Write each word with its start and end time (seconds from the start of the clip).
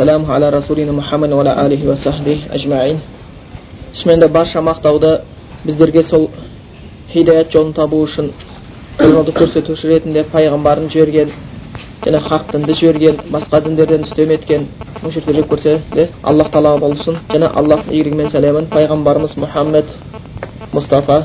Саламу 0.00 0.32
аля 0.32 0.50
расулина 0.50 0.92
Мухаммад 0.92 1.30
уала 1.30 1.52
алихи 1.52 1.86
ва 1.86 1.94
сахби 1.94 2.42
ажмаин. 2.50 3.00
де 3.92 4.28
барша 4.28 4.60
мақтауды 4.60 5.20
біздерге 5.64 6.02
сол 6.02 6.30
хидаят 7.12 7.52
жолын 7.52 7.74
табу 7.74 8.02
үшін 8.02 8.32
жолды 8.98 9.32
көрсетуші 9.32 9.88
ретінде 9.88 10.24
пайғамбарын 10.32 10.88
жіберген 10.88 11.32
және 12.06 12.18
хақ 12.18 12.50
дінді 12.52 12.72
жіберген 12.72 13.20
басқа 13.30 13.60
діндерден 13.60 14.02
үстем 14.02 14.30
еткен 14.30 14.68
мүшіркелер 15.02 15.44
көрсе 15.44 15.80
де 15.92 16.08
аллах 16.22 16.48
тағала 16.48 16.78
болсын 16.78 17.18
және 17.28 17.52
аллахтың 17.54 17.92
игілігі 17.92 18.16
мен 18.16 18.28
сәлемін 18.28 18.70
пайғамбарымыз 18.72 19.36
мұхаммед 19.36 19.84
мұстафа 20.72 21.24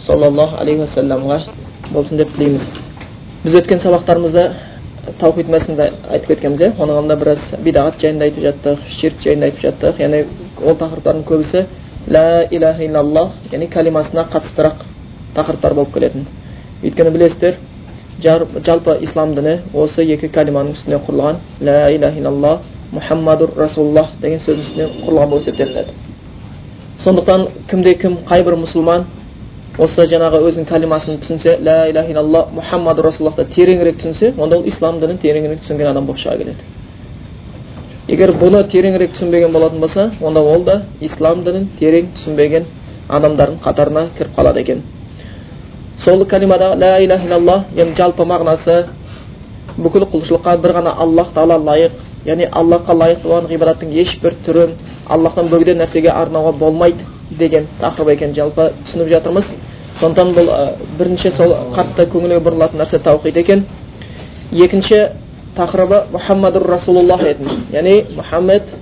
саллаллаху 0.00 0.60
алейхи 0.60 0.80
уассаламға 0.80 1.40
болсын 1.90 2.18
деп 2.18 2.36
тілейміз 2.36 2.68
біз 3.44 3.54
өткен 3.54 3.80
сабақтарымызда 3.80 4.50
таухид 5.20 5.48
мәсінде 5.48 5.90
айтып 6.10 6.28
кеткенбіз 6.34 6.60
иә 6.60 6.72
оның 6.76 6.98
алдында 6.98 7.16
біраз 7.20 7.44
бидағат 7.64 8.00
жайында 8.02 8.26
айтып 8.28 8.44
жаттық 8.44 8.82
ширк 8.88 9.22
жайында 9.24 9.46
айтып 9.48 9.62
жаттық 9.64 10.00
яғни 10.02 10.24
ол 10.60 10.76
тақырыптардың 10.80 11.24
көбісі 11.30 11.64
лә 12.08 12.24
иляха 12.50 12.84
иллаллах 12.84 13.30
яғни 13.52 13.68
кәлимасына 13.72 14.26
қатыстырақ 14.32 14.84
тақырыптар 15.36 15.74
болып 15.74 15.94
келетін 15.94 16.26
өйткені 16.82 17.10
білесіздер 17.16 17.56
жалпы 18.20 18.98
ислам 19.06 19.34
діні 19.34 19.56
осы 19.72 20.04
екі 20.04 20.28
кәлиманың 20.28 20.76
үстіне 20.76 21.00
құрылған 21.06 21.40
лә 21.60 21.78
иляха 21.96 22.20
иллаллах 22.20 22.60
мұхаммадур 22.92 23.54
расулаллах 23.56 24.12
деген 24.20 24.38
сөздің 24.42 24.66
үстіне 24.66 24.88
құрылған 25.06 25.30
болып 25.30 25.48
есептелінеді 25.48 25.92
сондықтан 27.04 27.46
кімде 27.70 27.94
кім 27.94 28.18
қай 28.28 28.44
бір 28.44 28.58
мұсылман 28.60 29.06
осы 29.78 30.04
жаңағы 30.10 30.40
өзінің 30.48 30.66
кәлимасын 30.66 31.20
түсінсе 31.22 31.56
лә 31.62 31.90
иляха 31.90 32.10
иллаллах 32.10 32.50
мұхаммаду 32.56 33.04
расулаллахты 33.06 33.44
тереңірек 33.54 34.00
түсінсе 34.00 34.32
онда 34.36 34.58
ол 34.58 34.66
ислам 34.66 34.98
дінін 35.00 35.18
тереңірек 35.22 35.62
түсінген 35.62 35.90
адам 35.92 36.06
болып 36.06 36.20
шыға 36.20 36.36
келеді. 36.38 36.64
Егер 38.08 38.32
бұны 38.34 38.64
тереңірек 38.66 39.14
түсінбеген 39.14 39.52
болатын 39.52 39.80
болса 39.80 40.10
онда 40.20 40.40
ол 40.42 40.64
да 40.64 40.82
ислам 41.00 41.44
дінін 41.44 41.68
терең 41.78 42.10
түсінбеген 42.16 42.66
адамдардың 43.08 43.60
қатарына 43.62 44.08
кіріп 44.18 44.34
қалады 44.36 44.60
екен. 44.60 44.82
Сол 45.98 46.24
кәлимада 46.24 46.74
лә 46.74 47.04
иляха 47.04 47.28
иллаллах 47.28 47.64
яғни 47.76 47.94
жалпы 47.96 48.26
мағынасы 48.26 48.86
бүкіл 49.78 50.08
құлшылыққа 50.12 50.56
бір 50.60 50.74
ғана 50.80 50.96
аллах 50.98 51.30
тағала 51.34 51.58
лайық 51.62 51.92
яғни 52.26 52.48
аллахқа 52.50 52.96
лайық 52.96 53.22
болған 53.22 53.48
ғибадаттың 53.52 53.94
ешбір 54.02 54.34
түрін 54.46 54.74
аллахтан 55.08 55.48
бөгде 55.48 55.74
нәрсеге 55.78 56.10
арнауға 56.10 56.52
болмайды. 56.58 57.04
Деген 57.40 57.66
тақырып 57.80 58.12
екенін 58.14 58.34
жалпы 58.34 58.70
түсініп 58.84 59.08
жатырмыз. 59.14 59.50
Сондықтан 59.98 60.34
бұл 60.36 60.50
бірінші 60.98 61.30
сол 61.34 61.56
қатты 61.74 62.06
көңілге 62.12 62.40
бұрылатын 62.44 62.78
нәрсе 62.80 63.00
таухид 63.02 63.36
екен. 63.36 63.66
Екінші 64.52 65.00
тақырыбы 65.56 66.04
мұхаммадур 66.12 66.68
расулуллах 66.70 67.24
етін 67.26 67.66
яғни 67.72 67.96
мұхаммед 68.16 68.74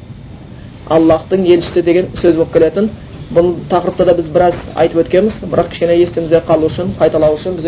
аллахтың 0.88 1.46
елшісі 1.48 1.82
деген 1.82 2.10
сөз 2.14 2.36
болып 2.36 2.52
келетін. 2.52 2.90
Бұл 3.32 3.54
тақырыпта 3.68 4.06
да 4.08 4.14
біз 4.16 4.28
біраз 4.32 4.54
айтып 4.74 5.02
өткенбіз. 5.02 5.42
Бірақ 5.44 5.68
кішкене 5.72 5.98
есімізде 6.00 6.40
қалу 6.48 6.70
үшін 6.70 6.94
қайталау 7.00 7.34
үшін 7.36 7.58
біз 7.58 7.66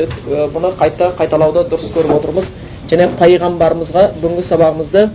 бұны 0.54 0.72
қайта 0.80 1.10
қайталауды 1.18 1.66
дұрыс 1.68 1.90
көріп 1.92 2.14
отырмыз. 2.16 2.48
Және 2.88 3.10
пайғамбарымызға 3.20 4.06
бүгінгі 4.22 4.46
сабағымызды 4.48 5.08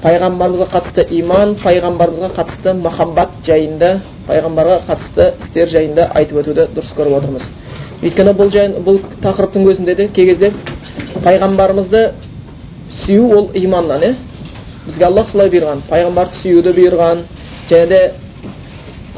пайғамбарымызға 0.00 0.66
қатысты 0.72 1.04
иман 1.18 1.54
пайғамбарымызға 1.60 2.30
қатысты 2.36 2.72
махаббат 2.80 3.34
жайында 3.44 3.90
пайғамбарға 4.28 4.78
қатысты 4.88 5.26
істер 5.42 5.68
жайында 5.68 6.06
айтып 6.16 6.40
өтуді 6.40 6.66
дұрыс 6.76 6.94
көріп 6.96 7.18
отырмыз 7.18 7.48
өйткені 8.00 8.32
бұл 8.38 8.52
жайын 8.54 8.78
бұл 8.86 9.00
тақырыптың 9.20 9.68
өзінде 9.68 9.94
де 9.98 10.08
кей 10.08 10.30
кезде 10.30 10.52
пайғамбарымызды 11.24 12.04
сүю 13.04 13.28
ол 13.36 13.50
иманнан 13.54 14.02
иә 14.02 14.14
бізге 14.86 15.04
аллах 15.04 15.28
солай 15.28 15.50
бұйырған 15.52 15.84
пайғамбарды 15.90 16.40
сүюді 16.42 16.72
бұйырған 16.78 17.24
және 17.68 17.86
де 17.92 18.00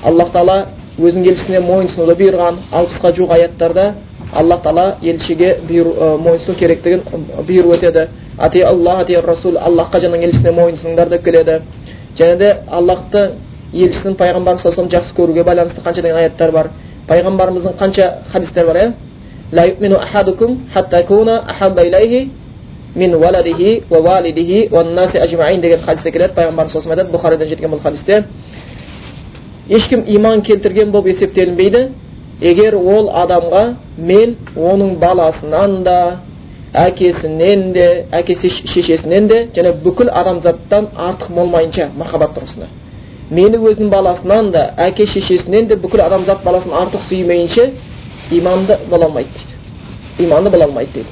аллах 0.02 0.32
тағала 0.34 0.66
өзінің 0.98 1.28
елшісіне 1.30 1.60
мойынсынуды 1.62 2.16
бұйырған 2.18 2.58
алпысқа 2.72 3.14
жуық 3.16 3.36
аяттарда 3.36 3.92
аллах 4.34 4.62
тағала 4.64 4.96
елшіге 5.02 5.54
мойынсыну 5.68 6.56
керектігін 6.58 7.02
бұйырып 7.46 7.76
өтеді 7.76 8.08
ати 8.37 8.61
аллах 8.61 8.99
ати 9.01 9.15
расул 9.21 9.57
аллахқа 9.57 9.99
және 9.99 10.23
елшісіне 10.23 10.51
мойынсыныңдар 10.51 11.09
деп 11.09 11.23
келеді 11.23 11.61
және 12.17 12.37
де 12.37 12.55
аллахты 12.69 13.31
елшісін 13.73 14.15
пайғамбарымыз 14.15 14.61
саллаллаху 14.61 14.95
жақсы 14.95 15.15
көруге 15.15 15.43
байланысты 15.43 15.81
қанша 15.81 16.01
деген 16.01 16.17
аяттар 16.17 16.51
бар 16.51 16.69
пайғамбарымыздың 17.07 17.77
қанша 17.79 18.11
хадистер 18.31 18.65
бар 18.65 18.75
иә 18.75 18.93
لا 19.51 19.63
يؤمن 19.63 19.93
أحدكم 19.95 20.57
حتى 20.75 20.99
يكون 20.99 21.29
أحب 21.29 21.79
إليه 21.79 22.27
من 22.95 23.15
ولده 23.15 23.61
ووالده 23.91 24.51
والناس 24.71 25.15
أجمعين 25.15 25.61
деген 25.61 25.79
хадисте 25.79 26.11
келеді 26.11 26.33
пайғамбарымыз 26.35 26.71
саллаллаху 26.71 26.99
айтады 26.99 27.13
бұхаридан 27.15 27.47
жеткен 27.47 27.71
бұл 27.71 27.81
хадисте 27.81 28.25
ешкім 29.69 30.03
иман 30.07 30.41
келтірген 30.41 30.91
болып 30.91 31.13
есептелінбейді 31.13 31.87
егер 32.41 32.75
ол 32.75 33.09
адамға 33.09 33.75
мен 33.97 34.35
оның 34.55 34.97
баласынан 34.99 35.83
да 35.83 36.17
әкесінен 36.72 37.72
де 37.72 38.06
әке 38.12 38.36
шешесінен 38.36 39.28
де 39.28 39.48
және 39.54 39.72
бүкіл 39.84 40.08
адамзаттан 40.08 40.88
артық 40.96 41.34
болмайынша 41.36 41.90
махаббат 41.96 42.36
тұрғысында. 42.36 42.68
Мені 43.30 43.58
өзінің 43.58 43.90
баласынан 43.90 44.50
да 44.52 44.70
әке 44.76 45.06
шешесінен 45.06 45.68
де 45.68 45.76
бүкіл 45.76 46.00
адамзат 46.06 46.44
баласын 46.44 46.72
артық 46.72 47.04
сүймейінше 47.10 47.70
иманды 48.30 48.78
бола 48.88 49.06
алмайды 49.06 49.28
дейді. 49.36 50.26
Иманды 50.26 50.50
бола 50.50 50.64
алмайды 50.64 50.92
дейді. 50.94 51.08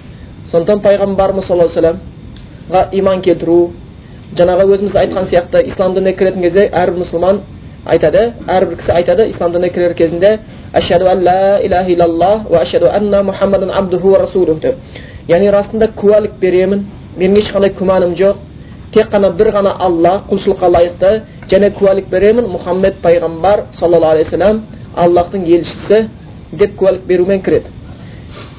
Сондықтан 0.51 0.81
пайғамбарымыз 0.81 1.47
саллаллаху 1.47 1.79
алейхи 1.79 2.99
иман 2.99 3.21
келтіру 3.21 3.71
жаңағы 4.37 4.67
өзіміз 4.75 4.97
айтқан 4.97 5.29
сияқты 5.31 5.65
ислам 5.67 5.95
дініне 5.95 6.15
кіретін 6.17 6.43
кезде 6.43 6.69
әрбір 6.71 7.03
мұсылман 7.03 7.41
айтады 7.85 8.33
әрбір 8.47 8.79
кісі 8.79 8.93
айтады 8.95 9.29
ислам 9.31 9.53
дініне 9.53 9.73
кірер 9.75 9.95
кезінде 9.95 10.39
ашхаду 10.73 11.09
ан 11.11 11.25
ла 11.25 11.59
иляха 11.63 11.91
иллаллах 11.91 12.51
уа 12.51 12.61
ашхаду 12.61 12.91
анна 12.93 13.23
мұхаммадан 13.27 13.73
абдуху 13.75 14.11
ва 14.11 14.19
расулух 14.19 14.61
деп. 14.61 14.77
Яғни 15.31 15.51
расында 15.55 15.89
куәлік 15.97 16.39
беремін 16.41 16.87
менің 17.19 17.43
ешқандай 17.43 17.75
күмәнім 17.79 18.15
жоқ 18.19 18.39
тек 18.95 19.11
қана 19.13 19.31
бір 19.39 19.53
ғана 19.55 19.75
алла 19.87 20.15
құлшылыққа 20.31 20.71
лайықты 20.75 21.11
және 21.51 21.71
куәлік 21.79 22.09
беремін 22.11 22.49
мұхаммед 22.55 22.99
пайғамбар 23.05 23.67
саллаллаху 23.79 24.17
алейхи 24.17 24.31
вассалам 24.31 24.63
аллахтың 24.97 25.45
елшісі 25.47 26.09
деп 26.53 26.75
куәлік 26.79 27.05
берумен 27.07 27.43
кіреді 27.47 27.71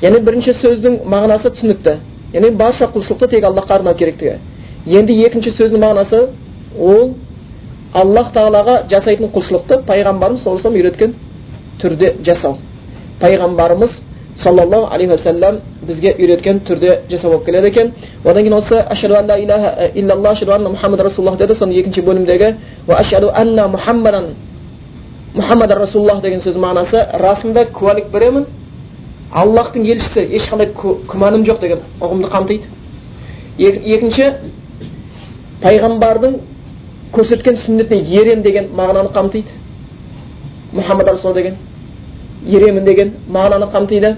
яғни 0.01 0.21
бірінші 0.27 0.55
сөздің 0.61 1.01
мағынасы 1.11 1.51
түсінікті 1.57 1.97
яғни 2.33 2.51
барша 2.61 2.87
құлшылықты 2.93 3.29
тек 3.35 3.43
аллахқа 3.49 3.79
арнау 3.79 3.95
керектігі 3.95 4.37
енді 4.99 5.17
екінші 5.25 5.51
сөздің 5.57 5.83
мағынасы 5.83 6.21
ол 6.79 7.13
аллах 7.93 8.31
тағалаға 8.31 8.77
жасайтын 8.89 9.33
құлшылықты 9.35 9.81
пайғамбарымыз 9.89 10.43
саллаллаху 10.43 10.69
алейhi 10.69 10.85
үйреткен 10.85 11.15
түрде 11.81 12.13
жасау 12.23 12.57
пайғамбарымыз 13.19 14.01
саллаллаху 14.37 14.93
алейхи 14.93 15.11
уассалам 15.11 15.59
бізге 15.81 16.15
үйреткен 16.17 16.61
түрде 16.67 17.01
жасау 17.09 17.31
болып 17.31 17.45
келеді 17.45 17.67
екен 17.67 17.91
одан 18.23 18.43
кейін 18.43 18.53
осы 18.57 18.75
ашаду 18.75 19.15
ан 19.15 19.27
ла 19.27 19.37
илаха 19.39 19.91
иллаллах 19.93 20.31
ашаду 20.31 20.51
анна 20.53 20.69
мұхаммад 20.69 21.03
расулаллах 21.03 21.37
деді 21.37 21.53
соның 21.53 21.79
екінші 21.79 22.01
бөлімдегі 22.01 22.55
ашаду 22.87 23.31
анна 23.33 23.67
мұхаммадан 23.67 24.25
мұхаммад 25.35 25.71
расулаллах 25.77 26.21
деген 26.21 26.39
сөз 26.39 26.57
мағынасы 26.57 27.05
расында 27.19 27.65
куәлік 27.71 28.11
беремін 28.11 28.45
аллахтың 29.31 29.85
елшісі 29.85 30.25
ешқандай 30.37 30.71
күмәнім 30.75 31.45
жоқ 31.47 31.59
деген 31.61 31.83
ұғымды 31.99 32.31
қамтиды 32.31 32.65
екінші 33.57 34.31
пайғамбардың 35.61 36.39
көрсеткен 37.13 37.59
сүннетіне 37.65 38.21
ерем 38.21 38.41
деген 38.41 38.71
мағынаны 38.75 39.11
қамтиды 39.15 39.55
мұхаммад 40.73 41.11
расул 41.11 41.33
деген 41.33 41.57
еремін 42.45 42.85
деген 42.85 43.13
мағынаны 43.29 43.71
қамтиды 43.73 44.15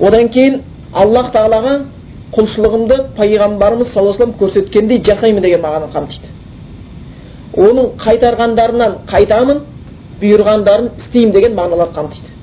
одан 0.00 0.28
кейін 0.28 0.60
аллах 0.92 1.32
тағалаға 1.34 1.74
құлшылығымды 2.34 2.98
пайғамбарымыз 3.16 3.92
саллаллаху 3.92 4.22
алейhi 4.22 4.38
көрсеткендей 4.40 5.02
жасаймын 5.04 5.42
деген 5.42 5.60
мағынаны 5.64 5.92
қамтиды 5.94 6.26
оның 7.56 7.92
қайтарғандарынан 7.98 8.96
қайтамын 9.10 9.62
бұйырғандарын 10.20 10.90
істеймін 10.98 11.32
деген 11.34 11.56
мағыналар 11.58 11.94
қамтиды 11.96 12.34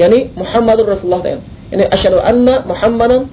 яғни 0.00 0.28
мұхаммаду 0.36 0.86
расулаллах 0.86 1.22
деген 1.22 1.40
яғни 1.72 1.88
ашаду 1.92 2.20
анна 2.24 2.62
мұхаммадан 2.68 3.26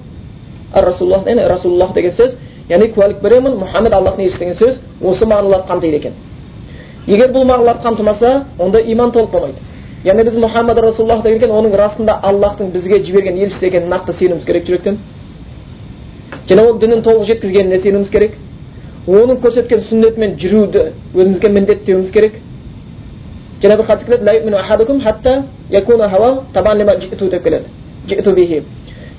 расулаллах 0.74 1.48
расулаллах 1.48 1.94
деген 1.94 2.12
сөз 2.12 2.36
яғни 2.68 2.92
куәлік 2.94 3.22
беремін 3.22 3.56
мұхаммед 3.62 3.92
аллахтың 3.92 4.26
елшісі 4.26 4.44
деген 4.44 4.58
сөз 4.58 4.80
осы 5.00 5.26
мағыналарды 5.26 5.68
қамтиды 5.68 5.96
екен 5.96 6.12
егер 7.06 7.32
бұл 7.32 7.44
мағыналарды 7.44 7.82
қамтымаса 7.82 8.44
онда 8.58 8.80
иман 8.80 9.10
толық 9.12 9.30
болмайды. 9.30 9.58
Яғни 10.04 10.24
біз 10.24 10.36
мұхаммад 10.38 10.80
расулаллах 10.80 11.22
деген 11.24 11.50
оның 11.50 11.76
расында 11.76 12.20
аллахтың 12.22 12.70
бізге 12.72 13.02
жіберген 13.02 13.36
елшісі 13.38 13.66
екенін 13.66 13.88
нақты 13.90 14.12
сенуіміз 14.18 14.44
керек 14.44 14.66
жүректен 14.66 14.98
және 16.48 16.66
ол 16.66 16.78
дінін 16.78 17.02
толық 17.02 17.24
жеткізгеніне 17.26 17.78
сенуіміз 17.78 18.10
керек? 18.10 18.32
Оның 19.06 19.40
көрсеткен 19.42 19.80
сүннетімен 19.88 20.36
жүруді 20.38 20.82
өзімізге 21.14 21.48
міндеттеуіміз 21.48 22.10
керек. 22.10 22.32
Және 23.62 23.76
бір 23.76 23.86
хадис 23.86 24.04
келеді 24.04 24.24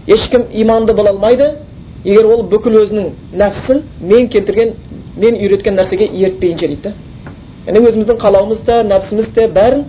ешкім 0.07 0.43
иманды 0.51 0.93
бола 0.93 1.09
алмайды. 1.09 1.53
Егер 2.03 2.25
ол 2.27 2.43
бүкіл 2.43 2.75
өзінің 2.81 3.11
нәпсісін 3.39 3.81
мен 4.01 4.27
келтірген 4.27 4.73
мен 5.15 5.35
үйреткен 5.39 5.77
нәрсеге 5.79 6.09
ертпейінше 6.25 6.67
дейді 6.67 6.91
яғни 7.67 7.87
өзіміздің 7.87 8.17
қалауымыз 8.19 8.63
да 8.67 8.81
нәпсіміз 8.83 9.29
де 9.35 9.47
бәрін 9.47 9.85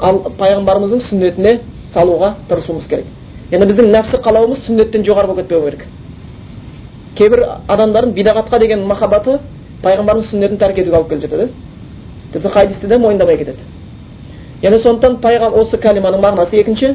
пайғамбарымыздың 0.00 1.02
сүннетіне 1.04 1.58
салуға 1.92 2.34
тырысуымыз 2.48 2.86
керек. 2.88 3.06
Яғни 3.50 3.66
біздің 3.68 3.90
нәпсі 3.92 4.20
қалауымыз 4.24 4.62
сүннеттен 4.66 5.04
жоғары 5.04 5.26
болып 5.28 5.42
кетпеу 5.42 5.64
керек. 5.66 5.84
Кейбір 7.18 7.44
адамдардың 7.68 8.14
бидағатқа 8.16 8.60
деген 8.62 8.86
махаббаты 8.88 9.38
пайғамбарымыз 9.82 10.30
сүннетін 10.30 10.58
тәрк 10.58 10.78
етуге 10.78 10.96
алып 10.96 11.08
келіп 11.10 11.22
жатады. 11.26 11.48
Тіпті 12.32 12.48
хадисті 12.48 12.86
де 12.86 12.98
мойындамай 12.98 13.36
кетеді. 13.36 13.58
Яғни 14.62 14.78
сондықтан 14.78 15.18
пайғам 15.20 15.56
осы 15.60 15.76
кәлиманың 15.76 16.22
мағынасы 16.22 16.60
екінші. 16.60 16.94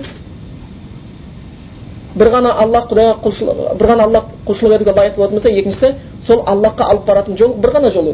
Бір 2.15 2.29
ғана 2.31 2.53
аллах 2.63 2.87
құдайға 2.89 3.17
құлшылық 3.25 3.77
бір 3.79 3.89
ғана 3.91 4.03
аллах 4.07 4.29
құлшылық 4.47 4.75
етуге 4.77 4.93
лайық 4.95 5.15
болатын 5.17 5.35
болса 5.35 5.49
екіншісі 5.49 5.89
сол 6.27 6.43
аллахқа 6.47 6.87
алып 6.91 7.05
баратын 7.05 7.37
жол 7.37 7.53
бір 7.59 7.73
ғана 7.75 7.91
жол 7.91 8.13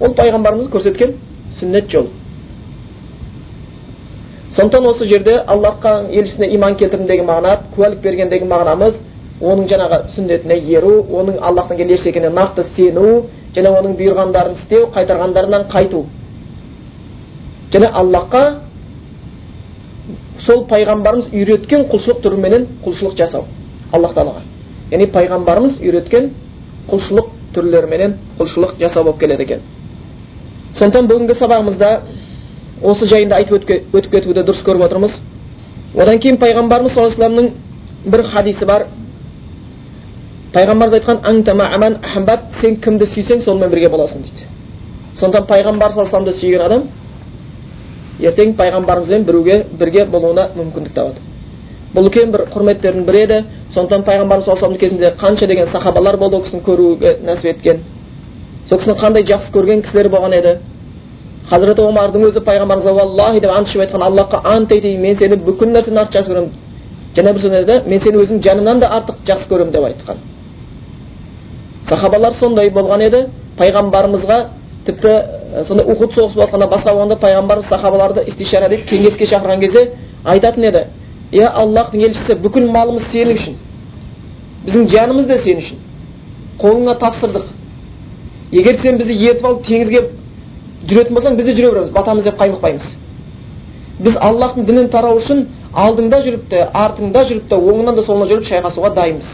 ол 0.00 0.14
пайғамбарымыз 0.14 0.68
көрсеткен 0.72 1.14
сүннет 1.58 1.90
жол 1.90 2.08
сондықтан 4.56 4.86
осы 4.86 5.06
жерде 5.06 5.36
аллахқа 5.46 6.06
елшісіне 6.10 6.54
иман 6.54 6.76
келтірдім 6.76 7.06
деген 7.06 7.26
мағына 7.26 7.58
куәлік 7.76 8.00
берген 8.02 8.28
деген 8.28 8.48
мағынамыз 8.48 9.00
оның 9.40 9.68
жаңағы 9.70 9.98
сүннетіне 10.14 10.58
еру 10.76 10.92
оның 11.10 11.40
аллахтың 11.42 11.80
елшісі 11.84 12.08
екеніне 12.10 12.34
нақты 12.34 12.64
сену 12.76 13.24
және 13.54 13.70
оның 13.70 13.96
бұйырғандарын 13.98 14.52
істеу 14.54 14.86
қайтарғандарынан 14.94 15.66
қайту 15.72 16.04
және 17.72 17.90
аллахқа 17.90 18.42
сол 20.46 20.64
пайғамбарымыз 20.70 21.30
үйреткен 21.32 21.86
құлшылық 21.90 22.20
түріменен 22.24 22.66
құлшылық 22.84 23.16
жасау 23.18 23.46
аллах 23.92 24.14
тағалаға 24.14 24.42
яғни 24.90 25.06
пайғамбарымыз 25.14 25.78
үйреткен 25.82 26.30
құлшылық 26.90 27.30
түрлеріменен 27.54 28.18
құлшылық 28.38 28.78
жасау 28.80 29.04
болып 29.04 29.20
келеді 29.20 29.42
екен 29.42 29.60
сондықтан 30.78 31.06
бүгінгі 31.06 31.34
сабағымызда 31.38 31.90
осы 32.82 33.06
жайында 33.06 33.36
айтып 33.38 33.68
өтіп 33.94 34.10
кетуді 34.10 34.42
дұрыс 34.42 34.62
көріп 34.66 34.82
отырмыз. 34.88 35.20
Одан 35.94 36.18
кейін 36.18 36.38
пайғамбарымыз 36.42 36.94
саллаллаху 36.94 37.22
алейhi 37.22 37.52
бір 38.04 38.22
хадисі 38.22 38.66
бар. 38.66 38.86
Пайғамбарымыз 40.52 40.94
айтқан 40.98 42.50
сен 42.60 42.76
кімді 42.76 43.04
сүйсең 43.06 43.40
сонымен 43.44 43.70
бірге 43.70 43.88
боласың 43.88 44.22
дейді. 44.22 44.48
Сондықтан 45.14 45.46
пайғамбар 45.46 45.92
саллаллаху 45.92 46.38
сүйген 46.40 46.60
адам 46.66 46.82
ертең 48.20 48.54
пайғамбарымызбен 48.58 49.24
біруге 49.24 49.64
бірге 49.78 50.04
болуына 50.06 50.48
мүмкіндік 50.56 50.94
табады. 50.94 51.20
Бұл 51.94 52.08
үлкен 52.08 52.30
бір 52.32 52.48
құрметтердің 52.50 53.04
бірі 53.06 53.22
еді. 53.22 53.44
Сондықтан 53.70 54.02
пайғамбарымыз 54.02 54.44
саллаллаху 54.44 54.80
кезінде 54.80 55.14
қанша 55.20 55.46
деген 55.46 55.66
сахабалар 55.66 56.16
болды 56.16 56.36
ол 56.36 56.42
кісіні 56.42 56.62
көруге 56.66 57.18
нәсіп 57.22 57.50
еткен. 57.54 57.80
Сол 58.68 58.78
кісіні 58.78 58.96
қандай 58.98 59.24
жақсы 59.28 59.52
көрген 59.52 59.82
кісілер 59.84 60.08
болған 60.08 60.34
еді? 60.38 60.58
Хазіреті 61.50 61.82
омардың 61.84 62.22
өзі 62.30 62.40
пайғамбарымызға 62.46 62.92
уаллахи 62.96 63.40
деп 63.40 63.50
ант 63.52 63.68
ішіп 63.68 63.82
айтқан 63.84 64.02
аллахқа 64.06 64.40
ант 64.44 64.72
етейін 64.72 65.00
мен 65.02 65.16
сені 65.16 65.36
бүкіл 65.36 65.74
нәрседен 65.74 66.00
артық 66.00 66.16
жақсы 66.16 66.32
көремін 66.32 66.50
және 67.16 67.32
бір 67.32 67.40
сөзінде 67.42 67.80
мен 67.86 68.00
сені 68.00 68.22
өзім 68.22 68.40
жанымнан 68.40 68.80
да 68.80 68.88
артық 68.96 69.20
жақсы 69.28 69.48
көремін 69.50 69.72
деп 69.72 69.84
айтқан. 69.84 70.16
Сахабалар 71.88 72.32
сондай 72.32 72.70
болған 72.70 73.04
еді 73.04 73.26
пайғамбарымызға 73.58 74.38
тіпті 74.86 75.12
сонда 75.64 75.84
ухуд 75.84 76.14
соғысы 76.14 76.34
болып 76.34 76.50
жатқанда 76.50 76.68
басқа 76.72 76.94
болғанда 76.94 77.16
пайғамбарымыз 77.20 77.68
сахабаларды 77.68 78.24
истишара 78.26 78.68
дейді 78.68 78.88
кеңеске 78.88 79.28
шақырған 79.28 79.60
кезде 79.60 79.90
айтатын 80.24 80.64
еді 80.64 80.84
иә 81.32 81.50
аллахтың 81.52 82.00
елшісі 82.08 82.36
бүкіл 82.40 82.70
малымыз 82.70 83.04
сенің 83.12 83.38
үшін 83.38 83.56
біздің 84.64 84.88
жанымыз 84.92 85.26
да 85.26 85.38
сен 85.38 85.58
үшін 85.58 85.78
қолыңа 86.60 86.96
тапсырдық 86.98 87.46
егер 88.54 88.78
сен 88.82 88.98
бізді 89.00 89.16
ертіп 89.30 89.46
алып 89.48 89.66
теңізге 89.66 90.02
жүретін 90.88 91.16
болсаң 91.16 91.36
біз 91.38 91.48
де 91.48 91.54
жүре 91.56 91.72
береміз 91.72 91.90
батамыз 91.90 92.24
деп 92.24 92.38
қаймықпаймыз. 92.40 92.86
Біз 94.04 94.16
аллахтың 94.20 94.66
дінін 94.68 94.88
тарау 94.92 95.18
үшін 95.18 95.46
алдыңда 95.74 96.20
жүріп 96.24 96.48
те 96.50 96.64
артыңда 96.74 97.24
жүріп 97.28 97.48
те 97.50 97.56
оңынан 97.56 97.96
да 97.96 98.02
солынан 98.02 98.28
жүріп 98.30 98.48
шайқасуға 98.50 98.94
дайынбыз. 98.94 99.28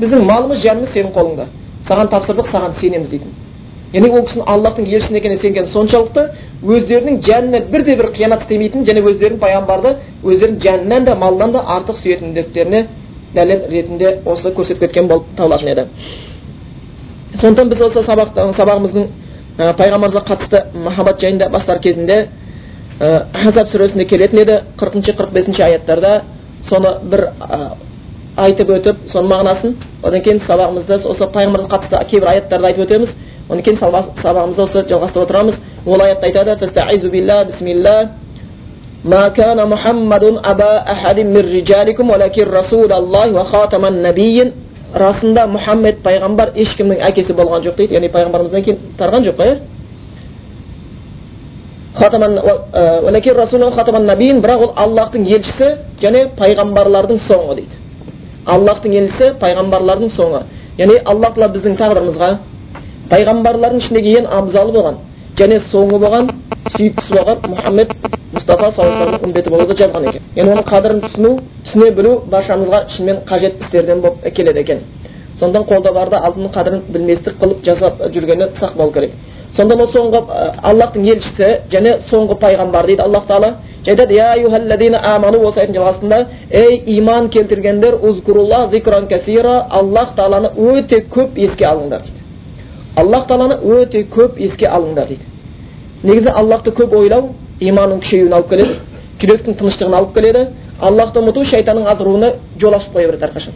Біздің 0.00 0.24
малымыз 0.26 0.62
жанымыз 0.64 0.92
сенің 0.94 1.14
қолыңда. 1.16 1.46
Саған 1.88 2.10
тапсырдық 2.12 2.50
саған 2.52 2.76
сенеміз 2.80 3.08
дейтін. 3.10 3.34
Яғни 3.92 4.10
ол 4.14 4.26
кісінің 4.26 4.46
аллахтың 4.46 4.86
елшісі 4.86 5.16
екеніне 5.18 5.40
сенгені 5.42 5.66
соншалықты 5.66 6.26
өздерінің 6.62 7.16
жанына 7.26 7.60
бірде 7.72 7.96
бір 7.98 8.12
қиянат 8.14 8.44
істемейтін 8.44 8.84
және 8.86 9.02
өздерінің 9.02 9.40
пайғамбарды 9.42 9.96
өздерінің 10.22 10.60
жанынан 10.62 11.08
да 11.08 11.16
малынан 11.18 11.52
да 11.56 11.64
артық 11.74 11.98
сүйетіндіктеріне 11.98 12.84
дәлел 13.34 13.66
ретінде 13.72 14.12
осы 14.26 14.52
көрсетіп 14.54 14.84
кеткен 14.86 15.08
болып 15.08 15.34
табылатын 15.36 15.72
еді 15.72 15.86
сондықтан 17.35 17.69
біз 17.69 17.81
осы 17.81 18.03
сабақ, 18.05 18.33
сабағымыздың 18.55 19.07
ә, 19.57 19.73
пайғамбарымызға 19.79 20.23
қатысты 20.29 20.61
махаббат 20.73 21.21
жайында 21.21 21.49
бастар 21.49 21.79
кезінде 21.79 22.27
ә, 22.99 23.25
азап 23.33 23.67
сүресінде 23.71 24.05
келетін 24.05 24.39
еді 24.43 24.59
қырқыншы 24.79 25.15
қырық 25.17 25.31
бесінші 25.35 25.63
аяттарда 25.63 26.21
соны 26.63 26.95
бір 27.03 27.29
ә, 27.39 27.71
айтып 28.37 28.69
өтіп 28.77 29.07
соның 29.11 29.29
мағынасын 29.33 29.75
одан 30.03 30.21
кейін 30.21 30.39
сабағымызда 30.47 31.01
осы 31.09 31.29
пайғамбарға 31.35 31.71
қатысты 31.75 32.05
кейбір 32.11 32.33
аяттарды 32.33 32.65
айтып 32.71 32.85
өтеміз 32.87 33.15
одан 33.49 33.63
кейін 33.63 33.79
сабағымызды 33.79 34.61
осы 34.63 34.85
жалғастырып 34.89 35.25
отырамыз 35.27 35.61
ол 35.85 36.01
аятта 36.01 36.25
айтады 36.27 36.55
ما 39.05 39.27
كان 39.27 39.69
محمد 39.69 40.23
أبا 40.45 40.91
أحد 40.91 41.19
من 41.19 41.37
رجالكم 41.37 42.09
ولكن 42.09 42.43
رسول 42.43 42.93
الله 42.93 43.33
وخاتم 43.33 43.85
النبيين 43.85 44.51
расында 44.94 45.46
мұхаммед 45.50 46.00
пайғамбар 46.04 46.52
ешкімнің 46.58 47.02
әкесі 47.10 47.34
болған 47.38 47.62
жоқ 47.64 47.76
дейді. 47.78 47.94
Яғни 47.98 48.10
пайғамбарымыздан 48.14 48.64
кейін 48.66 48.78
тарған 48.98 49.26
жоқ 49.28 49.42
иә? 49.44 49.58
Бірақ 54.40 54.62
ол 54.64 54.72
аллахтың 54.76 55.26
елшісі 55.26 55.68
және 56.00 56.26
пайғамбарлардың 56.38 57.18
соңы 57.26 57.54
дейді. 57.60 57.74
Аллахтың 58.46 58.94
елшісі 58.94 59.32
пайғамбарлардың 59.40 60.10
соңы. 60.14 60.44
Яғни 60.78 61.00
аллах 61.04 61.34
тағала 61.34 61.52
біздің 61.56 61.76
тағдырымызға 61.80 62.30
пайғамбарлардың 63.10 63.82
ішіндегі 63.82 64.16
ең 64.20 64.30
абзалы 64.38 64.72
болған 64.72 65.00
және 65.40 65.58
соңы 65.66 65.98
болған 65.98 66.30
сүйіктісі 66.76 67.16
болған 67.16 67.42
мұхаммед 67.52 67.92
мұстафа 68.34 68.70
саллаллаху 68.70 69.08
алейhi 69.08 69.26
үмбеті 69.26 69.50
болуды 69.50 69.74
жазған 69.74 70.04
екен 70.08 70.22
енді 70.36 70.52
оның 70.52 70.66
қадірін 70.68 71.00
түсіну 71.02 71.30
түсіне 71.66 71.90
білу 71.96 72.12
баршамызға 72.30 72.84
шынымен 72.94 73.24
қажет 73.26 73.58
істерден 73.64 74.00
болып 74.04 74.34
келеді 74.36 74.60
екен 74.60 74.84
сондықтан 75.40 75.66
қолда 75.66 75.92
барда 75.92 76.20
алтынның 76.28 76.52
қадірін 76.54 76.82
білместік 76.94 77.40
қылып 77.40 77.64
жасап 77.64 77.98
жүргені 78.14 78.52
сақ 78.60 78.76
болу 78.76 78.92
керек 78.92 79.10
сонда 79.56 79.74
ол 79.74 79.88
соңғы 79.90 80.20
аллахтың 80.62 81.08
елшісі 81.10 81.48
және 81.72 81.96
соңғы 82.06 82.38
пайғамбар 82.38 82.86
дейді 82.86 83.02
аллах 83.02 83.26
тағала 83.26 83.54
айтады 83.86 84.14
я 84.14 84.34
осы 84.46 85.60
аяттың 85.60 85.74
жалғасында 85.74 86.26
ей 86.52 86.82
иман 86.98 87.28
келтіргендер 87.28 87.94
аллах 89.70 90.14
тағаланы 90.16 90.50
өте 90.54 91.02
көп 91.10 91.38
еске 91.38 91.64
алыңдар 91.66 92.02
дейді 92.02 92.20
аллах 92.96 93.26
тағаланы 93.26 93.58
өте 93.74 94.04
көп 94.04 94.38
еске 94.38 94.66
алыңдар 94.66 95.08
дейді 95.08 95.24
негізі 96.02 96.28
аллахты 96.28 96.70
көп 96.70 96.94
ойлау 96.96 97.30
иманның 97.60 98.00
күшеюіне 98.00 98.34
алып 98.34 98.50
келеді 98.50 98.78
жүректің 99.20 99.56
тыныштығына 99.60 99.96
алып 100.00 100.14
келеді 100.14 100.46
аллахты 100.80 101.20
ұмыту 101.20 101.44
шайтанның 101.44 101.88
азыруына 101.92 102.32
жол 102.60 102.74
ашып 102.74 102.94
қоя 102.94 103.10
береді 103.10 103.26
әрқашан. 103.28 103.54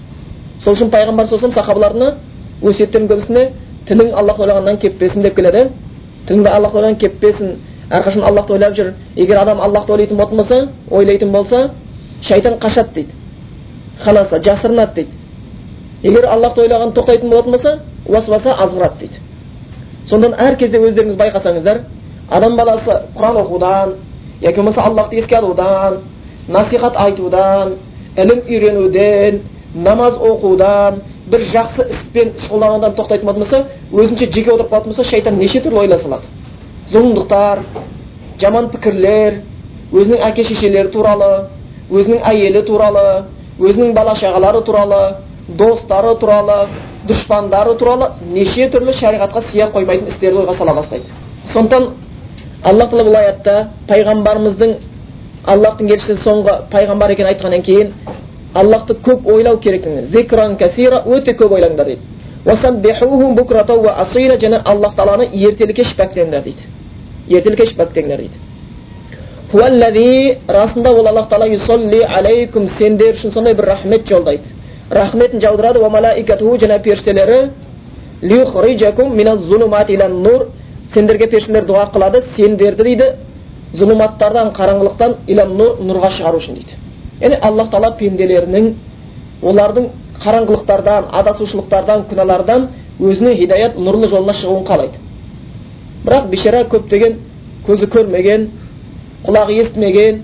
Сол 0.60 0.74
үшін 0.74 0.90
пайғамбар 0.92 1.26
саллаллаху 1.26 1.54
сахабаларына 1.54 2.10
өсиеттердің 2.62 3.08
көбісіне 3.08 3.44
тілің 3.88 4.12
аллахты 4.12 4.44
ойлағаннан 4.44 4.78
кетпесін 4.82 5.22
деп 5.22 5.36
келеді. 5.36 5.70
Тіліңді 6.28 6.50
аллахты 6.50 6.78
ойлағаннан 6.78 7.00
кетпесін 7.00 7.56
әрқашан 7.90 8.24
аллахты 8.28 8.52
ойлап 8.52 8.76
жүр. 8.76 8.92
Егер 9.16 9.40
адам 9.40 9.60
аллахты 9.60 9.92
ойлайтын 9.92 10.16
болатын 10.16 10.36
болса 10.36 10.68
ойлайтын 10.90 11.32
болса 11.32 11.70
шайтан 12.22 12.58
қашады 12.60 12.94
дейді. 12.94 13.12
Халаса 14.04 14.40
жасырынады 14.40 14.94
дейді. 14.94 15.10
Егер 16.02 16.28
аллахты 16.28 16.60
ойлағанды 16.62 17.00
тоқтайтын 17.00 17.28
болатын 17.30 17.52
болса 17.52 17.78
уасуаса 18.06 18.54
азғырады 18.54 18.98
дейді. 19.00 19.20
Сондықтан 20.08 20.40
әр 20.46 20.56
кезде 20.56 20.78
өздеріңіз 20.78 21.16
байқасаңыздар 21.16 21.80
адам 22.30 22.56
баласы 22.56 22.92
құран 23.16 23.36
оқудан 23.42 23.94
яки 24.40 24.56
болмаса 24.56 24.82
аллахты 24.82 25.16
еске 25.16 25.36
алудан 25.36 26.00
насихат 26.48 26.96
айтудан 26.96 27.76
ілім 28.16 28.40
үйренуден 28.48 29.42
намаз 29.74 30.14
оқудан 30.14 31.02
бір 31.26 31.40
жақсы 31.40 31.88
іспен 31.90 32.32
шұғылданудан 32.46 32.94
тоқтайтын 32.96 33.26
болатын 33.26 33.42
болса 33.42 33.64
өзінше 33.92 34.30
жеке 34.32 34.52
отырып 34.52 34.70
қалатын 34.70 34.92
болса 34.92 35.04
шайтан 35.04 35.38
неше 35.38 35.60
түрлі 35.60 35.84
ойлар 35.84 35.98
салады 35.98 36.26
зұлымдықтар 36.92 37.62
жаман 38.40 38.68
пікірлер 38.70 39.40
өзінің 39.92 40.24
әке 40.28 40.44
шешелері 40.44 40.92
туралы 40.92 41.30
өзінің 41.90 42.22
әйелі 42.28 42.62
туралы 42.66 43.06
өзінің 43.58 43.94
бала 43.94 44.14
шағалары 44.20 44.62
туралы 44.64 45.00
достары 45.48 46.14
туралы 46.20 46.58
дұшпандары 47.08 47.76
туралы 47.78 48.10
неше 48.32 48.68
түрлі 48.72 48.94
шариғатқа 48.96 49.42
сия 49.50 49.68
қоймайтын 49.74 50.08
істерді 50.08 50.44
ойға 50.44 50.54
сала 50.58 50.74
бастайды 50.74 51.12
сондықтан 51.52 51.90
аллах 52.64 52.90
тағала 52.90 53.04
бұл 53.08 53.16
аятта 53.18 53.54
пайғамбарымыздың 53.88 54.70
аллахтың 55.52 55.90
елшісі 55.92 56.14
соңғы 56.24 56.54
пайғамбар 56.72 57.12
екенін 57.12 57.28
айтқаннан 57.34 57.62
кейін 57.66 57.90
аллахты 58.56 58.94
көп 59.04 59.26
ойлау 59.28 59.58
керектігін 59.60 60.08
зикран 60.14 60.56
касира 60.56 61.02
өте 61.04 61.34
көп 61.36 61.52
ойлаңдар 61.58 61.86
дейді 61.90 62.02
және 64.40 64.62
аллах 64.64 64.94
тағаланы 64.96 65.28
ертелі 65.48 65.72
кеш 65.76 65.92
пәктеңдер 65.98 66.42
дейді 66.46 66.62
ертелі 67.36 67.56
кеш 67.60 67.74
пәктеңдер 67.76 68.18
дейді 68.24 68.38
расында 70.48 70.90
ол 70.90 71.06
аллах 71.06 71.28
тағала 71.28 71.48
алейкум 72.18 72.68
сендер 72.78 73.14
үшін 73.14 73.32
сондай 73.32 73.54
бір 73.54 73.64
рахмет 73.74 74.08
жолдайды 74.08 74.44
рахметін 74.90 75.40
жаудырады 75.40 75.78
және 76.58 76.78
періштелері 76.82 77.50
сендерге 80.94 81.26
періштелер 81.26 81.66
дұға 81.68 81.88
қылады 81.94 82.22
сендерді 82.36 82.84
дейді. 82.84 83.10
Зұлуматтардан 83.74 84.52
қараңғылықтан 84.54 85.14
ила 85.26 85.44
нұр 85.50 85.80
нұрға 85.82 86.10
шығару 86.14 86.38
үшін 86.38 86.54
дейді. 86.60 86.76
Яғни 87.20 87.38
аллах 87.42 87.70
тағала 87.72 87.96
пенделерінің 87.98 88.68
олардың 89.42 89.88
қараңғылықтардан 90.22 91.08
адасушылықтардан 91.20 92.04
күнәлардан 92.10 92.68
өзіне 93.00 93.34
хидаят 93.34 93.74
нұрлы 93.74 94.08
жолына 94.12 94.34
шығуын 94.38 94.62
қалайды. 94.68 95.00
Бірақ 96.04 96.28
бейшара 96.30 96.62
көптеген 96.70 97.18
көзі 97.66 97.88
көрмеген 97.90 98.46
құлағы 99.26 99.58
естімеген 99.64 100.22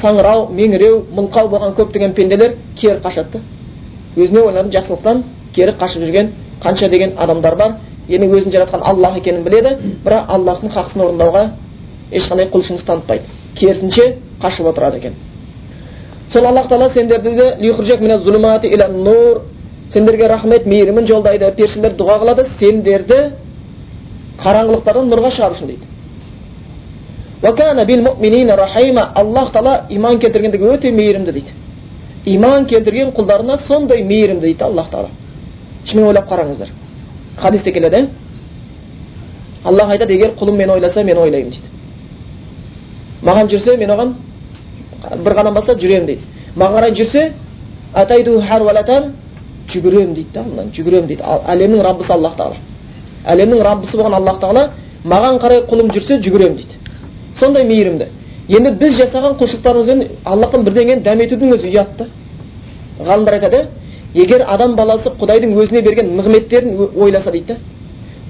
саңырау 0.00 0.48
меңіреу 0.54 1.02
мылқау 1.12 1.50
болған 1.52 1.74
көптеген 1.76 2.14
пенделер 2.14 2.56
кері 2.80 3.02
қашады 3.04 3.32
да. 3.32 3.40
Өзіне 4.16 4.46
ойланып 4.46 4.72
жақсылықтан 4.72 5.22
кері 5.54 5.74
қашып 5.80 6.06
жүрген 6.06 6.32
қанша 6.62 6.88
деген 6.88 7.12
адамдар 7.18 7.56
бар 7.56 7.74
енді 8.08 8.26
өзін 8.36 8.52
жаратқан 8.52 8.80
аллах 8.82 9.16
екенін 9.18 9.42
біледі 9.44 9.76
бірақ 10.04 10.24
аллахтың 10.28 10.72
хақысын 10.74 11.00
орындауға 11.04 11.50
ешқандай 12.12 12.48
құлшыныс 12.52 12.84
танытпайды 12.88 13.22
керісінше 13.54 14.14
қашып 14.42 14.66
отырады 14.72 14.96
екен 14.98 15.14
сол 16.32 16.46
аллах 16.46 16.66
тағала 16.66 16.92
сендерді 16.92 17.30
де 17.36 17.56
сендерге 19.92 20.28
рахмет 20.28 20.66
мейірімін 20.66 21.06
жолдайды 21.08 21.48
періштелер 21.56 21.94
дұға 21.96 22.18
қылады 22.20 22.44
сендерді 22.58 23.18
қараңғылықтардан 24.42 25.08
нұрға 25.08 25.30
шығару 25.32 25.54
үшін 25.56 25.66
дейді 25.70 25.86
аллах 29.14 29.52
тағала 29.54 29.74
иман 29.88 30.18
келтіргендегі 30.18 30.64
өте 30.74 30.92
мейірімді 30.92 31.32
дейді 31.32 31.50
иман 32.34 32.66
келтірген 32.66 33.14
құлдарына 33.16 33.56
сондай 33.56 34.04
мейірімді 34.04 34.46
дейді 34.46 34.64
аллах 34.64 34.90
тағала 34.92 35.08
шынымен 35.86 36.08
ойлап 36.08 36.28
қараңыздар 36.30 36.68
хадисте 37.40 37.72
келеді 37.72 38.08
аллах 39.64 39.90
айтады 39.90 40.12
егер 40.14 40.30
құлым 40.40 40.56
мені 40.56 40.72
ойласа 40.72 41.02
мен 41.02 41.18
ойлаймын 41.18 41.50
дейді 41.50 41.68
маған 43.22 43.48
жүрсе 43.48 43.76
мен 43.76 43.90
оған 43.90 44.14
бір 45.24 45.34
қадам 45.34 45.54
басса 45.54 45.74
жүремін 45.74 46.06
дейді 46.06 46.22
маған 46.56 46.74
қарай 46.76 46.94
жүрсе 46.94 47.32
жүгіремін 49.68 50.14
дейді 50.14 50.32
да 50.32 50.40
алдынан 50.40 50.70
жүгіремін 50.72 51.08
дейді 51.08 51.22
әлемнің 51.22 51.82
раббысы 51.84 52.12
аллах 52.12 52.36
тағала 52.38 52.56
әлемнің 53.28 53.62
раббысы 53.64 53.96
болған 53.96 54.14
аллах 54.16 54.38
тағала 54.40 54.70
маған 55.04 55.40
қарай 55.42 55.60
құлым 55.68 55.90
жүрсе 55.92 56.18
жүгіремін 56.24 56.56
дейді 56.56 56.78
сондай 57.36 57.66
мейірімді 57.68 58.06
енді 58.48 58.70
біз 58.80 58.96
жасаған 59.00 59.36
құлшылықтарымызбен 59.40 60.04
аллахтан 60.24 60.64
бірдеңені 60.64 61.04
дәметудің 61.04 61.52
өзі 61.58 61.68
ұят 61.68 61.96
та 61.98 62.06
ғалымдар 63.04 63.38
айтады 63.38 63.66
егер 64.18 64.44
адам 64.46 64.76
баласы 64.76 65.10
құдайдың 65.20 65.56
өзіне 65.62 65.82
берген 65.82 66.14
нығметтерін 66.18 66.76
ойласа 66.96 67.32
дейді 67.32 67.54
да 67.54 67.58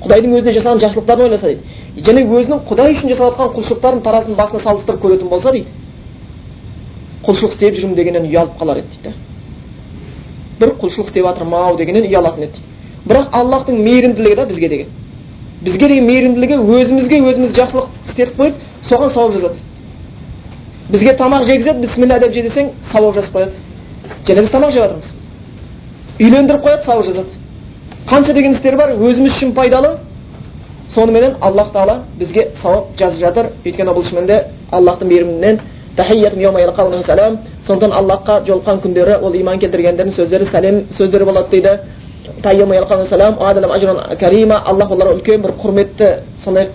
құдайдың 0.04 0.38
өзіне 0.38 0.54
жасаған 0.58 0.82
жақсылықтарын 0.84 1.24
ойласа 1.28 1.52
дейді 1.52 2.06
және 2.08 2.24
өзінің 2.38 2.64
құдай 2.70 2.94
үшін 2.94 3.12
жасап 3.12 3.32
жатқан 3.32 3.54
құлшылықтарын 3.56 4.02
таразының 4.06 4.38
басына 4.38 4.62
салыстырып 4.62 5.02
көретін 5.04 5.28
болса 5.28 5.52
дейді 5.52 5.68
құлшылық 7.26 7.54
істеп 7.54 7.78
жүрмін 7.80 7.96
дегеннен 7.98 8.28
ұялып 8.30 8.58
қалар 8.60 8.82
еді 8.82 9.02
дейді 9.02 9.14
бір 10.60 10.74
құлшылық 10.82 11.10
істеп 11.10 11.26
жатырмын 11.26 11.68
ау 11.68 11.76
дегеннен 11.76 12.06
ұялатын 12.08 12.48
еді 12.48 12.66
бірақ 13.08 13.28
аллахтың 13.32 13.78
мейірімділігі 13.82 14.34
да 14.36 14.44
бізге 14.46 14.68
деген. 14.68 14.86
Бізге 15.62 15.88
деген 15.88 16.06
мейірімділігі 16.06 16.58
өзімізге 16.58 17.20
өзіміз 17.30 17.54
жақсылық 17.56 17.86
істетіп 18.08 18.36
қойып 18.40 18.54
соған 18.88 19.12
сауап 19.14 19.32
жазады. 19.32 19.62
Бізге 20.90 21.14
тамақ 21.16 21.46
жегізеді 21.46 21.86
бісмилля 21.86 22.18
деп 22.18 22.32
же 22.32 22.42
десең 22.42 22.70
сауап 22.92 23.14
жазып 23.14 23.34
қояды. 23.34 23.52
Және 24.26 24.40
біз 24.40 24.50
тамақ 24.50 24.70
жеп 24.72 24.82
жатырмыз. 24.82 25.14
Үйлендіріп 26.18 26.62
қояды 26.64 26.84
сауап 26.84 27.04
жазады. 27.06 27.30
Қанша 28.08 28.32
деген 28.34 28.52
істер 28.52 28.76
бар 28.76 28.90
өзіміз 28.96 29.32
үшін 29.32 29.52
пайдалы. 29.54 29.98
Соныменен 30.88 31.36
аллах 31.40 31.72
тағала 31.72 32.02
бізге 32.18 32.48
сауап 32.62 32.96
жазып 32.98 33.20
жатыр. 33.20 33.46
Өйткені 33.64 33.92
бұл 33.92 34.04
шынымен 34.04 34.26
де 34.26 34.44
аллахтың 34.72 35.08
мейірімінен 35.08 35.60
сондықтан 37.66 37.92
аллахқа 37.92 38.44
жолыққан 38.46 38.80
күндері 38.84 39.18
ол 39.22 39.34
иман 39.34 39.58
келтіргендердің 39.58 40.14
сөздері 40.14 40.46
сәлем 40.46 40.86
сөздері 40.94 41.24
болады 41.24 41.48
дейді. 41.50 41.78
Аллах 44.64 44.90
оларға 44.90 45.12
үлкен 45.14 45.42
бір 45.42 45.52
құрметті 45.62 46.08
сондай 46.44 46.68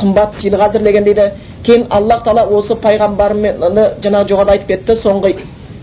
қымбат 0.00 0.34
сыйлық 0.40 0.60
әзірлеген 0.68 1.04
дейді. 1.04 1.30
Кейін 1.64 1.86
аллах 1.90 2.24
тағала 2.24 2.46
осы 2.48 2.74
пайғамбармен 2.74 3.60
жаңағы 4.02 4.28
жоғарыда 4.28 4.52
айтып 4.52 4.68
кетті. 4.68 4.92
Соңғы 4.92 5.34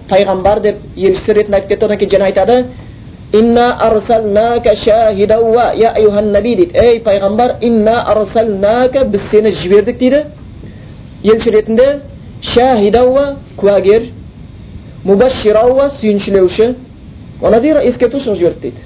пайғамбар 0.10 0.62
деп 0.62 0.76
елшісі 0.96 1.34
ретінде 1.34 1.58
айтып 1.58 1.70
кетті. 1.70 1.86
Одан 1.86 1.98
кейін 1.98 2.12
және 2.16 2.24
айтады. 2.24 2.66
Инна 3.34 3.74
арсалнака 3.74 4.76
шахида 4.76 5.74
я 5.76 5.92
аюхан 5.92 6.32
наби 6.32 6.56
дейді 6.56 6.72
ей 6.74 7.00
пайғамбар 7.00 7.56
инна 7.62 8.04
арсалнака 8.04 9.04
біз 9.04 9.22
сені 9.32 9.52
жібердік 9.52 9.98
дейді 9.98 10.26
елші 11.24 11.52
ретінде 11.52 12.00
шахидауа 12.42 13.36
куәгер 13.56 14.02
мубаширауа 15.04 15.90
сүйіншілеуші 15.90 16.76
надира 17.42 17.84
ескертуші 17.84 18.36
жібердік 18.36 18.62
дейді 18.62 18.78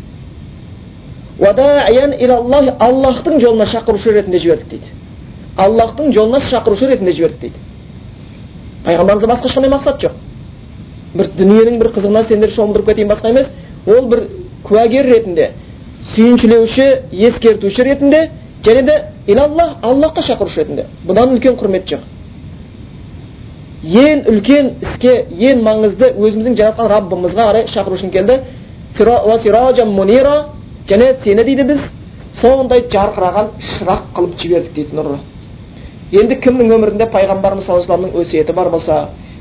аллахтың 2.80 3.40
жолына 3.40 3.66
шақырушы 3.66 4.12
ретінде 4.12 4.38
жібердік 4.38 4.68
дейді 4.70 4.86
аллахтың 5.58 6.12
жолына 6.12 6.40
шақырушы 6.40 6.88
ретінде 6.88 7.12
жібердік 7.12 7.40
дейді 7.40 7.56
пайғамбарымызда 8.86 9.28
басқа 9.28 9.48
ешқандай 9.48 9.72
мақсат 9.72 10.02
жоқ 10.04 10.12
бір 11.14 11.30
дүниенің 11.38 11.80
бір 11.80 11.88
қызығына 11.96 12.28
сендер 12.28 12.52
шомылдырып 12.52 12.86
кетейін 12.92 13.10
басқа 13.10 13.30
емес 13.30 13.52
ол 13.86 14.08
бір 14.08 14.24
куәгер 14.64 15.06
ретінде 15.06 15.52
сүйіншілеуші 16.14 16.88
ескертуші 17.12 17.84
ретінде 17.84 18.30
және 18.64 18.84
де 18.84 18.96
илаллах 19.28 19.78
аллахқа 19.82 20.22
шақырушы 20.22 20.64
ретінде. 20.64 20.86
Бұдан 21.08 21.36
үлкен 21.36 21.56
құрмет 21.60 21.88
жоқ. 21.88 22.00
Ең 23.84 24.28
үлкен 24.32 24.70
іске 24.82 25.26
ең 25.32 25.64
маңызды 25.64 26.14
өзіміздің 26.16 26.56
жаратқан 26.60 26.88
раббымызға 26.92 27.48
қарай 27.50 27.68
шақыру 27.68 27.96
үшін 27.96 28.12
келді. 28.12 28.40
Және 30.88 31.16
сені 31.24 31.44
дейді 31.48 31.64
біз 31.64 31.80
сондай 32.36 32.84
жарқыраған 32.92 33.54
шырақ 33.64 34.02
қылып 34.16 34.34
жібердік 34.42 34.74
дейді 34.76 34.98
нұры 34.98 35.20
енді 36.12 36.36
кімнің 36.44 36.74
өмірінде 36.76 37.08
пайғамбарымыз 37.14 37.68
саллаллаху 37.70 37.94
алейhi 37.94 38.20
өсиеті 38.20 38.54
бар 38.58 38.70
болса 38.74 38.98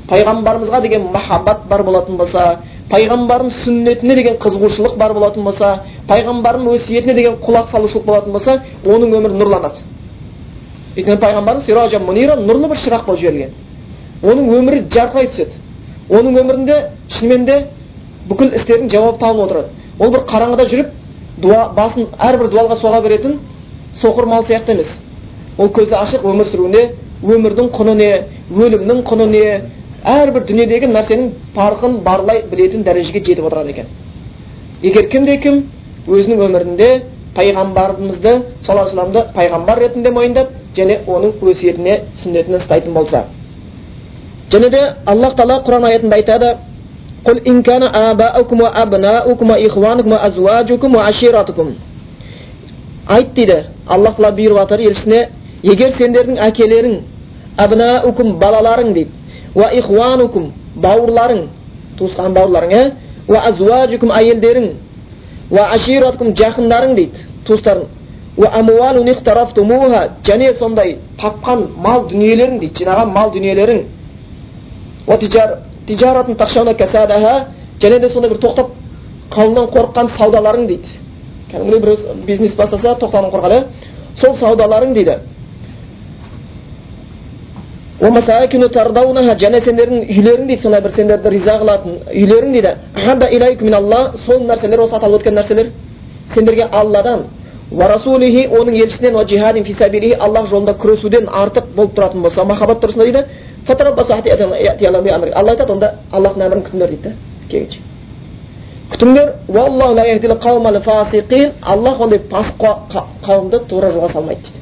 пайғамбарымызға 0.09 0.81
деген 0.85 1.09
махаббат 1.11 1.65
бар 1.69 1.83
болатын 1.83 2.17
болса 2.17 2.45
пайғамбардың 2.93 3.49
сүннетіне 3.63 4.15
деген 4.15 4.35
қызығушылық 4.43 4.97
бар 5.01 5.13
болатын 5.17 5.43
болса 5.43 5.69
пайғамбардың 6.07 6.69
өсиетіне 6.75 7.13
деген 7.17 7.35
құлақ 7.41 7.71
салушылық 7.71 8.05
болатын 8.05 8.33
болса 8.33 8.59
оның 8.85 9.15
өмірі 9.17 9.39
нұрланады 9.41 9.81
өйткені 10.95 11.17
пайғамбарымыз 11.25 11.69
нұрлы 12.47 12.69
бір 12.69 12.77
шырақ 12.77 13.05
болып 13.07 13.19
жіберілген 13.19 13.63
оның 14.23 14.51
өмірі 14.57 14.83
жарқырай 14.93 15.27
түседі 15.31 15.57
оның 16.09 16.37
өмірінде 16.41 16.75
шынымен 17.09 17.45
де 17.45 17.55
бүкіл 18.29 18.53
істердің 18.59 18.89
жауабы 18.91 19.19
табылып 19.19 19.45
отырады 19.45 19.67
ол 19.99 20.11
бір 20.13 20.23
қараңғыда 20.29 20.65
жүріп 20.71 20.91
дуа 21.43 21.65
басын 21.75 22.07
әрбір 22.19 22.51
дуалға 22.53 22.77
соға 22.81 23.01
беретін 23.01 23.39
соқыр 24.01 24.25
мал 24.25 24.45
сияқты 24.47 24.75
емес 24.75 24.91
ол 25.57 25.71
көзі 25.75 25.97
ашық 25.97 26.25
өмір 26.29 26.47
сүруіне 26.51 26.83
өмірдің 27.23 27.71
құны 27.73 27.95
не 27.99 28.11
өлімнің 28.51 29.03
құны 29.07 29.27
не 29.31 29.43
әрбір 30.04 30.44
дүниедегі 30.48 30.90
нәрсенің 30.92 31.30
парқын 31.56 31.98
барлай 32.04 32.42
білетін 32.50 32.84
дәрежеге 32.86 33.24
жетіп 33.24 33.48
отырады 33.50 33.70
екен 33.74 33.86
егер 34.82 35.08
кімде 35.12 35.36
кім 35.42 35.64
өзінің 36.08 36.44
өмірінде 36.46 36.88
пайғамбарымызды 37.36 38.34
саллаллаху 38.62 39.10
алейhi 39.10 39.34
пайғамбар 39.34 39.82
ретінде 39.84 40.10
мойындап 40.10 40.54
және 40.76 41.00
оның 41.06 41.42
өсиетіне 41.42 41.98
сүннетіне 42.22 42.62
ұстайтын 42.62 42.94
болса 42.94 43.24
және 44.52 44.70
де 44.70 44.82
аллах 45.06 45.34
тағала 45.34 45.62
құран 45.66 45.86
аятында 45.90 46.16
айтады 46.16 46.56
قل 47.26 47.38
إن 47.50 47.62
كان 47.62 47.82
آباؤكم 47.82 48.60
وأبناؤكم 48.60 49.50
وإخوانكم 49.50 50.12
وأزواجكم 50.12 50.94
وعشيرتكم 50.96 51.68
айт 53.08 53.32
дейді 53.34 53.64
аллах 53.88 54.18
тағала 54.18 54.36
бұйырып 54.36 54.58
жатыр 54.60 54.80
елшісіне 54.84 55.20
егер 55.62 55.94
сендердің 55.96 56.36
әкелерің 56.44 56.98
абнаукум 57.56 58.34
балаларың 58.38 58.92
дейді 58.92 59.10
бауырларың 60.85 61.41
туысқан 61.97 62.33
бауырларың 62.33 62.71
иә 62.71 62.91
уа 63.29 63.39
әйелдерің 64.19 64.69
уа 65.51 65.67
аширатукум 65.75 66.33
жақындарың 66.33 66.95
дейді 66.95 67.27
туыстарың 67.47 67.85
және 70.25 70.53
сондай 70.59 70.97
тапқан 71.21 71.67
мал 71.77 72.07
дүниелерің 72.09 72.59
дейді 72.59 72.83
жинаған 72.83 73.13
мал 73.13 73.31
дүниелерің 73.31 73.83
және 77.81 77.99
де 77.99 78.09
сондай 78.09 78.31
бір 78.31 78.37
тоқтап 78.37 78.67
қалудан 79.29 79.67
қорыққан 79.75 80.09
саудаларың 80.17 80.67
дейді 80.67 80.87
кәдімгідей 81.51 81.79
біреу 81.79 81.97
бизнес 82.27 82.55
бастаса 82.55 82.95
тоқтаудан 82.95 83.31
қорқады 83.31 83.63
сол 84.15 84.33
саудаларың 84.33 84.93
дейді 84.93 85.17
және 89.39 89.59
сендердің 89.63 89.99
үйлерің 90.11 90.47
дейді 90.47 90.61
сондай 90.61 90.81
бір 90.83 90.91
сендерді 90.91 91.29
риза 91.31 91.53
қылатын 91.61 91.93
үйлерің 92.11 92.51
дейді 92.51 92.71
сол 94.25 94.39
нәрселер 94.49 94.79
осы 94.83 94.95
аталып 94.95 95.21
өткен 95.21 95.35
нәрселер 95.39 95.69
сендерге 96.33 96.63
алладан 96.71 97.23
уа 97.71 97.87
оның 97.87 98.75
елшісінен 98.83 99.15
уа 99.15 99.23
аллах 100.19 100.49
жолында 100.49 100.73
күресуден 100.83 101.25
артық 101.27 101.65
болып 101.75 101.93
тұратын 101.97 102.21
болса 102.21 102.43
махаббат 102.43 102.83
тұрғысында 102.83 103.05
дейді 103.05 103.23
алла 105.35 105.51
айтады 105.51 105.71
онда 105.71 105.93
аллахтың 106.11 106.43
әмірін 106.47 106.63
күтіңдер 106.67 106.89
дейді 106.89 107.09
келгенше 107.49 107.79
күтіңдер 108.91 109.27
аллах 111.61 112.01
ондай 112.01 112.19
пасық 112.33 112.57
қауымды 113.23 113.57
тура 113.69 113.87
жолға 113.95 114.11
салмайды 114.11 114.41
дейді 114.41 114.59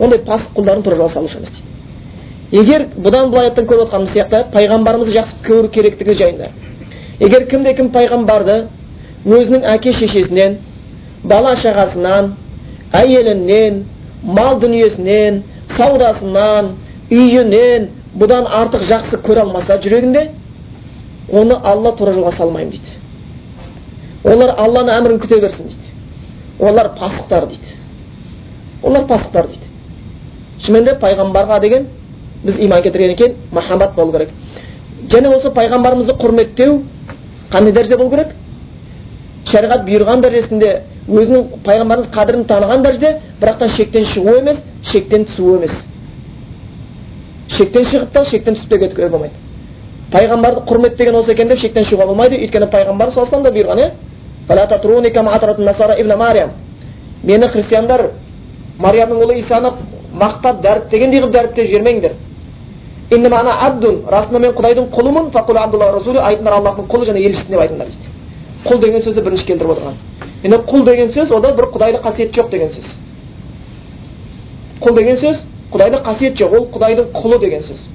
ондай 0.00 0.18
пасық 0.18 0.56
құлдарын 0.56 0.82
тура 0.82 0.96
жолға 0.96 1.08
салушы 1.08 1.36
емес 1.36 1.50
дейді 1.50 1.81
егер 2.52 2.86
бұдан 2.96 3.30
былай 3.32 3.48
аяттан 3.48 3.66
көріп 3.66 3.86
отқанымыз 3.86 4.12
сияқты 4.12 4.44
пайғамбарымызды 4.52 5.14
жақсы 5.16 5.38
көру 5.46 5.70
керектігі 5.72 6.14
жайында. 6.18 6.50
Егер 7.20 7.46
кімде 7.48 7.72
кім 7.78 7.88
пайғамбарды 7.94 8.66
өзінің 9.24 9.64
әке 9.72 9.92
шешесінен 9.96 10.58
бала 11.24 11.54
шағасынан 11.56 12.32
әйелінен 12.92 13.84
мал 14.22 14.58
дүниесінен 14.60 15.42
саудасынан 15.76 16.74
үйінен 17.10 17.88
бұдан 18.18 18.46
артық 18.46 18.84
жақсы 18.88 19.20
көре 19.24 19.46
алмаса 19.46 19.78
жүрегінде 19.80 20.28
оны 21.32 21.56
алла 21.56 21.94
тура 21.96 22.12
жолға 22.12 22.34
салмаймын 22.36 22.74
дейді. 22.76 22.98
Олар 24.24 24.54
алланың 24.58 24.94
әмірін 24.98 25.22
күте 25.22 25.40
берсін 25.40 25.70
дейді. 25.70 25.92
Олар 26.60 26.92
пасықтар 26.98 27.46
дейді. 27.48 27.76
Олар 28.82 29.06
пасықтар 29.06 29.48
дейді. 29.48 29.70
Шынымен 30.62 30.84
де 30.84 30.98
пайғамбарға 31.00 31.60
деген 31.60 31.88
біз 32.44 32.58
иман 32.60 32.82
келтіргеннен 32.82 33.16
кейін 33.16 33.34
махаббат 33.52 33.94
болу 33.94 34.12
керек 34.12 34.28
және 35.08 35.34
осы 35.36 35.50
пайғамбарымызды 35.50 36.16
құрметтеу 36.18 36.82
қандай 37.52 37.72
дәрежеде 37.72 37.96
болу 37.96 38.10
керек 38.10 38.34
шариғат 39.46 39.86
бұйырған 39.86 40.20
дәрежесінде 40.24 40.72
өзінің 41.08 41.62
пайғамбарымыз 41.66 42.10
қадірін 42.14 42.44
таныған 42.50 42.82
дәрежеде 42.82 43.20
бірақтан 43.40 43.68
шектен 43.76 44.04
шығу 44.04 44.36
емес 44.38 44.62
шектен 44.90 45.24
түсу 45.24 45.56
емес 45.56 45.74
шектен 47.48 47.84
шығып 47.84 48.12
та 48.12 48.24
шектен 48.24 48.54
түсіп 48.54 48.68
те 48.70 48.78
кетуге 48.78 49.08
болмайды 49.08 49.34
пайғамбарды 50.12 50.60
құрметтеген 50.68 51.14
осы 51.18 51.32
екен 51.32 51.48
деп 51.48 51.58
шектен 51.58 51.84
шығуға 51.84 52.06
болмайды 52.06 52.36
өйткені 52.38 52.66
пайғамбар 52.70 53.10
саллаллаху 53.10 53.42
да 53.44 53.50
бұйырған 53.50 53.78
иә 56.18 56.48
мені 57.22 57.46
христиандар 57.46 58.00
мариямның 58.82 59.20
ұлы 59.22 59.36
исаны 59.38 59.70
мақтап 60.18 60.60
дәріптегендей 60.64 61.20
қылып 61.20 61.32
дәріптеп 61.36 61.66
жібермеңдер 61.70 62.12
ана 63.12 63.52
абдун 63.66 64.02
расында 64.08 64.38
мен 64.38 64.52
құдайдың 64.56 64.88
құлымын 64.96 65.30
айтыңдар 65.32 66.52
аллахтың 66.58 66.86
құлы 66.88 67.06
және 67.10 67.24
елшісі 67.28 67.50
деп 67.50 67.60
айтыңдар 67.60 67.86
дейді 67.86 68.12
құл 68.64 68.80
деген 68.80 69.02
сөзді 69.02 69.22
бірінші 69.26 69.46
келтіріп 69.46 69.70
отырған 69.70 69.96
енді 70.44 70.58
құл 70.70 70.84
деген 70.84 71.08
сөз 71.08 71.32
ода 71.34 71.52
бір 71.52 71.64
құдайлық 71.74 72.02
қасиет 72.06 72.32
жоқ 72.36 72.50
деген 72.50 72.68
сөз 72.68 72.96
құл 74.80 74.94
деген 74.96 75.16
сөз 75.16 75.44
құдайлық 75.72 76.02
қасиет 76.06 76.38
жоқ 76.40 76.56
ол 76.56 76.68
құдайдың 76.74 77.10
құлы 77.16 77.38
деген 77.40 77.62
сөз 77.62 77.88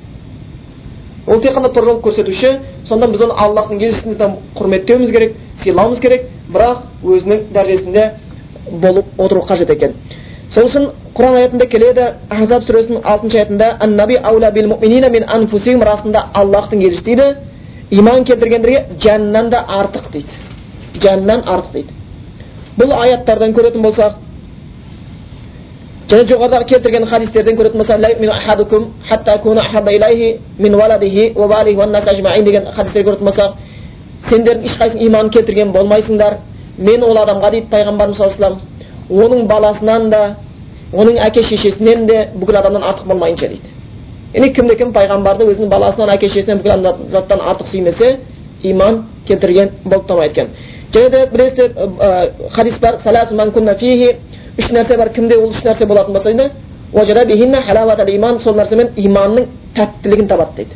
ол 1.28 1.42
тек 1.42 1.56
қана 1.56 1.72
жол 1.74 2.00
көрсетуші 2.02 2.60
сонда 2.88 3.08
біз 3.08 3.22
оны 3.22 3.34
аллахтың 3.34 3.82
елшісін 3.82 4.38
құрметтеуіміз 4.56 5.12
керек 5.12 5.36
сыйлауымыз 5.64 6.00
керек 6.00 6.30
бірақ 6.50 6.78
өзінің 7.04 7.44
дәрежесінде 7.54 8.12
болып 8.72 9.06
отыру 9.18 9.42
қажет 9.48 9.70
екен 9.70 9.96
сол 10.54 10.68
үшін 10.70 10.86
құран 11.18 11.36
аятында 11.42 11.66
келеді 11.72 12.04
ахзаб 12.30 12.64
сүресінің 12.68 13.02
алтыншы 13.04 13.38
аятында 13.38 13.68
аннаби 13.84 14.16
аула 14.24 14.52
бил 14.52 14.68
муминина 14.68 15.10
мин 15.10 15.24
анфусихим 15.28 15.84
расында 15.84 16.28
аллахтың 16.34 16.84
елшісі 16.88 17.04
дейді. 17.04 17.36
Иман 17.92 18.24
келтіргендерге 18.24 18.86
жаннан 19.04 19.50
да 19.50 19.66
артық 19.68 20.12
дейді. 20.12 20.28
Жаннан 21.02 21.44
артық 21.46 21.72
дейді. 21.74 21.90
Бұл 22.78 22.94
аяттардан 22.94 23.54
көретін 23.54 23.82
болсақ 23.82 24.14
және 26.10 26.24
жоғарыдағы 26.30 26.66
келтірген 26.66 27.06
хадистерден 27.06 27.58
көретін 27.58 27.78
болсақ 27.82 28.00
деген 32.46 32.66
хадистер 32.76 33.04
көретін 33.04 33.26
болсақ 33.28 33.52
сендердің 34.30 34.66
ешқайсың 34.66 35.00
иман 35.08 35.30
келтірген 35.30 35.72
болмайсыңдар. 35.72 36.38
Мен 36.78 37.04
ол 37.04 37.18
адамға 37.18 37.52
дейді 37.52 37.68
пайғамбарымыз 37.72 38.18
саллаллаху 38.18 38.77
оның 39.10 39.48
баласынан 39.48 40.10
да 40.10 40.36
оның 40.94 41.18
әке 41.28 41.44
шешесінен 41.44 42.08
де 42.08 42.30
бүкіл 42.36 42.56
адамнан 42.60 42.84
артық 42.84 43.08
болмайынша 43.08 43.48
дейді 43.48 43.70
яғни 44.34 44.54
кімде 44.54 44.76
кім 44.76 44.94
пайғамбарды 44.96 45.46
өзінің 45.52 45.70
баласынан 45.70 46.10
әке 46.16 46.28
шешесінен 46.30 46.58
бүкіл 46.64 46.96
заттан 47.12 47.40
артық 47.40 47.68
сүймесе 47.72 48.18
иман 48.64 49.04
келтірген 49.28 49.70
болып 49.86 50.08
табылады 50.08 50.32
екен 50.32 50.48
және 50.94 51.10
де 51.10 51.26
білесіздер 51.32 51.72
хадис 52.52 52.80
бар 52.80 52.96
үш 54.58 54.72
нәрсе 54.74 54.98
бар 54.98 55.10
кімде 55.14 55.36
ол 55.38 55.50
үш 55.50 55.64
нәрсе 55.64 55.86
болатын 55.86 56.14
болса 56.14 56.34
дейді 56.34 56.52
сол 58.40 58.56
нәрсемен 58.56 58.88
иманның 58.98 59.46
тәттілігін 59.76 60.28
табады 60.28 60.56
дейді 60.56 60.76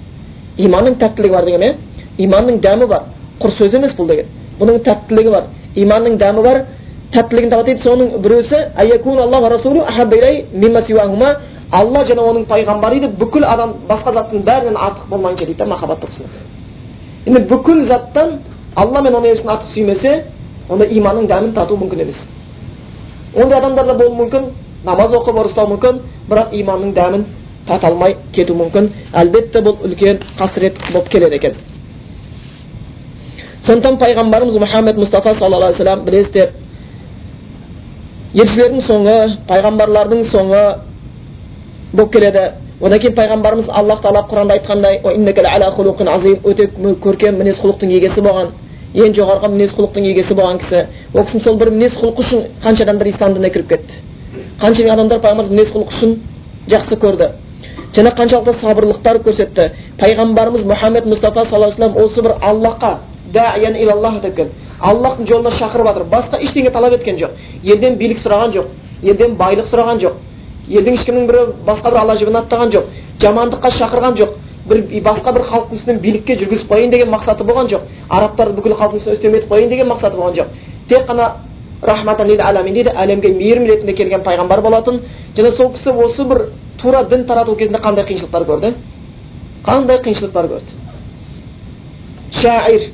иманның 0.67 0.95
тәттілігі 1.01 1.33
бар 1.33 1.45
деген 1.45 1.75
иманның 2.17 2.59
дәмі 2.61 2.87
бар 2.87 3.01
құр 3.41 3.49
сөз 3.57 3.73
емес 3.75 3.95
бұл 3.97 4.07
деген 4.07 4.25
бұның 4.59 4.79
тәттілігі 4.85 5.29
бар 5.31 5.43
иманның 5.75 6.17
дәмі 6.21 6.41
бар 6.43 6.65
тәттілігін 7.11 7.49
табады 7.51 7.73
дейді 7.73 7.81
соның 7.83 8.07
біреусі 8.21 8.59
алла 11.71 12.03
және 12.05 12.19
оның 12.19 12.45
пайғамбары 12.49 12.99
дейді 12.99 13.15
бүкіл 13.19 13.45
адам 13.47 13.73
басқа 13.87 14.13
заттың 14.13 14.43
бәрінен 14.43 14.75
артық 14.75 15.07
болмайынша 15.09 15.45
дейді 15.45 15.57
да 15.59 15.65
махаббат 15.71 16.01
тұрғысынан 16.03 16.29
енді 17.25 17.41
бүкіл 17.47 17.83
заттан 17.87 18.33
алла 18.75 19.01
мен 19.01 19.15
оның 19.15 19.31
елшісін 19.31 19.51
артық 19.53 19.71
сүймесе 19.75 20.13
онда 20.69 20.85
иманның 20.85 21.29
дәмін 21.31 21.53
тату 21.55 21.77
мүмкін 21.79 22.03
емес 22.03 22.27
ондай 23.35 23.59
адамдар 23.59 23.85
да 23.85 23.93
болуы 23.93 24.17
мүмкін 24.19 24.49
намаз 24.83 25.15
оқып 25.15 25.39
ұстау 25.45 25.69
мүмкін 25.71 26.01
бірақ 26.29 26.55
иманның 26.59 26.93
дәмін 26.93 27.25
тата 27.67 27.87
алмай 27.87 28.17
кетуі 28.35 28.57
мүмкін 28.65 28.89
әлбетте 29.13 29.61
бұл 29.63 29.79
үлкен 29.85 30.19
қасірет 30.39 30.81
болып 30.91 31.09
келеді 31.09 31.35
екен 31.35 31.55
сондықтан 33.61 33.97
пайғамбарымыз 34.01 34.57
мұхаммед 34.59 34.97
мұстафа 34.97 35.33
саллаллаху 35.33 35.69
алейхи 35.69 35.83
вассалам 35.83 36.05
білесіздер 36.05 36.49
елшілердің 38.33 38.81
соңы 38.87 39.15
пайғамбарлардың 39.49 40.23
соңы 40.29 40.61
болып 41.93 42.13
келеді 42.13 42.43
одан 42.81 42.99
кейін 42.99 43.15
пайғамбарымыз 43.17 43.67
аллах 43.69 43.99
тағала 44.01 44.23
құранда 44.29 44.55
айтқандай 44.55 45.01
өте 45.03 46.67
көркем 47.03 47.37
мінез 47.41 47.59
құлықтың 47.59 47.91
егесі 47.97 48.23
болған 48.23 48.53
ең 48.95 49.13
жоғарғы 49.17 49.51
мінез 49.51 49.75
құлықтың 49.75 50.07
егесі 50.13 50.35
болған 50.39 50.61
кісі 50.63 50.85
ол 51.13 51.25
кісінің 51.27 51.43
сол 51.43 51.59
бір 51.59 51.71
мінез 51.75 51.93
құлқы 51.99 52.23
үшін 52.23 52.47
қанша 52.63 52.83
адамдар 52.87 53.07
ислам 53.11 53.33
дініне 53.33 53.51
кіріп 53.51 53.69
кетті 53.69 53.99
қанша 54.61 54.87
адамдар 54.93 55.19
пайғамбарымыз 55.19 55.51
мінез 55.51 55.75
құлқы 55.75 55.95
үшін 55.95 56.15
жақсы 56.71 56.97
көрді 57.03 57.29
және 57.95 58.11
қаншалықты 58.15 58.53
сабырлықтар 58.61 59.21
көрсетті 59.25 59.69
пайғамбарымыз 59.99 60.63
мұхаммед 60.71 61.07
мұстафа 61.11 61.45
саллаллаху 61.45 61.83
алейhi 61.83 62.05
осы 62.05 62.21
бір 62.21 62.35
аллахқа 62.41 62.91
деп 63.33 64.51
аллахтың 64.81 65.27
жолына 65.27 65.51
шақырып 65.51 65.87
жатыр 65.87 66.03
басқа 66.09 66.39
ештеңе 66.41 66.71
талап 66.73 66.93
еткен 66.93 67.17
жоқ 67.17 67.31
елден 67.63 67.97
билік 67.99 68.17
сұраған 68.17 68.53
жоқ 68.55 68.65
елден 69.03 69.35
байлық 69.37 69.67
сұраған 69.69 69.99
жоқ 70.01 70.13
елдің 70.69 70.97
ешкімнің 70.97 71.27
бірі 71.29 71.43
басқа 71.67 71.91
бір 71.91 71.99
алла 72.01 72.15
жібін 72.17 72.39
аттаған 72.41 72.71
жоқ 72.73 72.83
жамандыққа 73.21 73.71
шақырған 73.77 74.17
жоқ 74.17 74.29
бір 74.69 74.81
басқа 75.05 75.33
бір 75.35 75.41
халықтың 75.51 75.77
үстінен 75.77 75.99
билікке 76.01 76.35
жүргізіп 76.41 76.71
қояйын 76.71 76.91
деген 76.91 77.09
мақсаты 77.13 77.45
болған 77.45 77.69
жоқ 77.69 77.81
арабтарды 78.09 78.53
бүкіл 78.57 78.75
халықтың 78.79 78.97
үстіне 78.97 79.15
үстем 79.17 79.35
етіп 79.35 79.51
қояйын 79.51 79.69
деген 79.69 79.87
мақсаты 79.91 80.17
болған 80.17 80.35
жоқ 80.37 80.47
тек 80.89 81.07
қана 81.09 81.25
рахматан 81.81 82.27
дейді 82.27 82.91
әлемге 82.93 83.33
мейірім 83.37 83.65
ретінде 83.65 83.93
келген 83.93 84.21
пайғамбар 84.21 84.61
болатын 84.61 85.01
және 85.35 85.51
сол 85.57 85.71
кісі 85.73 85.89
осы 86.05 86.23
бір 86.25 86.45
тура 86.81 87.03
дін 87.03 87.25
тарату 87.25 87.55
кезінде 87.55 87.79
қандай 87.81 88.05
қиыншылықтар 88.05 88.45
көрді 88.45 88.73
қандай 89.65 89.97
қиыншылықтар 90.05 90.45
көрді 90.45 90.71
шаир 92.41 92.91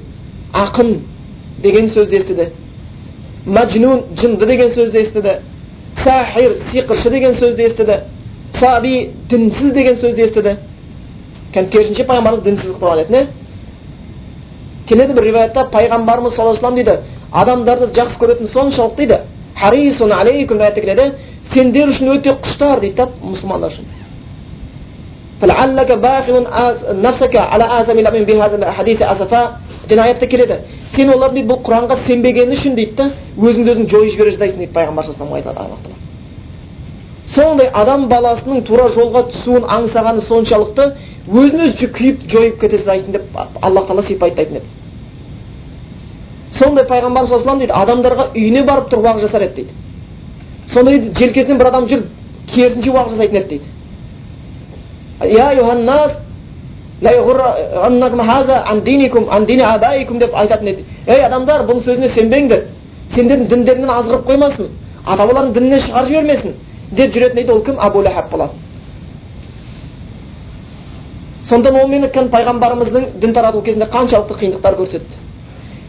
ақын 0.64 0.94
деген 1.64 1.90
сөзді 1.90 2.18
естіді 2.22 2.50
мәжнун 3.46 4.04
жынды 4.20 4.46
деген 4.46 4.70
сөзді 4.74 5.02
естіді 5.02 5.34
сахир 6.04 6.58
сиқыршы 6.72 7.10
деген 7.10 7.34
сөзді 7.34 7.66
естіді 7.70 8.00
саби 8.60 9.10
дінсіз 9.30 9.74
деген 9.74 9.96
сөзді 9.96 10.22
естіді 10.28 10.56
керісінше 11.54 12.04
пайғамбарымыз 12.10 12.44
дінсіз 12.44 12.72
қылып 12.72 12.84
қойған 12.84 13.02
еді 13.06 13.28
келеді 14.88 15.14
бір 15.14 15.24
риwаятта 15.24 15.68
пайғамбарымыз 15.74 16.36
саллаллаху 16.36 16.68
алейhi 16.68 16.84
дейді 16.86 17.00
адамдарды 17.32 17.86
жақсы 17.98 18.20
көретін 18.22 18.52
соншалық 18.54 18.96
дейді 18.98 19.18
харисун 19.60 20.12
алейкум 20.12 20.62
аятта 20.62 20.82
келеді 20.82 21.12
сендер 21.54 21.90
үшін 21.90 22.14
өте 22.18 22.36
құштар 22.44 22.80
дейді 22.82 22.96
да 22.96 23.10
мұсылмандар 23.22 23.72
үшін 23.72 23.86
және 29.90 30.02
аятта 30.02 30.28
келеді. 30.28 30.58
Сен 30.96 31.10
олардың 31.14 31.36
дейді 31.36 31.50
бұл 31.52 31.62
құранға 31.68 31.98
сенбегені 32.08 32.56
үшін 32.58 32.76
дейді 32.76 32.96
да 32.98 33.12
өзіңді 33.38 33.74
өзің 33.74 33.90
жойып 33.92 34.12
жібере 34.14 34.32
жаздайсың 34.32 34.58
дейді 34.64 34.74
пайғамбар 34.74 35.06
саллаллаху 35.06 35.36
айтады 35.36 35.96
сондай 37.28 37.68
адам 37.74 38.08
баласының 38.10 38.64
тура 38.68 38.88
жолға 38.94 39.26
түсуін 39.32 39.64
аңсағаны 39.68 40.22
соншалықты 40.28 40.86
өзін 41.28 41.64
өзі 41.68 41.88
күйіп 41.98 42.18
жойып 42.32 42.60
кете 42.62 42.78
жаздайсың 42.78 43.12
деп 43.18 43.24
аллах 43.62 43.88
тағала 43.88 44.04
сипаттайтын 44.08 44.56
еді. 44.62 44.66
Сондай 46.58 46.86
пайғамбар 46.88 47.28
саллаллаху 47.28 47.60
дейді 47.60 47.74
адамдарға 47.76 48.30
үйіне 48.34 48.64
барып 48.66 48.88
тұрып 48.92 49.06
уағыз 49.10 49.28
жасар 49.28 49.42
еді 49.48 49.56
дейді. 49.56 49.72
Сонда 50.72 50.92
дейді 50.92 51.20
желкесінен 51.20 51.58
бір 51.60 51.68
адам 51.68 51.90
жүріп 51.92 52.06
керісінше 52.54 52.92
уағыз 52.92 53.12
жасайтын 53.18 53.38
еді 53.42 53.48
дейді. 53.50 53.66
Деп 60.20 60.36
айтатын 60.36 60.68
еді 60.68 60.86
ей 61.08 61.26
адамдар 61.26 61.66
бұның 61.70 61.84
сөзіне 61.86 62.10
сенбеңдер 62.10 62.64
сендердің 63.14 63.48
діндеріңнен 63.52 63.90
азғырып 63.90 64.26
қоймасын 64.30 64.72
ата 65.06 65.26
бабаларың 65.26 65.54
діннен 65.54 65.80
шығарып 65.86 66.08
жібермесін 66.10 66.56
деп 66.92 67.14
жүретін 67.14 67.44
еді 67.44 67.52
ол 67.52 67.62
кім 67.62 67.80
абу 67.80 68.02
ләхаб 68.02 68.32
болады 68.32 68.54
сондықтан 71.50 71.82
ол 71.82 72.30
пайғамбарымыздың 72.34 73.06
дін 73.22 73.34
тарату 73.34 73.62
кезінде 73.62 73.86
қаншалықты 73.94 74.40
қиындықтар 74.42 74.76
көрсетті 74.82 75.22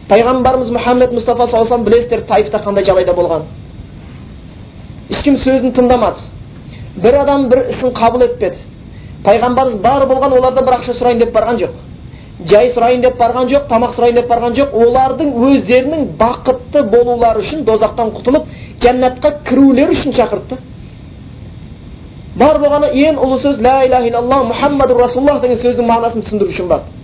пайғамбарымыз 0.09 0.69
мұхаммед 0.73 1.11
мұстафа 1.13 1.47
саллаллаху 1.47 1.73
алейhi 1.73 1.89
білесіздер 1.89 2.21
таифта 2.29 2.61
қандай 2.63 2.85
жағдайда 2.87 3.13
болған 3.13 3.43
ешкім 5.09 5.35
сөзін 5.43 5.73
тыңдамады 5.75 7.01
бір 7.03 7.19
адам 7.23 7.49
бір 7.49 7.65
ісін 7.73 7.93
қабыл 7.93 8.25
етпеді 8.25 8.57
пайғамбарымыз 9.25 9.81
бар 9.83 10.05
болған 10.07 10.35
олардан 10.37 10.65
бір 10.65 10.77
ақша 10.79 10.95
сұрайын 10.99 11.19
деп 11.19 11.33
барған 11.35 11.59
жоқ 11.59 11.73
жай 12.47 12.69
сұрайын 12.71 13.01
деп 13.03 13.17
барған 13.19 13.49
жоқ 13.51 13.67
тамақ 13.67 13.95
сұрайын 13.97 14.15
деп 14.15 14.29
барған 14.31 14.55
жоқ 14.55 14.75
олардың 14.83 15.33
өздерінің 15.49 16.05
бақытты 16.19 16.83
болулары 16.93 17.43
үшін 17.43 17.65
дозақтан 17.67 18.13
құтылып 18.15 18.45
жәннатқа 18.83 19.33
кірулері 19.49 19.97
үшін 19.97 20.15
шақырды 20.15 20.59
бар 22.39 22.61
болғаны 22.63 22.93
ең 22.95 23.19
ұлы 23.19 23.41
сөз 23.43 23.59
лә 23.59 23.75
иляха 23.87 24.07
иллаллах 24.07 24.47
мұхаммаду 24.53 24.95
расулаллах 25.01 25.41
деген 25.41 25.59
сөздің 25.59 25.89
мағынасын 25.89 26.23
түсіндіру 26.23 26.53
үшін 26.53 26.67
барды 26.71 26.95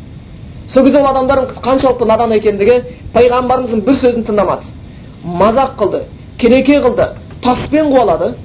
сол 0.72 0.84
кезде 0.84 1.02
ол 1.02 1.08
адамдардың 1.12 1.60
қаншалықты 1.66 2.08
надан 2.08 2.32
екендігі 2.38 2.80
пайғамбарымыздың 3.14 3.84
бір 3.86 4.00
сөзін 4.00 4.24
тыңдамады 4.30 4.72
мазақ 5.26 5.76
қылды 5.82 6.04
келеке 6.40 6.80
қылды 6.80 7.10
таспен 7.44 7.92
қуалады 7.92 8.36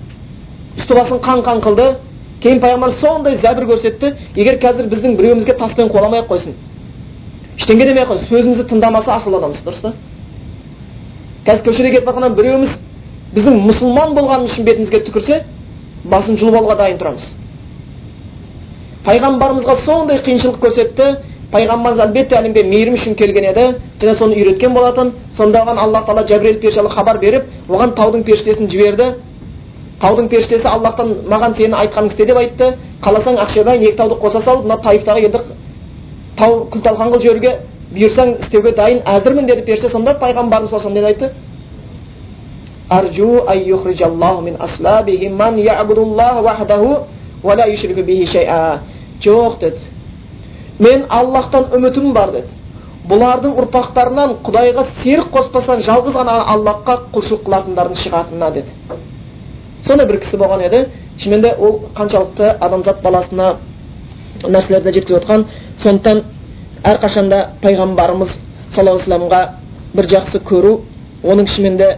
үсті 0.79 0.95
басын 0.95 1.23
қан 1.23 1.45
қан 1.47 1.63
қылды 1.63 1.87
кейін 2.41 2.61
пайғамбар 2.61 2.93
сондай 3.01 3.37
зәбір 3.37 3.67
көрсетті 3.69 4.15
егер 4.37 4.59
қазір 4.63 4.89
біздің 4.93 5.17
біреуімізге 5.19 5.57
таспен 5.61 5.91
қуаламай 5.93 6.23
ақ 6.23 6.31
қойсын 6.33 6.55
ештеңе 7.59 7.87
демей 7.87 8.05
ақ 8.05 8.15
қойсын 8.15 8.29
сөзімізді 8.31 8.69
тыңдамаса 8.71 9.13
асыл 9.17 9.37
адамсыз 9.37 9.67
дұрыс 9.67 9.83
па 9.85 9.93
қазір 11.47 11.65
көшеде 11.69 11.91
кетіп 11.91 12.09
жатқанда 12.09 12.31
біреуіміз 12.39 12.79
біздің 13.35 13.61
мұсылман 13.69 14.15
болғанымыз 14.17 14.55
үшін 14.55 14.69
бетімізге 14.71 15.03
түкірсе 15.09 15.43
басын 16.05 16.41
жұлып 16.41 16.57
алуға 16.61 16.77
дайын 16.81 16.99
тұрамыз 17.01 17.29
пайғамбарымызға 19.05 19.77
сондай 19.85 20.21
қиыншылық 20.25 20.61
көрсетті 20.65 21.11
пайғамбарымыз 21.53 22.03
әлбетте 22.05 22.37
әлемге 22.39 22.65
мейірім 22.69 22.97
үшін 22.99 23.17
келген 23.21 23.49
еді 23.51 23.67
және 24.01 24.15
соны 24.19 24.37
үйреткен 24.39 24.75
болатын 24.75 25.13
сонда 25.37 25.65
оған 25.65 25.81
аллах 25.83 26.07
тағала 26.07 26.27
жәбірел 26.29 26.61
періште 26.63 26.89
хабар 26.95 27.19
беріп 27.19 27.49
оған 27.69 27.95
таудың 27.97 28.25
періштесін 28.29 28.69
жіберді 28.71 29.15
таудың 30.01 30.29
періштесі 30.33 30.67
аллахтан 30.69 31.15
маған 31.29 31.57
сені 31.57 31.75
айтқаның 31.83 32.11
істе 32.13 32.27
деп 32.27 32.39
айтты. 32.41 32.75
Қаласаң 33.05 33.37
ақшабайын 33.45 33.83
екі 33.83 33.97
тауды 33.97 34.17
қоса 34.23 34.41
салып 34.45 34.65
мына 34.65 34.81
таифтағы 34.85 35.25
енді 35.27 35.39
тау 36.37 36.65
күл 36.73 36.83
талқан 36.85 37.13
қылып 37.13 37.23
жіберуге 37.23 37.53
бұйырсаң 37.93 38.35
істеуге 38.41 38.73
дайын 38.77 39.03
әзірмін 39.05 39.47
деді 39.47 39.63
періште. 39.67 39.89
Сонда 39.89 40.15
пайғамбарымыз 40.21 40.71
саллаллаху 40.71 41.07
айтты 41.07 41.31
жоқ 49.23 49.59
деді. 49.61 49.79
Мен 50.79 51.05
аллахтан 51.09 51.69
үмітім 51.77 52.13
бар 52.13 52.33
деді. 52.33 52.57
Бұлардың 53.11 53.55
ұрпақтарынан 53.63 54.37
құдайға 54.47 54.87
серік 55.03 55.31
қоспастан 55.35 55.85
жалғыз 55.87 56.15
ғана 56.17 56.35
аллахқа 56.55 56.99
құлшылық 57.15 57.47
қылатындардың 57.47 58.01
шығатынына 58.03 58.51
деді. 58.55 58.75
Сондай 59.87 60.07
бір 60.07 60.21
кісі 60.21 60.37
болған 60.37 60.65
еді. 60.67 60.87
Шынымен 61.19 61.43
де 61.43 61.55
ол 61.59 61.81
қаншалықты 61.97 62.57
адамзат 62.61 63.03
баласына 63.03 63.57
нәрселерді 64.43 64.93
жеткізіп 64.93 65.23
отқан 65.23 65.45
сондықтан 65.83 66.23
әрқашанда 66.85 67.41
пайғамбарымыз 67.63 68.39
саллаллаху 68.71 69.03
вассаламға 69.03 69.41
бір 69.95 70.09
жақсы 70.15 70.41
көру 70.49 70.81
оның 71.25 71.47
шынымен 71.47 71.77
де 71.77 71.91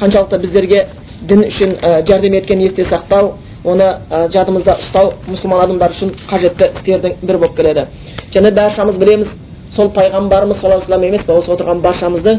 қаншалықты 0.00 0.38
біздерге 0.38 0.86
дін 1.28 1.44
үшін 1.48 1.74
жәрдем 2.06 2.34
еткен 2.38 2.60
есте 2.62 2.84
сақтау 2.84 3.32
оны 3.64 3.88
жадымызда 4.32 4.76
ұстау 4.84 5.12
мұсылман 5.26 5.64
адамдар 5.64 5.90
үшін 5.90 6.14
қажетті 6.30 6.70
істердің 6.76 7.16
бірі 7.22 7.38
болып 7.38 7.56
келеді. 7.56 7.86
Және 8.34 8.52
баршамыз 8.54 8.98
білеміз 8.98 9.34
сол 9.74 9.90
пайғамбарымыз 9.96 10.60
саллаллаху 10.60 10.92
алейhi 10.92 11.14
емес 11.14 11.26
па 11.26 11.34
осы 11.34 11.50
отырған 11.52 11.80
баршамызды. 11.82 12.38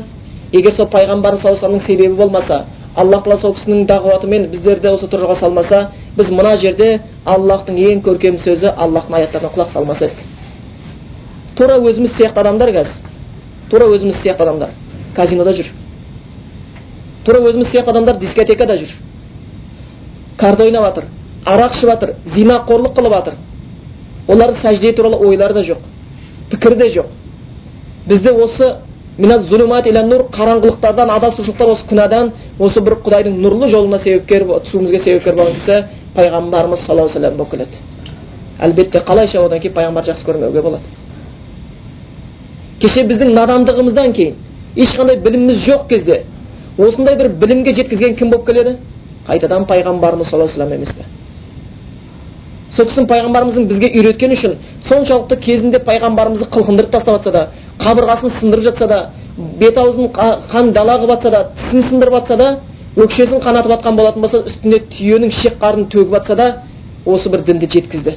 Егер 0.54 0.72
сол 0.72 0.88
пайғамбарымыз 0.88 1.42
саллаллаху 1.42 1.66
алейhi 1.66 1.86
себебі 1.86 2.16
болмаса 2.16 2.66
аллах 2.96 3.24
тағала 3.24 3.38
сол 3.38 3.54
кісінің 3.58 3.86
дағуатымен 3.90 4.50
біздерді 4.54 4.94
осы 4.94 5.08
тұрға 5.12 5.36
салмаса 5.40 5.90
біз 6.18 6.32
мына 6.32 6.56
жерде 6.58 7.02
аллахтың 7.26 7.78
ең 7.78 8.02
көркем 8.06 8.40
сөзі 8.40 8.74
аллахтың 8.76 9.20
аяттарына 9.20 9.54
құлақ 9.56 9.74
салмас 9.74 10.02
едік 10.02 10.26
тура 11.58 11.78
өзіміз 11.80 12.18
сияқты 12.18 12.40
адамдар 12.40 12.74
қазір 12.74 13.10
тура 13.70 13.86
өзіміз 13.94 14.18
сияқты 14.24 14.44
адамдар. 14.44 14.72
Казинода 15.16 15.54
жүр. 15.54 15.70
Тура 17.26 17.40
өзіміз 17.46 17.70
сияқты 17.70 17.94
адамдар 17.94 18.18
дискотекада 18.18 18.78
жүр. 18.78 18.96
Карта 20.38 20.64
ойнап 20.64 20.86
жатыр 20.88 21.06
арақ 21.46 21.76
ішіп 21.76 21.90
жатыр 21.90 22.14
зинақорлық 22.36 22.96
қылып 22.98 23.14
жатыр 23.14 23.34
олардың 24.28 24.62
сәжде 24.64 24.94
туралы 24.96 25.18
ойлары 25.18 25.54
да 25.54 25.64
жоқ 25.64 25.78
пікірі 26.50 26.76
де 26.76 26.90
жоқ. 26.96 27.06
Бізде 28.08 28.32
осы 28.32 28.76
нұр 29.20 30.22
қараңғылықтардан 30.32 31.10
адасушылықтар 31.12 31.70
осы 31.74 31.86
күнәдан 31.90 32.32
осы 32.60 32.82
бір 32.82 32.96
құдайдың 33.04 33.36
нұрлы 33.44 33.68
жолына 33.68 34.00
себепкер 34.00 34.46
түсуімізге 34.48 35.00
себепкер 35.00 35.36
болған 35.36 35.54
кісі 35.58 35.84
пайғамбарымыз 36.16 36.86
саллаллаху 36.86 37.20
алейhi 37.20 37.38
болып 37.38 37.52
келеді 37.52 37.76
әлбетте 38.60 39.04
қалайша 39.04 39.44
одан 39.44 39.60
кейін 39.60 39.76
пайғамбарды 39.76 40.14
жақсы 40.14 40.26
көрмеуге 40.26 40.62
болады 40.62 40.84
кеше 42.80 43.04
біздің 43.12 43.34
надандығымыздан 43.36 44.14
кейін 44.14 44.36
ешқандай 44.76 45.20
біліміміз 45.24 45.64
жоқ 45.68 45.88
кезде 45.90 46.24
осындай 46.78 47.16
бір 47.20 47.30
білімге 47.30 47.74
жеткізген 47.76 48.16
кім 48.16 48.32
болып 48.32 48.46
келеді 48.48 48.78
қайтадан 49.28 49.68
пайғамбарымыз 49.68 50.32
саллаллаху 50.32 50.62
алейhi 50.62 50.76
емес 50.80 50.94
пе 50.96 51.19
сол 52.76 52.86
кісінің 52.86 53.08
пайғамбарымыздың 53.10 53.68
бізге 53.70 53.90
үйреткені 53.98 54.36
үшін 54.38 54.56
соншалықты 54.88 55.38
кезінде 55.42 55.80
пайғамбарымызды 55.88 56.50
қылқындырып 56.54 56.92
тастап 56.92 57.18
жатса 57.18 57.32
да 57.32 57.48
қабырғасын 57.80 58.34
сындырып 58.40 58.64
жатса 58.64 58.88
да 58.88 59.00
бет 59.60 59.78
аузын 59.78 60.12
қан 60.14 60.72
дала 60.74 61.00
қылып 61.02 61.16
жатса 61.16 61.32
да 61.32 61.44
тісін 61.60 61.84
сындырып 61.90 62.14
жатса 62.20 62.38
да 62.38 62.50
өкшесін 62.96 63.42
қанатып 63.42 63.74
жатқан 63.74 63.96
болатын 63.96 64.22
болса 64.22 64.44
үстіне 64.46 64.82
түйенің 64.94 65.32
шек 65.32 65.60
қарын 65.62 65.86
төгіп 65.90 66.16
жатса 66.18 66.36
да 66.36 66.48
осы 67.06 67.30
бір 67.30 67.44
дінді 67.48 67.70
жеткізді. 67.74 68.16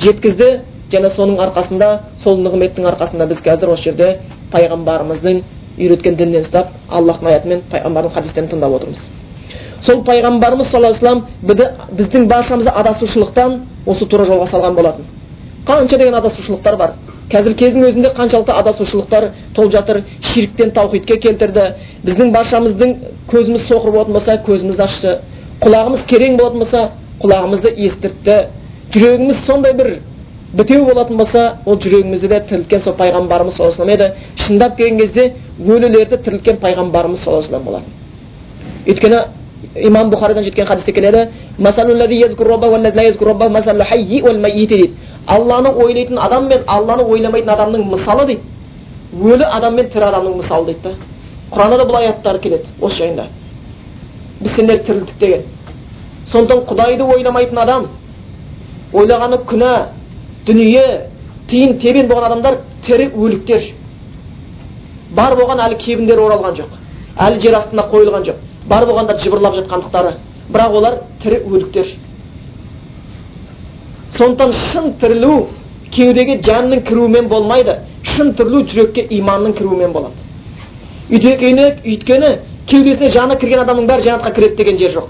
Жеткізді 0.00 0.48
және 0.92 1.10
соның 1.10 1.40
арқасында 1.44 1.90
сол 2.22 2.40
нығметтің 2.44 2.88
арқасында 2.92 3.26
біз 3.30 3.42
қазір 3.44 3.74
осы 3.74 3.90
жерде 3.90 4.08
пайғамбарымыздың 4.52 5.42
үйреткен 5.78 6.16
діннен 6.16 6.46
ұстап 6.46 6.72
аллахтың 6.88 7.30
аяты 7.32 7.48
мен 7.48 7.62
пайғамбардың 7.72 8.14
хадистерін 8.14 8.50
тыңдап 8.52 8.78
отырмыз. 8.78 9.10
Сол 9.86 10.04
пайғамбарымыз 10.04 10.70
саллаллаху 10.70 11.06
алейhi 11.06 11.68
біздің 11.98 12.26
баршамызды 12.28 12.70
адасушылықтан 12.70 13.60
осы 13.86 14.06
тура 14.06 14.24
жолға 14.24 14.46
салған 14.50 14.74
болатын. 14.74 15.04
Қанша 15.66 15.98
деген 15.98 16.14
адасушылықтар 16.14 16.76
бар. 16.76 16.92
Қазір 17.30 17.54
кездің 17.56 17.84
өзінде 17.88 18.10
қаншалықты 18.16 18.52
адасушылықтар 18.52 19.30
толып 19.54 19.72
жатыр 19.72 20.02
ширктен 20.20 20.70
таухидке 20.70 21.16
келтірді. 21.16 21.74
Біздің 22.04 22.32
баршамыздың 22.32 22.96
көзіміз 23.30 23.64
соқыр 23.68 23.92
болатын 23.92 24.12
болса 24.12 24.36
көзімізді 24.46 24.82
ашты. 24.84 25.18
Құлағымыз 25.60 26.04
керең 26.08 26.36
болатын 26.36 26.58
болса 26.58 26.90
құлағымызды 27.22 27.72
естіртті. 27.86 28.36
Жүрегіміз 28.94 29.44
сондай 29.46 29.72
бір 29.72 29.98
бітеу 30.52 30.84
болатын 30.84 31.16
болса 31.16 31.56
ол 31.64 31.78
жүрегімізді 31.78 32.28
де 32.28 32.40
тірілткен 32.48 32.80
сол 32.80 32.94
пайғамбарымыз 32.98 33.56
саллаллаху 33.56 33.82
алейhi 33.82 34.02
еді. 34.02 34.12
Шындап 34.36 34.76
келген 34.76 34.98
кезде 34.98 35.32
өлілерді 35.64 36.20
тірілткен 36.24 36.60
пайғамбарымыз 36.60 37.24
саллаллаху 37.24 37.54
алейhi 37.54 37.64
болатын. 37.64 37.90
Өйткені 38.86 39.22
имам 39.74 40.10
бұхаридан 40.10 40.44
жеткен 40.44 40.66
хадисте 40.66 40.92
келеді 40.92 41.28
алланы 45.26 45.68
ойлайтын 45.68 46.18
адам 46.18 46.48
мен 46.48 46.62
алланы 46.66 47.02
ойламайтын 47.02 47.50
адамның 47.50 47.84
мысалы 47.88 48.26
дейді 48.26 48.42
өлі 49.22 49.44
адам 49.44 49.74
мен 49.74 49.88
тірі 49.88 50.04
адамның 50.04 50.36
мысалы 50.36 50.66
дейді 50.66 50.80
да 50.82 50.90
құранда 51.50 51.78
да 51.78 51.84
бұл 51.88 51.96
аяттар 51.96 52.38
келеді 52.38 52.68
осы 52.80 52.98
жайында 52.98 53.26
біз 54.40 54.54
сендерді 54.56 54.84
тірілдік 54.84 55.18
деген 55.20 55.42
сондықтан 56.32 56.64
құдайды 56.68 57.02
ойламайтын 57.14 57.58
адам 57.58 57.86
ойлағаны 58.92 59.38
күнә 59.48 59.72
дүние 60.46 60.84
тиын 61.48 61.78
тебен 61.78 62.08
болған 62.08 62.26
адамдар 62.32 62.58
тірі 62.86 63.08
өліктер 63.16 63.70
бар 65.16 65.36
болған 65.40 65.64
әлі 65.68 65.78
кебіндері 65.80 66.20
оралған 66.20 66.58
жоқ 66.60 66.76
әлі 67.16 67.40
жер 67.40 67.54
астына 67.62 67.88
қойылған 67.92 68.28
жоқ 68.28 68.36
бар 68.68 68.86
болғанда 68.86 69.18
жыбырлап 69.18 69.54
жатқандықтары. 69.58 70.14
Бірақ 70.52 70.72
олар 70.76 70.98
тірі 71.22 71.42
өліктер 71.48 71.86
сондықтан 74.16 74.52
шын 74.52 74.92
тірілу 75.00 75.48
кеудеге 75.90 76.38
жанның 76.42 76.84
кіруімен 76.86 77.28
болмайды. 77.28 77.78
Шын 78.04 78.34
тірілу 78.38 78.62
жүрекке 78.70 79.06
иманның 79.18 79.54
кіруімен 79.58 79.92
болады. 79.92 80.14
Өйткені 81.10 81.64
өйткені 81.84 82.30
кеудесіне 82.70 83.08
жаны 83.10 83.36
кірген 83.40 83.64
адамның 83.64 83.88
бәрі 83.88 84.06
жәннатқа 84.06 84.34
кіреді 84.34 84.56
деген 84.56 84.78
жер 84.78 84.92
жоқ. 84.94 85.08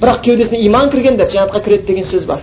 Бірақ 0.00 0.22
кеудесіне 0.24 0.62
иман 0.66 0.90
кіргендер 0.90 1.28
жәннатқа 1.28 1.60
кіреді 1.64 1.86
деген 1.86 2.04
сөз 2.04 2.24
бар. 2.26 2.40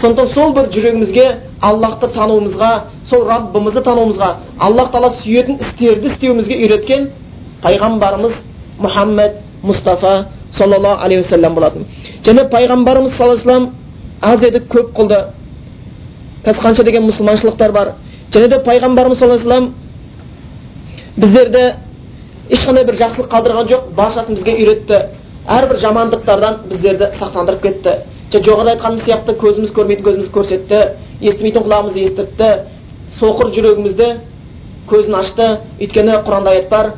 Сондықтан 0.00 0.32
сол 0.34 0.52
бір 0.52 0.70
жүрегімізге 0.72 1.26
аллахты 1.60 2.08
тануымызға 2.08 2.70
сол 3.10 3.26
раббымызды 3.28 3.82
тануымызға 3.84 4.30
аллах 4.58 4.90
тағала 4.90 5.12
сүйетін 5.20 5.60
істерді 5.60 6.08
істеуімізге 6.10 6.56
үйреткен 6.64 7.10
пайғамбарымыз 7.62 8.32
мұхаммед 8.82 9.38
мұстафа 9.62 10.26
саллаллаху 10.52 11.04
алейхи 11.04 11.22
уассалам 11.22 11.54
болатын 11.54 11.86
және 12.24 12.48
пайғамбарымыз 12.50 13.16
саллаллаху 13.16 13.50
алейhi 13.50 13.70
аз 14.22 14.42
еді 14.42 14.62
көп 14.68 14.92
қылды 14.96 15.20
қазір 16.44 16.60
қанша 16.62 16.84
деген 16.84 17.08
мұсылманшылықтар 17.08 17.72
бар 17.72 17.92
және 18.32 18.48
де 18.48 18.58
пайғамбарымыз 18.66 19.18
саллаллаху 19.18 19.50
алейhi 19.50 19.72
біздерді 21.16 21.64
ешқандай 22.50 22.84
бір 22.84 22.96
жақсылық 23.02 23.28
қалдырған 23.32 23.68
жоқ 23.70 23.90
баршасын 23.96 24.34
бізге 24.34 24.56
үйретті 24.56 24.98
әрбір 25.48 25.78
жамандықтардан 25.82 26.58
біздерді 26.70 27.08
сақтандырып 27.20 27.62
кетті 27.62 27.96
жоғарыда 28.32 28.76
айтқанымыз 28.76 29.04
сияқты 29.04 29.34
көзіміз 29.40 29.72
көрмейтін 29.76 30.06
көзіміз 30.06 30.30
көрсетті 30.32 30.78
естімейтін 31.20 31.66
құлағымызды 31.66 32.04
естіртті 32.06 32.48
соқыр 33.18 33.52
жүрегімізді 33.56 34.08
көзін 34.90 35.14
ашты 35.14 35.46
өйткені 35.80 36.12
құранда 36.26 36.50
аят 36.50 36.68
бар 36.68 36.92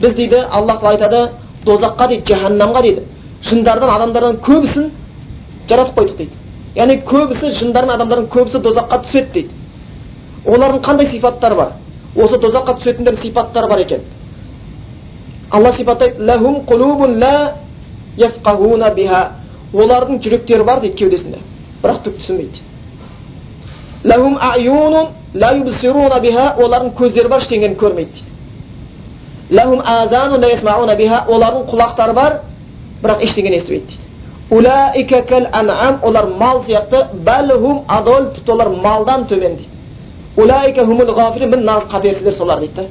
біз 0.00 0.14
дейді 0.14 0.36
аллах 0.50 0.80
тағала 0.80 0.92
айтады 0.96 1.28
дозаққа 1.64 2.08
дейді 2.08 2.32
жаһаннамға 2.32 2.82
дейді 2.82 3.02
жындардан 3.44 3.90
адамдардан 3.90 4.38
көбісін 4.46 4.90
жаратып 5.68 5.98
қойдық 5.98 6.16
дейді 6.16 6.32
яғни 6.76 6.96
көбісі 7.10 7.50
жындар 7.58 7.84
мен 7.84 7.94
адамдардың 7.96 8.28
көбісі 8.32 8.62
дозаққа 8.64 9.02
түседі 9.04 9.32
дейді 9.34 9.50
олардың 10.46 10.80
қандай 10.86 11.06
сипаттары 11.10 11.54
бар 11.54 11.68
осы 12.16 12.38
тозаққа 12.40 12.78
түсетіндердің 12.80 13.22
сипаттары 13.22 13.68
бар 13.68 13.78
екен 13.84 14.00
алла 15.50 15.72
сипаттайды 15.72 16.24
олардың 19.72 20.18
жүректері 20.18 20.64
бар 20.64 20.80
дейді 20.80 20.96
кеудесінде 20.96 21.38
бірақ 21.82 21.98
түк 22.04 22.14
түсінбейді. 22.20 22.58
Олардың 26.60 26.90
көздері 26.98 27.28
бар 27.28 27.40
ештеңені 27.40 27.76
көрмейді 27.80 28.12
дейді. 28.20 28.30
Олардың 31.34 31.62
құлақтары 31.70 32.12
бар 32.14 32.32
бірақ 33.02 33.18
ештеңені 33.26 33.56
естімейді 33.56 33.86
дейді. 33.86 33.98
Олар 36.02 36.26
мал 36.38 36.56
сияқты 36.66 36.98
тіпті 38.34 38.50
олар 38.52 38.68
малдан 38.68 39.26
төмен 39.26 39.56
дейді. 39.56 39.68
Хумул 40.36 41.06
нағыз 41.06 41.86
қаперсіздер 41.90 42.32
солар 42.32 42.60
дейді 42.60 42.74
да. 42.74 42.84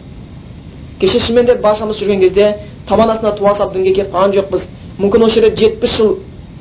Кеше 0.99 1.19
шынымен 1.19 1.45
де 1.45 1.55
баршамыз 1.55 2.01
жүрген 2.01 2.19
кезде 2.19 2.55
табан 2.87 3.09
астына 3.09 3.31
туа 3.37 3.55
салып 3.55 3.73
дінге 3.73 3.93
келіп 3.93 4.13
қалған 4.13 4.33
жоқпыз 4.35 4.61
мүмкін 4.99 5.23
осы 5.23 5.33
жерде 5.39 5.55
жетпіс 5.55 5.95
жыл 5.95 6.17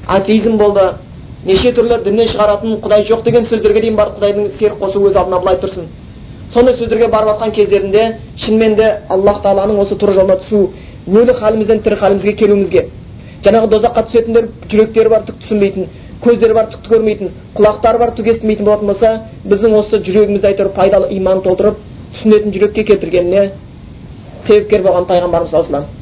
атеизм 0.07 0.57
болды 0.57 0.93
неше 1.47 1.73
түрлі 1.73 2.03
діннен 2.05 2.29
шығаратын 2.33 2.81
құдай 2.83 3.05
жоқ 3.07 3.23
деген 3.25 3.45
сөздерге 3.47 3.81
дейін 3.81 3.97
барып 3.97 4.19
құдайдың 4.19 4.51
серік 4.59 4.79
қосу 4.83 5.05
өз 5.07 5.17
алдына 5.17 5.39
былай 5.39 5.59
тұрсын. 5.63 5.87
Сондай 6.53 6.75
сөздерге 6.75 7.09
барып 7.09 7.31
жатқан 7.31 7.53
кездерінде 7.55 8.05
шынымен 8.37 8.75
де 8.75 8.89
аллах 9.09 9.43
тағаланың 9.45 9.79
осы 9.79 9.97
тура 9.97 10.13
жолына 10.13 10.39
түсу 10.43 10.71
өлі 11.07 11.35
халімізден 11.39 11.83
тірі 11.85 11.97
халімізге 12.03 12.33
келуімізге 12.43 12.85
жаңағы 13.45 13.71
дозаққа 13.75 14.05
түсетіндер 14.09 14.49
жүректері 14.71 15.13
бар 15.13 15.27
түк 15.29 15.39
түсінбейтін 15.45 15.87
көздері 16.25 16.57
бар 16.57 16.71
түкті 16.73 16.93
көрмейтін 16.95 17.31
құлақтары 17.59 18.03
бар 18.03 18.15
түк 18.17 18.33
естімейтін 18.33 18.67
болатын 18.67 18.91
болса 18.91 19.13
біздің 19.45 19.77
осы 19.79 20.03
жүрегімізді 20.09 20.51
әйтеуір 20.51 20.73
пайдалы 20.75 21.13
иман 21.17 21.45
толтырып 21.47 21.79
түсінетін 22.17 22.57
жүрекке 22.57 22.85
келтіргеніне 22.91 23.47
себепкер 24.49 24.83
болған 24.89 25.07
пайғамбарымыз 25.13 25.55
саллаллаху 25.55 25.98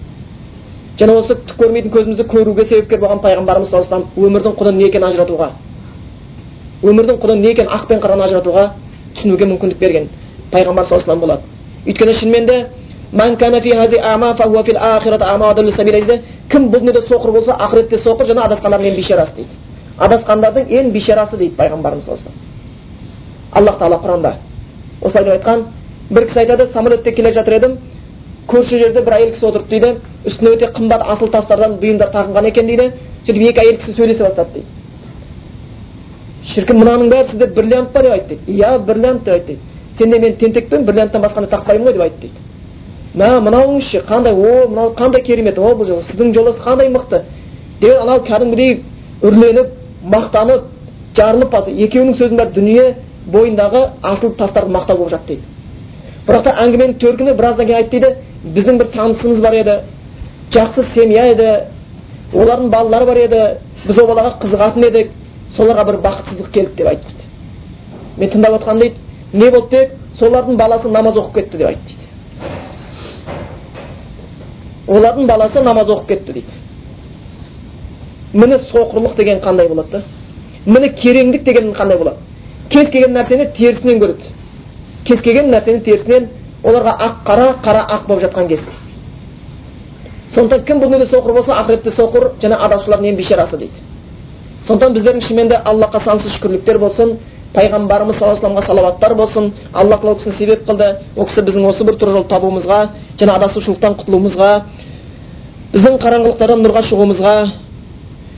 және 1.00 1.12
осы 1.16 1.34
түк 1.34 1.56
көрмейтін 1.60 1.90
көзімізді 1.92 2.24
көруге 2.30 2.64
себепкер 2.68 3.00
болған 3.00 3.20
пайғамбарымыз 3.24 3.68
саллаллаху 3.70 4.06
өмірдің 4.16 4.52
құнын 4.56 4.76
не 4.80 4.84
екенін 4.88 5.08
ажыратуға 5.08 5.50
өмірдің 6.82 7.16
құны 7.20 7.34
не 7.40 7.50
екенін 7.52 7.70
ақ 7.72 7.86
пен 7.88 8.00
қараны 8.00 8.24
ажыратуға 8.24 8.64
түсінуге 9.16 9.44
мүмкіндік 9.52 9.78
берген 9.78 10.08
пайғамбар 10.52 10.84
саллаллаху 10.84 11.20
болады. 11.20 11.42
Өйткені 11.86 12.12
шынымен 12.14 12.46
де 12.46 12.66
кім 16.50 16.68
бұл 16.70 16.78
дүниеде 16.78 17.00
соқыр 17.08 17.32
болса 17.32 17.52
ақыретте 17.58 17.98
соқыр 17.98 18.26
және 18.26 18.40
адасқандардың 18.44 18.86
ең 18.86 18.96
бейшарасы 18.96 19.32
дейді. 19.36 19.48
Адасқандардың 19.98 20.68
ең 20.68 20.92
бейшарасы 20.92 21.36
дейді 21.36 21.54
пайғамбарымыз 21.56 22.08
аллах 23.52 23.78
тағала 23.78 23.98
құранда 24.02 24.32
осылай 25.02 25.24
деп 25.24 25.32
айтқан 25.32 25.64
бір 26.10 26.26
кісі 26.26 26.40
айтады 26.40 26.66
самолетте 26.72 27.12
келе 27.12 27.32
жатыр 27.32 27.54
едім 27.56 27.78
көрші 28.48 28.78
жерде 28.78 29.02
бір 29.02 29.16
әйел 29.18 29.32
кісі 29.34 29.46
отырды 29.48 29.68
дейді 29.70 29.92
үстіне 30.26 30.54
өте 30.54 30.70
қымбат 30.74 31.02
асыл 31.02 31.30
тастардан 31.32 31.78
бұйымдар 31.80 32.12
тағынған 32.14 32.48
екен 32.50 32.66
дейді. 32.66 32.90
Сөйтіп 33.26 33.48
екі 33.50 33.60
әйел 33.64 33.78
кісі 33.80 33.94
сөйлесе 33.96 34.24
бастады 34.24 34.52
дейді. 34.54 34.66
Шіркін 36.46 36.78
мынаның 36.82 37.10
бәрі 37.10 37.30
сізде 37.30 37.46
бриллиант 37.46 37.92
па 37.92 38.02
деп 38.02 38.12
айтты 38.12 38.36
дейді. 38.36 38.58
Иә 38.58 38.78
бриллиант 38.78 39.24
деп 39.24 39.34
айтты 39.34 39.46
дейді. 39.46 39.62
Сен 39.98 40.10
де 40.10 40.18
мен 40.18 40.36
тентекпін 40.36 40.84
бриллианттан 40.84 41.22
басқаны 41.22 41.48
тақпаймын 41.50 41.88
ғой 41.88 41.92
деп 41.92 42.02
айтты 42.02 42.20
дейді. 42.20 42.44
Мә 43.16 43.40
мынауыңыз 43.40 43.90
ше 43.90 44.02
қандай 44.06 44.34
о 44.34 44.68
мынау 44.68 44.92
қандай 44.94 45.22
керемет 45.24 45.58
о 45.58 45.72
бұл 45.74 46.02
сіздің 46.04 46.34
жолдас 46.34 46.60
қандай 46.60 46.90
мықты! 46.92 47.22
Деген 47.80 48.02
анау 48.02 48.20
кәдімгідей 48.20 48.82
үрленіп 49.22 49.70
мақтанып 50.04 50.66
жарылып 51.16 51.54
екеуінің 51.66 52.18
сөзінің 52.18 52.36
бәрі 52.42 52.52
дүние 52.52 52.84
бойындағы 53.32 53.86
асыл 54.02 54.34
тастарды 54.36 54.70
мақтау 54.70 54.98
болып 54.98 55.10
жатты 55.10 55.34
дейді. 55.34 55.55
Бірақ 56.26 56.42
та 56.42 56.50
әңгіменің 56.64 56.98
төркіні 57.02 57.32
біраздан 57.38 57.66
кейін 57.66 57.78
айтты 57.80 58.00
дейді 58.00 58.08
біздің 58.56 58.78
бір 58.80 58.86
танысымыз 58.94 59.40
бар 59.40 59.54
еді 59.60 59.74
жақсы 60.54 60.84
семья 60.94 61.22
еді 61.32 61.48
олардың 62.34 62.68
балалары 62.70 63.06
бар 63.06 63.18
еді 63.26 63.42
біз 63.86 63.98
ол 63.98 64.06
балаға 64.10 64.32
қызығатын 64.42 64.86
едік 64.88 65.08
соларға 65.56 65.84
бір 65.86 65.96
бақытсыздық 66.06 66.50
келді 66.50 66.74
деп 66.76 66.86
айтты 66.90 67.12
дейді 67.14 67.26
мен 68.18 68.30
тыңдап 68.30 68.52
отқанда 68.58 68.80
дейді 68.80 68.96
не 69.32 69.50
болды 69.50 69.70
деп 69.70 69.90
солардың 70.18 70.56
баласы 70.56 70.88
намаз 70.88 71.16
оқып 71.16 71.34
кетті 71.34 71.58
деп 71.58 71.68
айтты 71.68 71.92
дейді 71.94 72.06
олардың 74.98 75.26
баласы 75.26 75.62
намаз 75.62 75.88
оқып 75.88 76.08
кетті 76.08 76.32
дейді 76.32 76.52
міне 78.32 78.58
соқырлық 78.58 79.16
деген 79.16 79.38
қандай 79.40 79.68
болады 79.68 79.90
да 79.90 80.02
міне 80.66 80.88
кереңдік 80.88 81.44
деген 81.44 81.72
қандай 81.72 81.98
болады 81.98 82.16
кез 82.70 82.90
келген 82.90 83.14
нәрсені 83.14 83.52
терісінен 83.56 84.00
көреді 84.02 84.32
кез 85.06 85.20
келген 85.22 85.50
нәрсені 85.50 85.82
терісінен 85.84 86.28
оларға 86.64 86.96
ақ 87.06 87.14
қара 87.26 87.46
қара 87.62 87.84
ақ 87.94 88.06
болып 88.08 88.22
жатқан 88.24 88.48
кез. 88.48 88.60
Сондықтан 90.34 90.64
кім 90.66 90.80
бұл 90.80 90.90
дүниеде 90.90 91.10
соқыр 91.10 91.32
болса 91.32 91.54
ақыретте 91.60 91.90
соқыр 91.94 92.32
және 92.42 92.56
адасушылардың 92.56 93.10
ең 93.12 93.16
бейшарасы 93.16 93.56
дейді. 93.56 93.72
Сондықтан 94.66 94.94
біздердің 94.96 95.22
шынымен 95.22 95.48
де 95.48 95.60
аллахқа 95.64 96.00
сансыз 96.04 96.32
шүкірліктер 96.36 96.78
болсын 96.78 97.16
пайғамбарымыз 97.54 98.18
саллаллаху 98.18 98.46
алейhi 98.46 98.66
салауаттар 98.66 99.14
болсын. 99.14 99.52
Алла 99.72 99.96
тағала 99.96 100.10
ол 100.10 100.16
кісіні 100.16 100.34
себеп 100.36 100.66
қылды. 100.68 100.96
Ол 101.16 101.26
кісі 101.26 101.42
біздің 101.42 101.68
осы 101.68 101.84
бір 101.84 101.96
тура 101.96 102.12
жол 102.12 102.24
табуымызға 102.24 102.80
және 103.18 103.36
адасушылықтан 103.36 103.94
құтылуымызға 104.00 104.50
біздің 105.72 105.96
қараңғылықтардан 106.02 106.66
нұрға 106.66 106.82
шығуымызға 106.90 107.36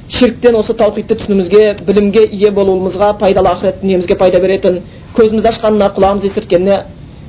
ширктен 0.09 0.57
осы 0.57 0.75
таухидты 0.75 1.17
түсінуімізге 1.21 1.85
білімге 1.85 2.25
ие 2.33 2.51
болуымызға 2.51 3.13
пайдалы 3.21 3.51
ақырет 3.53 3.83
дүниемізге 3.83 4.17
пайда 4.17 4.41
беретін 4.41 4.81
көзімізді 5.19 5.49
ашқанына 5.53 5.91
құлағымызды 5.97 6.31
естірткеніне 6.31 6.77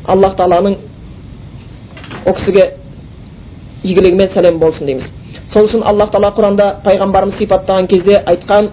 аллах 0.08 0.36
тағаланың 0.40 0.76
ол 2.26 2.34
кісіге 2.34 2.66
игілігімен 3.84 4.30
сәлем 4.34 4.60
болсын 4.60 4.88
дейміз. 4.88 5.08
Сол 5.54 5.66
үшін 5.66 5.84
аллах 5.86 6.12
тағала 6.14 6.34
құранда 6.38 6.68
пайғамбарымыз 6.86 7.40
сипаттаған 7.40 7.88
кезде 7.88 8.22
айтқан 8.26 8.70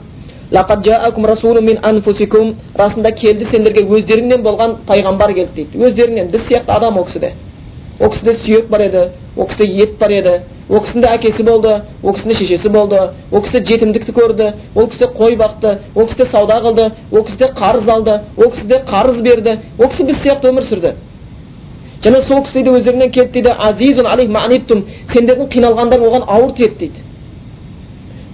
расында 2.76 3.11
келді 3.18 3.46
сендерге 3.50 3.83
өздеріңнен 3.83 4.42
болған 4.42 4.76
пайғамбар 4.87 5.33
келді 5.35 5.52
дейді. 5.57 5.79
Өздеріңнен. 5.79 6.31
Біз 6.31 6.40
сияқты 6.48 6.70
адам 6.70 6.98
ол 6.98 7.05
кісіде. 7.05 7.33
Ол 8.00 8.11
кісіде 8.11 8.35
сүйек 8.44 8.68
бар 8.68 8.81
еді 8.87 9.02
ол 9.37 9.46
кісіде 9.46 9.83
ет 9.83 9.98
бар 9.98 10.11
еді. 10.11 10.40
Ол 10.68 10.81
кісінің 10.83 11.05
әкесі 11.14 11.44
болды 11.46 11.72
ол 12.02 12.14
кісінің 12.16 12.38
шешесі 12.40 12.68
болды 12.74 12.98
ол 13.31 13.42
кісі 13.42 13.61
жетімдікті 13.68 14.12
көрді 14.16 14.48
ол 14.74 14.88
кісі 14.90 15.07
қой 15.14 15.37
бақты 15.38 15.79
ол 15.94 16.07
кісі 16.11 16.26
сауда 16.33 16.59
қылды 16.64 16.88
ол 17.12 17.22
кісі 17.22 17.50
қарыз 17.55 17.88
алды 17.88 18.16
ол 18.37 18.50
кісі 18.50 18.66
де 18.66 18.81
қарыз 18.88 19.20
берді 19.22 19.59
ол 19.79 19.88
кісі 19.88 20.05
біз 20.09 20.16
сияқты 20.24 20.50
өмір 20.50 20.66
сүрді. 20.66 20.92
Және 22.02 22.22
сол 22.26 22.42
кісі 22.42 22.62
дейді 22.62 22.70
өздерінен 22.81 23.11
келді 23.11 23.33
дейді 23.33 23.55
азизун 23.59 24.07
сендердің 25.14 25.52
қиналғандарың 25.55 26.09
оған 26.09 26.24
ауыр 26.26 26.52
тиеді 26.52 26.76
дейді. 26.81 27.00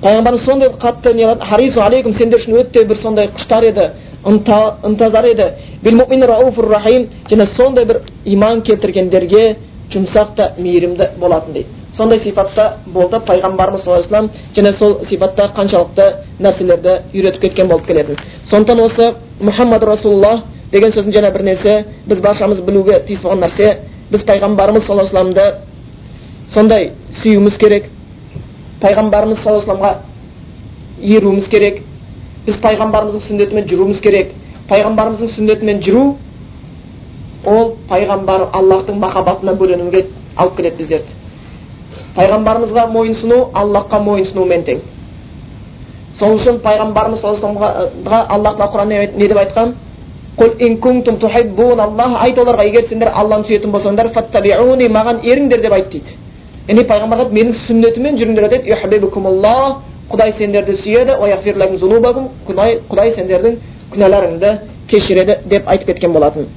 Пайғамбарымыз 0.03 0.45
сондай 0.45 0.69
қатты 0.69 1.13
не 1.15 1.25
алейкум 1.25 2.13
сендер 2.13 2.39
үшін 2.41 2.57
өте 2.59 2.85
бір 2.85 2.97
сондай 2.97 3.29
құштар 3.29 3.69
еді 3.69 3.91
ынтазар 4.25 5.25
еді. 5.25 5.53
Және 5.85 7.47
сондай 7.57 7.85
бір 7.85 8.01
иман 8.25 8.63
келтіргендерге 8.63 9.57
жұмсақ 9.93 10.35
та 10.37 10.53
мейірімді 10.59 11.09
болатын 11.21 11.53
дейді. 11.53 11.82
Сондай 11.93 12.19
сипатта 12.19 12.79
болды 12.87 13.21
пайғамбарымыз 13.27 13.85
саллаллаху 13.85 14.15
алейхи 14.15 14.61
және 14.61 14.73
сол 14.79 14.99
сипатта 15.07 15.51
қаншалықты 15.57 16.07
нәрселерді 16.41 16.99
үйретіп 17.15 17.41
кеткен 17.43 17.69
болып 17.69 17.87
келетін. 17.87 18.17
Сондықтан 18.51 18.81
осы 18.81 19.15
мұхаммад 19.41 19.85
расулаллах 19.85 20.45
деген 20.73 20.93
сөздің 20.93 21.13
жаңа 21.13 21.33
бір 21.33 21.45
нәрсе 21.51 21.85
біз 22.07 22.21
баршамыз 22.21 22.61
білуге 22.63 23.03
тиіс 23.07 23.21
болған 23.23 23.45
нәрсе 23.47 23.77
біз 24.11 24.25
пайғамбарымыз 24.25 24.87
саллаллаху 24.87 25.17
алейхи 25.17 25.53
сондай 26.55 26.93
сүюіміз 27.23 27.59
керек 27.59 27.91
пайғамбарымыз 28.81 29.43
саллаллаху 29.45 29.85
алейхи 29.85 30.11
еруіміз 31.03 31.49
керек 31.49 31.83
біз 32.47 32.59
пайғамбарымыздың 32.63 33.23
сүннетімен 33.27 33.67
жүруіміз 33.71 34.01
керек. 34.03 34.33
Пайғамбарымыздың 34.71 35.31
сүннетімен 35.37 35.83
жүру 35.85 36.03
ол 37.47 37.75
пайғамбар 37.91 38.49
аллахтың 38.59 38.99
махаббатына 39.03 39.55
бөленуге 39.59 40.07
алып 40.37 40.57
келеді 40.57 40.77
біздерді. 40.79 41.15
Пайғамбарымызға 42.17 42.87
мойынсыну 42.93 43.39
аллахқа 43.55 44.01
мойынсынумен 44.01 44.65
тең. 44.67 44.81
Сол 46.19 46.37
үшін 46.37 46.61
пайғамбарымыз 46.65 47.21
саллаллаху 47.21 47.65
аллах 48.35 48.57
тағала 48.59 48.73
құранда 48.73 49.17
не 49.17 49.29
деп 49.29 49.39
айтқан? 49.39 49.75
Айт 52.23 52.39
оларға 52.39 52.65
егер 52.65 52.85
сендер 52.89 53.11
алланы 53.15 53.45
сүйетін 53.45 53.71
болсаңдар 53.71 54.13
фаттабиуни 54.13 54.89
маған 54.89 55.21
еріңдер 55.23 55.61
деп 55.61 55.73
айт 55.73 55.91
дейді. 55.93 56.17
Яғни 56.69 56.85
пайғамбар 56.89 57.19
айтады 57.19 57.35
менің 57.35 57.53
сүннетіммен 57.67 58.17
жүріңдер 58.17 58.49
деді 58.49 59.79
құдай 60.13 60.33
сендерді 60.37 60.75
сүйеді 60.77 61.13
құдай, 62.47 63.13
сендердің 63.17 63.57
күнәларыңды 63.93 64.51
кешіреді 64.89 65.39
деп 65.49 65.69
айтып 65.69 65.87
кеткен 65.87 66.13
болатын. 66.13 66.49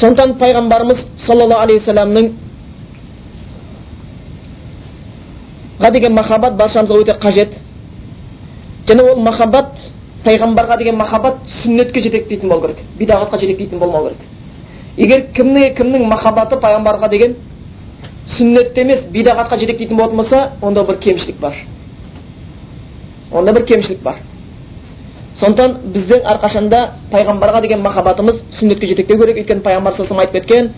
Сондықтан 0.00 0.38
пайғамбарымыз 0.38 1.04
саллаллаху 1.26 1.62
алейхи 1.62 1.80
вассаламның 1.80 2.30
деген 5.90 6.14
махаббат 6.14 6.54
баршамызға 6.54 7.00
өте 7.02 7.12
қажет. 7.18 7.48
Және 8.86 9.02
ол 9.02 9.20
махаббат 9.20 9.66
пайғамбарға 10.24 10.78
деген 10.78 10.96
махаббат 10.96 11.34
сүннетке 11.62 12.00
жетектейтін 12.00 12.48
болу 12.48 12.60
керек 12.62 12.78
бидағатқа 12.98 13.40
жетектейтін 13.40 13.78
болмау 13.78 14.08
керек. 14.08 14.18
Егер 14.96 15.26
кімнің 15.34 15.74
кімнің 15.76 16.04
махаббаты 16.06 16.56
пайғамбарға 16.56 17.08
деген 17.10 17.36
сүннетте 18.36 18.80
емес 18.82 19.06
бидағатқа 19.12 19.58
жетектейтін 19.58 19.96
болатын 19.96 20.16
болса 20.16 20.50
онда 20.62 20.84
бір 20.84 20.96
кемшілік 20.96 21.40
бар. 21.40 21.54
Онда 23.32 23.52
бір 23.52 23.64
кемшілік 23.64 24.02
бар. 24.02 24.16
Сондықтан 25.40 25.76
біздің 25.94 26.26
әрқашанда 26.28 26.78
пайғамбарға 27.10 27.60
деген 27.62 27.80
махаббатымыз 27.82 28.42
сүннетке 28.58 28.86
жетектеу 28.86 29.18
керек. 29.18 29.36
Өйткені 29.36 29.62
пайғамбар 29.64 29.92
саллаллаху 29.96 30.20
айтып 30.20 30.34
кеткен 30.42 30.70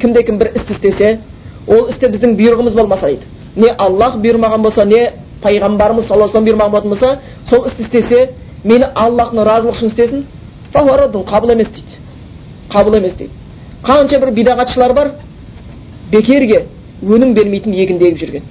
кімде 0.00 0.22
кім 0.22 0.38
бір 0.38 0.52
істі 0.54 0.72
істесе 0.72 1.18
ол 1.66 1.88
істе 1.88 2.08
біздің 2.08 2.36
бұйрығымыз 2.38 2.74
болмаса 2.74 3.06
дейді. 3.06 3.26
Не 3.56 3.70
аллах 3.78 4.16
бұйырмаған 4.16 4.62
болса 4.62 4.84
не 4.84 5.12
пайғамбарымыз 5.42 6.08
саллаллаху 6.08 6.38
алейhi 6.38 6.50
бұйырмаған 6.50 6.70
болатын 6.70 6.90
болса 6.90 7.18
сол 7.48 7.66
істі 7.66 7.82
істесе 7.82 8.30
мені 8.64 8.86
аллахтың 8.94 9.44
разылығы 9.44 9.76
үшін 9.76 9.86
істесін 9.86 10.24
қабыл 10.74 11.52
емес 11.52 11.68
дейді. 11.68 11.98
Қабыл 12.70 12.96
емес 12.96 13.14
дейді. 13.14 13.30
Қанша 13.84 14.18
бір 14.20 14.30
бидағатшылар 14.34 14.94
бар 14.94 15.10
бекерге 16.10 16.64
өнім 17.02 17.34
бермейтін 17.34 17.74
егінді 17.74 18.08
егіп 18.08 18.18
жүрген. 18.18 18.42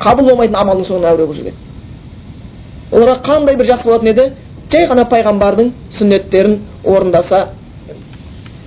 Қабыл 0.00 0.30
болмайтын 0.30 0.56
амалдың 0.56 0.88
соңына 0.88 1.12
әуре 1.12 1.26
болып 1.26 1.36
жүрген. 1.36 1.54
Оларға 2.92 3.18
қандай 3.24 3.56
бір 3.56 3.66
жақсы 3.66 3.88
болатын 3.88 4.08
еді? 4.08 4.32
Жай 4.72 4.86
ғана 4.88 5.04
пайғамбардың 5.08 5.72
сүннеттерін 5.98 6.58
орындаса 6.84 7.48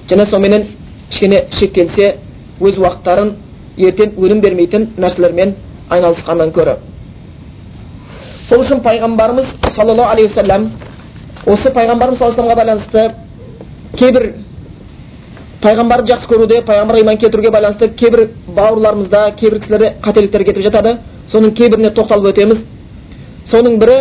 және 0.10 0.26
соныменен 0.30 0.68
кішкене 1.10 1.46
шектелсе 1.52 2.16
өз 2.62 2.80
уақыттарын 2.80 3.34
ертең 3.78 4.16
өнім 4.18 4.42
бермейтін 4.42 4.90
нәрселермен 4.98 5.56
айналысқаннан 5.90 6.54
көрі 6.56 6.78
сол 8.50 8.62
үшін 8.64 8.82
пайғамбарымыз 8.86 9.56
саллаллаху 9.76 10.12
алейхи 10.12 10.34
уассалам 10.34 10.72
осы 11.46 11.72
пайғамбарымыз 11.72 12.18
саллаллаху 12.18 12.60
байланысты 12.62 13.12
кейбір 13.98 14.34
пайғамбарды 15.66 16.14
жақсы 16.14 16.30
көруде 16.30 16.62
пайғамбарға 16.68 17.02
иман 17.02 17.18
келтіруге 17.18 17.50
байланысты 17.54 17.90
кейбір 17.98 18.30
бауырларымызда 18.56 19.22
кейбір 19.40 19.60
кісілерде 19.64 19.94
қателіктер 20.04 20.44
кетіп 20.46 20.64
жатады. 20.68 20.98
Соның 21.32 21.56
кейбіріне 21.58 21.90
тоқталып 21.96 22.34
өтеміз. 22.34 22.62
Соның 23.50 23.80
бірі 23.82 23.98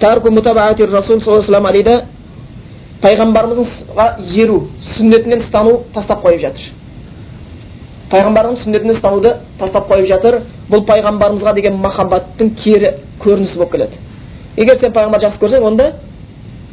расул 0.00 1.20
саллаллаху 1.20 1.72
дейді 1.72 2.00
пайғамбарымызға 3.02 4.06
еру 4.34 4.68
сүннетінен 4.96 5.40
ұстану 5.42 5.82
тастап 5.94 6.24
қойып 6.24 6.40
жатыр. 6.40 6.81
Пайғамбардың 8.12 8.56
сүннетін 8.60 8.92
ұстануды 8.92 9.30
тастап 9.58 9.88
қойып 9.88 10.06
жатыр. 10.10 10.40
Бұл 10.70 10.84
пайғамбарымызға 10.88 11.54
деген 11.56 11.78
махаббаттың 11.80 12.50
кері 12.60 12.90
көрінісі 13.22 13.58
болып 13.58 13.72
келеді. 13.72 14.00
Егер 14.56 14.78
сен 14.80 14.92
пайғамбарды 14.92 15.26
жақсы 15.26 15.40
көрсең 15.40 15.64
онда 15.64 15.92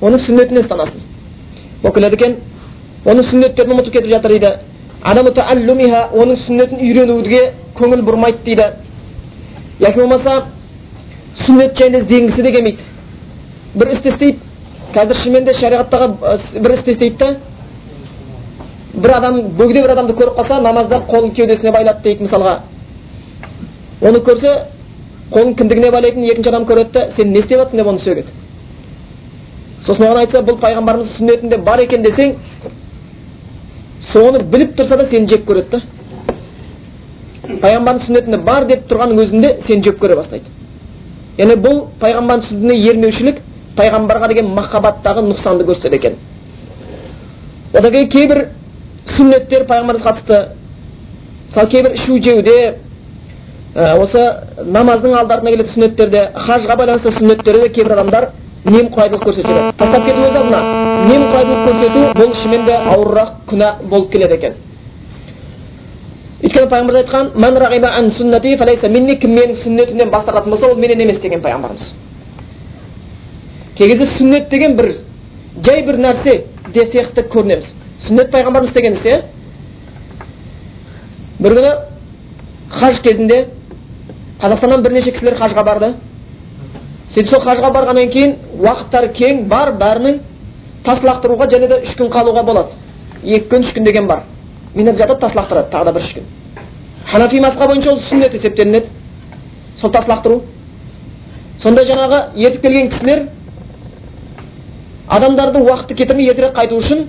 оның 0.02 0.20
сүннетіне 0.26 0.64
ұстанасың. 0.66 1.02
Болып 1.84 1.96
келеді 1.96 2.20
екен. 2.20 2.36
Оның 3.06 3.24
сүннеттерін 3.30 3.76
ұмытып 3.76 3.94
кетіп 3.94 4.10
жатыр 4.12 4.36
дейді. 4.36 4.52
Оның 5.04 6.36
сүннетін 6.44 6.82
үйренуге 6.84 7.44
көңіл 7.80 8.04
бұрмайды 8.04 8.44
дейді. 8.44 8.66
Яки 9.80 10.00
болмаса 10.00 10.42
сүннет 11.46 11.78
жайында 11.78 12.00
ізденгісі 12.04 12.44
де 12.44 12.52
келмейді. 12.52 12.84
Бір 13.76 13.94
істі 13.96 14.10
істейді. 14.10 14.40
Қазір 14.94 15.16
шынымен 15.22 15.46
де 15.46 15.54
шариғаттағы 15.54 16.60
бір 16.60 16.74
істі 16.74 16.92
істейді 16.92 17.16
да 17.20 17.36
бір 18.94 19.16
адам 19.18 19.42
бөгде 19.58 19.82
бір 19.82 19.92
адамды 19.96 20.14
көріп 20.14 20.40
қалса 20.40 20.62
намазда 20.62 21.02
қолын 21.10 21.32
кеудесіне 21.36 21.72
байлады 21.72 22.04
дейік 22.04 22.22
мысалға 22.22 22.60
оны 24.02 24.20
көрсе 24.20 24.56
қолын 25.32 25.56
кіндігіне 25.56 25.92
байлайтын 25.92 26.24
екінші 26.24 26.50
адам 26.50 26.66
көреді 26.66 26.92
да 26.94 27.12
сен 27.16 27.32
не 27.32 27.40
істеп 27.40 27.60
жатрсың 27.60 27.78
деп 27.78 27.88
оны 27.88 28.00
сөгеді 28.00 28.32
сосын 29.86 30.06
оған 30.06 30.24
айтса 30.24 30.42
бұл 30.42 30.60
пайғамбарымыздың 30.64 31.18
сүннетінде 31.18 31.58
бар 31.58 31.80
екен 31.80 32.04
десең 32.04 32.36
соны 34.12 34.40
біліп 34.44 34.76
тұрса 34.80 34.98
да 34.98 35.06
сені 35.10 35.28
жек 35.28 35.46
көреді 35.48 35.70
да 35.72 35.82
пайғамбардың 37.62 38.06
сүннетінде 38.06 38.38
бар 38.46 38.66
деп 38.70 38.88
тұрғанның 38.90 39.22
өзінде 39.24 39.54
сені 39.68 39.84
жек 39.84 40.00
көре 40.02 40.16
бастайды 40.16 40.46
яғни 41.38 41.56
бұл 41.64 41.82
пайғамбардың 42.02 42.48
сүннетіне 42.48 42.90
ермеушілік 42.92 43.42
пайғамбарға 43.78 44.30
деген 44.34 44.52
махаббаттағы 44.58 45.24
нұқсанды 45.30 45.66
көрсетеді 45.70 45.96
екен 45.96 46.18
одан 47.74 47.92
кейін 47.92 48.10
кейбір 48.10 48.46
сүннеттер 49.16 49.66
пайғамбарымызға 49.70 50.12
қатысты 50.12 50.40
мысалы 51.50 51.70
кейбір 51.70 51.96
ішу 51.98 52.18
жеуде 52.24 52.58
осы 53.76 54.24
намаздың 54.66 55.16
алдарына 55.20 55.52
келетін 55.52 55.74
сүннеттерде 55.74 56.24
хажға 56.36 56.76
байланысты 56.80 57.12
сүннеттерде 57.18 57.70
кейбір 57.70 57.98
адамдар 57.98 58.30
немқұрайдылық 58.66 59.24
көрсетеді 59.24 59.74
тастап 59.78 60.06
кету 60.06 60.26
өз 60.26 60.36
алдына 60.40 60.62
немқұрайдылық 61.10 61.62
көрсету 61.68 62.02
бұл 62.20 62.34
шынымен 62.42 62.66
де 62.66 62.76
ауырырақ 62.94 63.32
күнә 63.50 63.70
болып 63.90 64.12
келеді 64.12 64.34
екен 64.40 64.54
өйткені 66.44 66.70
пайғамбарымыз 66.72 66.96
айтқан 67.04 67.26
кім 69.22 69.32
менің 69.36 69.56
сүннетімнен 69.64 70.10
бас 70.10 70.26
тартатын 70.26 70.52
болса 70.52 70.68
ол 70.68 70.76
менен 70.76 71.02
емес 71.02 71.20
деген 71.20 71.42
пайғамбарымыз 71.42 71.92
кей 73.78 73.88
кезде 73.88 74.08
сүннет 74.18 74.50
деген 74.50 74.76
бір 74.76 74.92
жай 75.66 75.84
бір 75.84 75.98
нәрсе 75.98 76.44
де 76.74 76.86
сияқты 76.86 77.28
көрінеміз 77.28 77.74
сүннет 78.06 78.32
пайғамбарымыз 78.32 78.70
істеген 78.70 78.94
іс 78.94 79.06
иә 79.06 79.22
бір 81.40 81.56
күні 81.58 81.72
хаж 82.70 83.00
кезінде 83.02 83.46
қазақстаннан 84.42 84.82
бірнеше 84.84 85.12
кісілер 85.12 85.36
хажға 85.40 85.64
барды. 85.64 85.94
Сөйтіп 87.14 87.30
сол 87.30 87.42
хажға 87.44 87.72
барғаннан 87.74 88.12
кейін 88.14 88.36
уақыттары 88.60 89.12
кең 89.16 89.48
бар 89.50 89.74
бәрінің 89.80 90.20
тас 90.86 91.02
лақтыруға 91.04 91.50
және 91.52 91.68
де 91.68 91.82
үш 91.84 91.96
күн 91.98 92.12
қалуға 92.14 92.44
болады. 92.46 92.76
Екі 93.24 93.50
күн 93.50 93.66
үш 93.66 93.74
күн 93.74 93.84
деген 93.84 94.08
бар. 94.08 94.24
Минут 94.76 94.98
жатып 94.98 95.20
тас 95.20 95.36
лақтырады 95.36 95.72
тағы 95.72 95.86
да 95.86 95.94
бір 95.94 96.04
үш 96.04 96.14
күн. 96.14 96.24
Ханафи 97.12 97.40
мазхабы 97.40 97.74
бойынша 97.74 97.92
ол 97.92 98.00
сүннет 98.00 98.34
есептелінеді. 98.34 98.88
Сол 99.82 99.92
тас 99.92 100.06
лақтыру 100.06 100.42
сонда 101.60 101.84
жаңағы 101.84 102.20
ертіп 102.36 102.62
келген 102.62 102.90
кісілер 102.90 103.26
адамдардың 105.10 105.66
уақытты 105.66 105.96
кетірмей 105.96 106.30
ертерек 106.30 106.56
қайту 106.56 106.78
үшін 106.80 107.08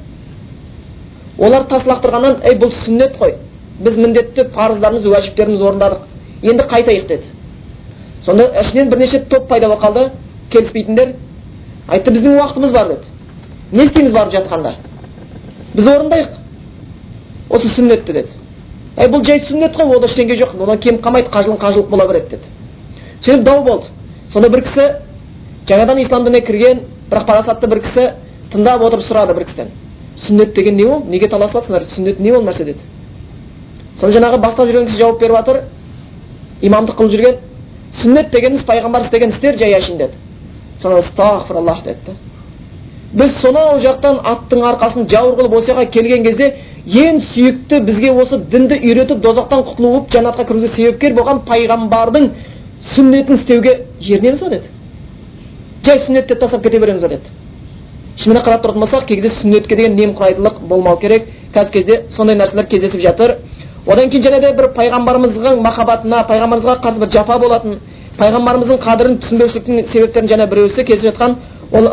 олар 1.41 1.65
тас 1.65 1.85
лақтырғаннан 1.89 2.43
ей 2.45 2.59
бұл 2.61 2.73
сүннет 2.85 3.17
қой 3.19 3.35
біз 3.81 3.97
міндетті 3.97 4.45
парыздарымыз 4.55 5.07
уәжіптерімізді 5.09 5.65
орындадық 5.65 6.01
енді 6.43 6.67
қайтайық 6.69 7.07
деді. 7.09 7.25
Сонда 8.25 8.51
ішінен 8.61 8.91
бірнеше 8.91 9.21
топ 9.31 9.49
пайда 9.49 9.69
болып 9.69 9.83
қалды 9.83 10.11
келіспейтіндер 10.53 11.15
айтты 11.89 12.11
біздің 12.11 12.37
уақытымыз 12.37 12.73
бар 12.73 12.89
деді. 12.89 13.09
Не 13.73 13.85
істейміз 13.85 14.13
барып 14.13 14.35
жатқанда? 14.35 14.75
Біз 15.75 15.87
орындайық 15.87 16.29
осы 17.51 17.69
сүннетті 17.69 18.13
деді. 18.13 18.37
Әй 18.97 19.09
бұл 19.09 19.25
жай 19.25 19.41
сүннет 19.41 19.77
қой 19.77 19.97
ода 19.97 20.07
ештеңе 20.07 20.37
жоқ 20.37 20.57
одан 20.61 20.79
кем 20.79 20.99
қалмайды 21.01 21.31
қажылық 21.31 21.61
қажылық 21.61 21.89
бола 21.89 22.07
береді 22.07 22.37
деді. 22.37 22.43
Сөйтіп 23.25 23.45
дау 23.45 23.65
болды. 23.65 23.87
Сонда 24.29 24.49
бір 24.49 24.65
кісі 24.67 24.89
жаңадан 25.69 26.03
ислам 26.03 26.25
дініне 26.25 26.41
кірген 26.45 26.81
бірақ 27.11 27.27
парасатты 27.27 27.67
бір 27.67 27.81
кісі 27.81 28.11
тыңдап 28.53 28.85
отырып 28.85 29.07
сұрады 29.07 29.35
бір 29.35 29.45
кісіден. 29.45 29.71
Сүннет 30.27 30.55
деген 30.55 30.77
не 30.77 30.85
ол? 30.85 31.05
Неге 31.05 31.29
таласып 31.29 31.61
жатсыңдар 31.61 31.85
сүннет 31.95 32.21
не 32.21 32.33
ол 32.33 32.43
нәрсе 32.43 32.65
деді. 32.65 32.81
Соны 33.97 34.13
жаңағы 34.13 34.41
бастап 34.41 34.69
жүрген 34.69 34.87
кісі 34.87 34.99
жауап 34.99 35.21
беріп 35.21 35.37
жатыр. 35.37 35.63
Имамдық 36.63 36.99
қылып 36.99 37.13
жүрген. 37.13 37.39
Сүннет 38.03 38.31
дегеніміз 38.31 38.65
пайғамбар 38.65 39.07
істеген 39.07 39.31
істер 39.31 39.59
жай 39.59 39.77
әшейін 39.79 39.99
деді. 39.99 40.19
Соны 40.79 41.01
астағфираллах 41.03 41.85
деді 41.85 41.99
да 42.07 42.19
біз 43.13 43.33
сонау 43.43 43.79
жақтан 43.83 44.21
аттың 44.23 44.63
арқасын 44.69 45.09
жауыр 45.11 45.35
қылып 45.39 45.57
осы 45.59 45.73
жаққа 45.73 45.87
келген 45.91 46.23
кезде 46.23 46.53
ең 46.87 47.19
сүйікті 47.33 47.81
бізге 47.89 48.13
осы 48.15 48.39
дінді 48.53 48.79
үйретіп 48.79 49.23
дозақтан 49.25 49.65
құтылып 49.67 50.13
жәннатқа 50.15 50.47
кіруге 50.47 50.69
себепкер 50.77 51.17
болған 51.19 51.43
пайғамбардың 51.49 52.29
сүннетін 52.93 53.35
істеуге 53.35 53.75
ерінеміз 54.01 54.45
ба 54.45 54.51
деді. 54.51 54.71
Жай 55.85 55.99
сүннет 55.99 56.29
деп 56.29 56.39
тастап 56.39 56.63
кете 56.63 56.79
береміз 56.79 57.03
ба 57.03 57.09
деді. 57.09 57.35
Шынымен 58.21 58.43
қарап 58.45 58.63
тұратын 58.65 58.81
болсақ 58.81 59.05
кей 59.07 59.17
кезде 59.17 59.31
сүннетке 59.41 59.77
деген 59.77 59.97
немқұрайдылық 59.97 60.61
болмау 60.69 60.99
керек 60.99 61.29
қазіргі 61.55 61.73
кезде 61.73 62.03
сондай 62.17 62.37
нәрселер 62.37 62.67
кездесіп 62.67 63.01
жатыр 63.01 63.37
одан 63.87 64.11
кейін 64.11 64.23
және 64.25 64.41
де 64.41 64.53
бір 64.53 64.67
пайғамбарымыздың 64.77 65.61
махаббатына 65.65 66.25
пайғамбарымызға 66.29 66.75
қарсы 66.85 66.99
бір 67.01 67.11
жапа 67.13 67.39
болатын 67.39 67.79
пайғамбарымыздың 68.19 68.79
қадірін 68.85 69.17
түсінбеушіліктің 69.23 69.87
себептерінің 69.93 70.31
және 70.35 70.47
біреусі 70.51 70.85
кездесіп 70.85 71.15
жатқан 71.15 71.37
ол 71.73 71.89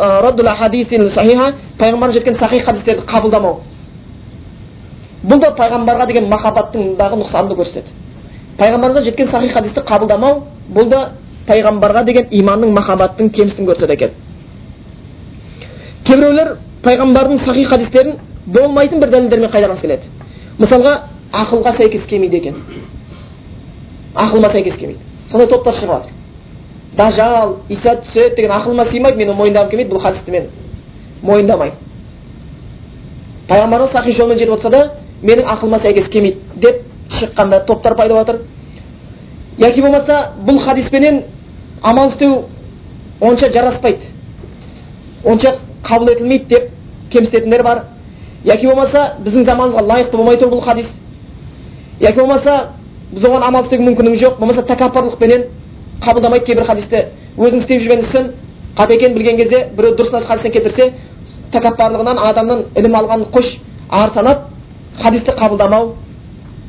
пайғамбарымыз 1.79 2.13
жеткен 2.13 2.35
сахих 2.35 2.65
хадистерді 2.65 3.05
қабылдамау 3.05 3.59
бұл 5.23 5.39
да 5.39 5.51
пайғамбарға 5.57 6.07
деген 6.07 6.29
махаббаттыңдағы 6.31 7.19
нұқсанды 7.21 7.57
көрсетеді 7.57 7.93
пайғамбарымыздан 8.57 9.03
жеткен 9.05 9.29
сахих 9.31 9.53
хадисті 9.53 9.83
қабылдамау 9.85 10.41
бұл 10.73 10.89
да 10.89 11.01
пайғамбарға 11.47 12.03
деген 12.05 12.25
иманның 12.31 12.73
махаббаттың 12.73 13.29
кемістігін 13.29 13.69
көрсетеді 13.69 13.93
екен 13.93 14.11
кейбіреулер 16.07 16.55
пайғамбардың 16.83 17.39
сахих 17.43 17.69
хадистерін 17.69 18.17
болмайтын 18.45 18.99
бір 19.01 19.09
дәлелдермен 19.11 19.51
қайтарғысы 19.51 19.81
келеді 19.81 20.03
мысалға 20.59 20.93
ақылға 21.35 21.73
сәйкес 21.77 22.05
келмейді 22.07 22.37
екен 22.37 22.55
ақылыма 24.15 24.51
сәйкес 24.53 24.77
келмейді 24.77 25.01
сондай 25.31 25.47
топтар 25.51 25.73
шығып 25.73 25.91
жатыр 25.91 26.11
дажал 26.97 27.57
иса 27.69 27.97
түседі 28.01 28.35
деген 28.35 28.51
ақылыма 28.51 28.87
сыймайды 28.87 29.17
мен 29.17 29.35
мойындағым 29.35 29.69
келмейді 29.69 29.91
бұл 29.91 30.01
хадисті 30.01 30.31
мен 30.31 30.49
мойындамаймын 31.21 31.77
пайғамбарымыз 33.49 33.91
сахи 33.91 34.11
жолмен 34.15 34.39
жетіп 34.39 34.53
отырса 34.53 34.69
да 34.69 34.91
менің 35.23 35.45
ақылыма 35.53 35.81
сәйкес 35.81 36.09
келмейді 36.09 36.39
деп 36.55 36.81
шыққанда 37.19 37.65
топтар 37.65 37.95
пайда 37.95 38.13
болып 38.13 38.27
жатыр 38.27 38.41
яки 39.57 39.81
болмаса 39.81 40.31
бұл 40.39 40.59
хадиспенен 40.63 41.23
амал 41.81 42.09
істеу 42.09 42.45
онша 43.21 43.51
жараспайды 43.51 44.05
онша 45.23 45.55
қабыл 45.87 46.11
етілмейді 46.11 46.45
деп 46.49 46.69
кемсітетіндер 47.11 47.63
бар 47.63 47.83
яки 48.43 48.67
болмаса 48.67 49.13
біздің 49.23 49.45
заманымызға 49.45 49.83
лайықты 49.87 50.17
болмай 50.17 50.37
тұр 50.37 50.51
бұл 50.51 50.63
хадис 50.63 50.89
яки 51.99 52.19
болмаса 52.19 52.57
біз 53.11 53.23
оған 53.23 53.43
амал 53.47 53.63
істеуге 53.63 53.85
мүмкіндігіміз 53.89 54.21
жоқ 54.21 54.39
болмаса 54.39 54.61
тәкаппарлықпенен 54.67 55.45
қабылдамайды 56.03 56.45
кейбір 56.45 56.65
хадисті 56.67 57.05
өзінің 57.37 57.61
істеп 57.63 57.81
жүрген 57.81 58.03
ісін 58.03 58.31
қате 58.77 58.95
екенін 58.95 59.15
білген 59.15 59.37
кезде 59.37 59.67
біреу 59.77 59.95
дұрыс 59.95 60.25
хадистен 60.27 60.51
келтірсе 60.51 60.91
тәкаппарлығынан 61.53 62.19
адамның 62.29 62.65
ілім 62.75 62.97
алғанын 62.99 63.31
қош 63.33 63.55
ар 63.89 64.11
санап 64.13 64.45
хадисті 65.01 65.31
қабылдамау 65.39 65.93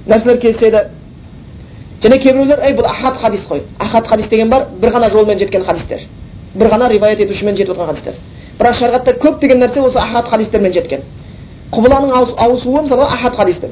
нәрселер 0.07 0.39
кездеседі 0.41 0.85
және 2.03 2.19
кейбіреулер 2.23 2.65
ей 2.65 2.75
бұл 2.79 2.87
ахат 2.87 3.17
хадис 3.21 3.47
қой 3.49 3.63
ахат 3.79 4.07
хадис 4.07 4.29
деген 4.29 4.49
бар 4.49 4.67
бір 4.81 4.95
ғана 4.95 5.11
жолмен 5.11 5.39
жеткен 5.39 5.65
хадистер 5.65 6.07
бір 6.55 6.71
ғана 6.71 6.89
риwayat 6.89 7.21
етушімен 7.21 7.57
жетіп 7.57 7.75
отырған 7.75 7.87
хадистер 7.87 8.15
бірақ 8.59 8.75
шариғатта 8.75 9.19
көптеген 9.23 9.63
нәрсе 9.63 9.81
осы 9.81 9.99
ахат 9.99 10.29
хадистермен 10.29 10.73
жеткен. 10.73 11.01
Құбыланың 11.73 12.13
ауысуы 12.37 12.83
мысалға 12.83 13.13
ахат 13.13 13.37
хадиспен 13.37 13.71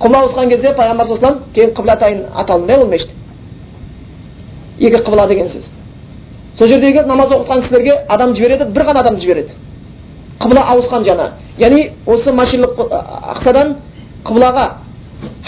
құбыла 0.00 0.26
ауысқан 0.26 0.48
кезде 0.48 0.72
пайғамбар 0.76 1.06
саллаллаху 1.06 1.52
кейін 1.54 1.70
қыблатайын 1.74 2.24
аталды 2.36 2.66
да 2.66 2.78
ол 2.80 2.86
мешіт 2.86 3.10
екі 4.78 4.96
қыбла 4.96 5.26
деген 5.28 5.48
сөз. 5.48 5.70
Сол 6.58 6.68
жердегі 6.68 7.04
намаз 7.06 7.28
оқытқан 7.32 7.62
кісілерге 7.62 7.94
адам 8.08 8.34
жібереді 8.34 8.64
бір 8.64 8.82
ғана 8.82 9.00
адам 9.00 9.18
жібереді. 9.18 9.50
Қыбла 10.40 10.66
ауысқан 10.68 11.04
жана. 11.04 11.30
Яғни 11.58 11.92
осы 12.06 12.32
машиналық 12.32 12.92
ақсадан 13.32 13.76
қыблаға 14.24 14.68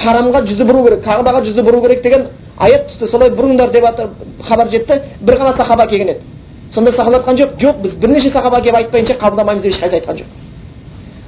харамға 0.03 0.43
жүзі 0.49 0.65
бұру 0.65 0.85
керек 0.85 1.05
кағбаға 1.05 1.45
жүзі 1.45 1.63
бұру 1.63 1.83
керек 1.83 2.03
деген 2.03 2.27
аят 2.57 2.89
түсті. 2.89 3.07
Солай 3.11 3.29
бұрыңдар 3.29 3.71
деп 3.71 3.85
хабар 4.49 4.71
жетті. 4.71 5.03
Бір 5.21 5.35
ғана 5.35 5.57
сахаба 5.57 5.87
келген 5.87 6.09
еді. 6.09 6.21
Сонда 6.75 6.93
сахаба 6.93 7.17
айтқан 7.19 7.37
жоқ 7.37 7.51
жоқ 7.59 7.77
біз 7.83 7.95
бірнеше 7.95 8.31
сахаба 8.31 8.61
келіп 8.61 8.77
айтпайынша 8.77 9.15
қабылдамаймыз 9.15 9.63
деп 9.63 9.73
ешқайсысы 9.73 10.01
айтқан 10.01 10.17
жоқ. 10.17 10.27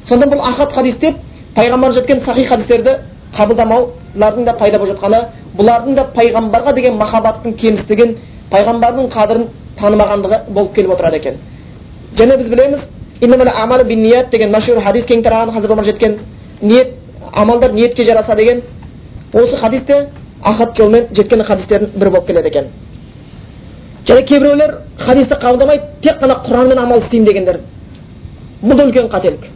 Сонда 0.08 0.26
бұл 0.26 0.40
ахат 0.40 0.72
хадис 0.72 0.98
деп 0.98 1.16
пайғамбар 1.54 1.92
жеткен 1.92 2.20
сахи 2.20 2.44
хадистерді 2.44 2.98
қабылдамаулардың 3.36 4.44
да 4.44 4.52
пайда 4.52 4.78
болып 4.78 4.96
жатқаны 4.96 5.24
бұлардың 5.56 5.94
да 5.94 6.06
пайғамбарға 6.16 6.74
деген 6.74 6.94
махаббаттың 6.96 7.54
кемістігін 7.54 8.16
пайғамбардың 8.50 9.10
қадірін 9.10 9.46
танымағандығы 9.78 10.40
болып 10.48 10.74
келіп 10.74 10.90
отырады 10.90 11.16
екен. 11.16 11.34
Және 12.16 12.36
біз 12.36 12.48
білеміз 12.48 12.88
деген 14.30 14.52
мәшһүр 14.52 14.80
хадис 14.80 15.04
кең 15.04 15.22
тараған 15.22 15.52
хазір 15.54 15.72
омар 15.72 15.84
жеткен 15.84 16.18
ниет 16.62 16.94
амалдар 17.32 17.72
ниетке 17.72 18.04
жараса 18.04 18.34
деген 18.36 18.62
осы 19.32 19.56
хадис 19.56 19.82
те 19.86 20.08
ахат 20.42 20.76
жолмен 20.76 21.06
жеткен 21.12 21.42
хадистердің 21.42 21.90
бірі 21.94 22.10
болып 22.10 22.26
келеді 22.26 22.48
екен. 22.48 22.64
Және 24.06 24.22
кейбіреулер 24.28 24.76
хадисті 24.98 25.34
қабылдамай 25.34 25.80
тек 26.02 26.20
қана 26.22 26.40
құранмен 26.46 26.78
амал 26.78 26.98
істеймін 26.98 27.26
дегендер. 27.26 27.60
Бұл 28.62 28.76
да 28.76 28.84
үлкен 28.86 29.08
қателік. 29.12 29.46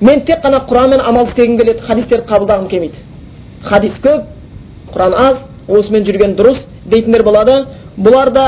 Мен 0.00 0.20
тек 0.24 0.42
қана 0.44 0.62
құранмен 0.68 1.02
амал 1.02 1.26
істегім 1.26 1.58
келеді 1.58 1.80
хадистерді 1.86 2.26
қабылдағым 2.28 2.68
келмейді. 2.68 2.96
Хадис 3.64 3.98
көп 4.02 4.24
құран 4.94 5.14
аз 5.14 5.36
осымен 5.68 6.04
жүрген 6.06 6.36
дұрыс 6.38 6.64
дейтіндер 6.86 7.22
болады. 7.22 7.66
Бұлар 7.98 8.30
да 8.32 8.46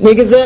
негізі 0.00 0.42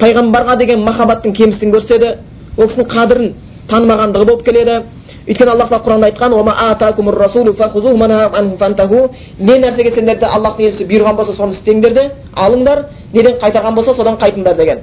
пайғамбарға 0.00 0.56
деген 0.58 0.82
махаббаттың 0.84 1.32
кемістігін 1.32 1.74
көрсетеді 1.74 2.16
ол 2.56 2.66
кісінің 2.68 2.90
қадірін 2.90 3.32
танымағандығы 3.70 4.26
болып 4.26 4.44
келеді. 4.44 4.82
Өйткені 5.26 5.50
аллах 5.50 5.68
тағала 5.70 5.84
құранда 5.84 6.06
айтқан 6.10 6.32
не 9.38 9.58
нәрсеге 9.58 9.90
сендерді 9.94 10.24
аллахтың 10.24 10.66
елшісі 10.66 10.84
бұйырған 10.86 11.16
болса 11.16 11.32
соны 11.32 11.52
істеңдер 11.52 11.92
де 11.92 12.10
алыңдар. 12.34 12.84
Неден 13.12 13.32
қайтарған 13.40 13.74
болса 13.74 13.94
содан 13.94 14.14
қайтыңдар 14.16 14.56
деген. 14.56 14.78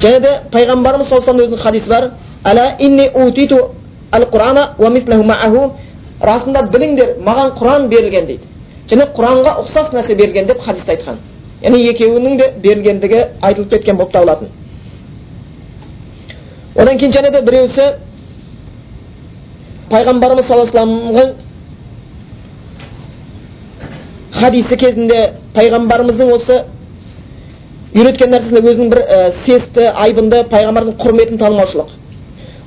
Және 0.00 0.20
де 0.20 0.40
пайғамбарымыз 0.52 1.08
саллаллаху 1.08 1.30
алейhi 1.30 1.48
өзінің 1.48 1.62
хадисі 1.62 1.88
бар. 1.88 2.10
Расында 6.22 6.60
біліңдер 6.70 7.16
маған 7.26 7.48
құран 7.58 7.88
берілген 7.90 8.26
дейді. 8.28 8.46
Және 8.90 9.08
құранға 9.16 9.56
ұқсас 9.64 9.90
нәрсе 9.94 10.14
берілген 10.14 10.46
деп 10.46 10.60
хадисте 10.62 10.94
айтқан. 10.94 11.16
Яғни 11.64 11.80
екеуінің 11.90 12.36
де 12.38 12.46
берілгендігі 12.62 13.22
айтылып 13.42 13.70
кеткен 13.70 13.96
болып 13.98 14.12
табылатын. 14.12 14.48
Одан 16.76 16.98
кейін 16.98 17.12
және 17.16 17.32
де 17.32 17.40
біреусі 17.42 17.88
пайғамбарымыз 19.92 20.46
саллаллаху 20.48 20.78
алейhi 20.78 21.34
хадисі 24.32 24.76
кезінде 24.76 25.18
пайғамбарымыздың 25.54 26.30
осы 26.34 26.62
үйреткен 27.94 28.32
нәрсесінде 28.32 28.62
өзінің 28.72 28.92
бір 28.92 29.00
ә, 29.02 29.18
сесті 29.44 29.90
айбынды 30.04 30.44
пайғамбарымыздың 30.52 31.00
құрметін 31.02 31.40
танымаушылық 31.42 31.92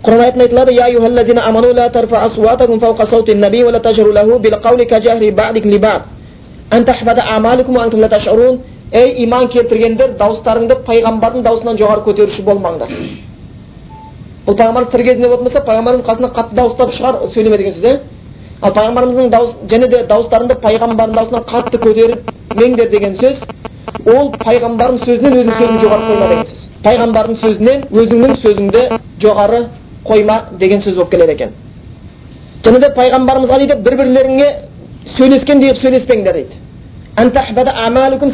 құран 0.05 0.21
аятында 0.27 0.45
айтылады 0.45 0.73
я 0.73 1.41
аману 1.47 1.73
ла 1.73 1.89
тарфа 1.89 2.23
асуатакум 2.25 2.79
саути 2.79 3.31
наби 3.33 3.63
ва 3.63 3.71
ла 3.71 3.79
тажру 3.79 4.13
лаху 4.13 4.39
бил 4.39 4.53
қаули 4.53 4.85
ка 4.85 4.99
ба'дик 4.99 5.65
ли 5.65 5.77
ба'д 5.79 6.03
ан 6.69 6.85
амаликум 7.35 7.77
антум 7.77 8.01
ла 8.01 8.09
ташурун 8.09 8.59
иман 8.93 9.47
келтіргендер 9.47 10.15
дауыстарыңды 10.19 10.77
пайғамбардың 10.85 11.41
даусынан 11.41 11.77
жоғары 11.77 12.03
көтеруші 12.05 12.43
болмаңдар 12.43 12.89
бұл 14.45 14.57
пайғамбарымыз 14.59 14.91
тірі 14.91 15.03
кезінде 15.09 15.27
болатын 15.27 15.45
болса 15.47 15.61
пайғамбарымыз 15.69 16.05
қасында 16.05 16.29
қатты 16.37 16.55
дауыстап 16.55 16.91
шығар 16.93 17.15
сөйлеме 17.33 17.57
деген 17.57 17.73
сөз 17.73 17.85
иә 17.85 17.99
ал 18.61 18.71
пайғамбарымыздың 18.73 19.29
дауыс 19.29 19.55
және 19.71 19.87
де 19.89 20.03
дауыстарыңды 20.09 20.59
пайғамбардың 20.65 21.15
даусынан 21.15 21.43
қатты 21.49 21.79
көтермеңдер 21.85 22.89
деген 22.91 23.15
сөз 23.19 23.41
ол 24.05 24.31
пайғамбардың 24.43 24.99
сөзінен 25.05 25.33
өзіңнің 25.41 25.55
сөзіңді 25.59 25.85
жоғары 25.85 26.05
қойма 26.05 26.27
деген 26.29 26.45
сөз. 26.45 26.61
Пайғамбардың 26.85 27.35
сөзінен 27.41 27.79
өзіңнің 28.01 28.33
сөзіңді 28.43 28.81
жоғары 29.23 29.59
қойма 30.05 30.37
деген 30.59 30.81
сөз 30.85 30.95
болып 30.99 31.11
келеді 31.11 31.31
екен. 31.31 31.55
Және 32.65 32.79
де 32.81 32.91
пайғамбарымызға 32.99 33.59
дейді 33.63 33.75
бір 33.85 33.97
бірлеріңе 34.01 34.49
сөйлескендей 35.17 35.73
етіп 35.73 35.81
сөйлеспеңдер 35.83 36.33
дейді. 36.39 36.55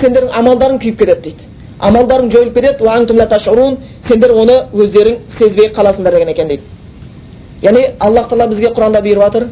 Сендердің 0.01 0.31
амалдарың 0.39 0.79
күйіп 0.81 0.99
кетеді 0.99 1.21
дейді. 1.23 1.50
Амалдарың 1.87 2.31
жойылып 2.31 2.53
кетеді 2.55 3.77
сендер 4.07 4.31
оны 4.31 4.55
өздерің 4.73 5.17
сезбей 5.37 5.69
қаласыңдар 5.75 6.13
деген 6.13 6.29
екен 6.29 6.47
дейді. 6.47 6.63
Яғни 7.61 7.85
аллах 7.99 8.29
тағала 8.29 8.47
бізге 8.49 8.71
құранда 8.75 9.01
бұйырып 9.01 9.23
жатыр 9.25 9.47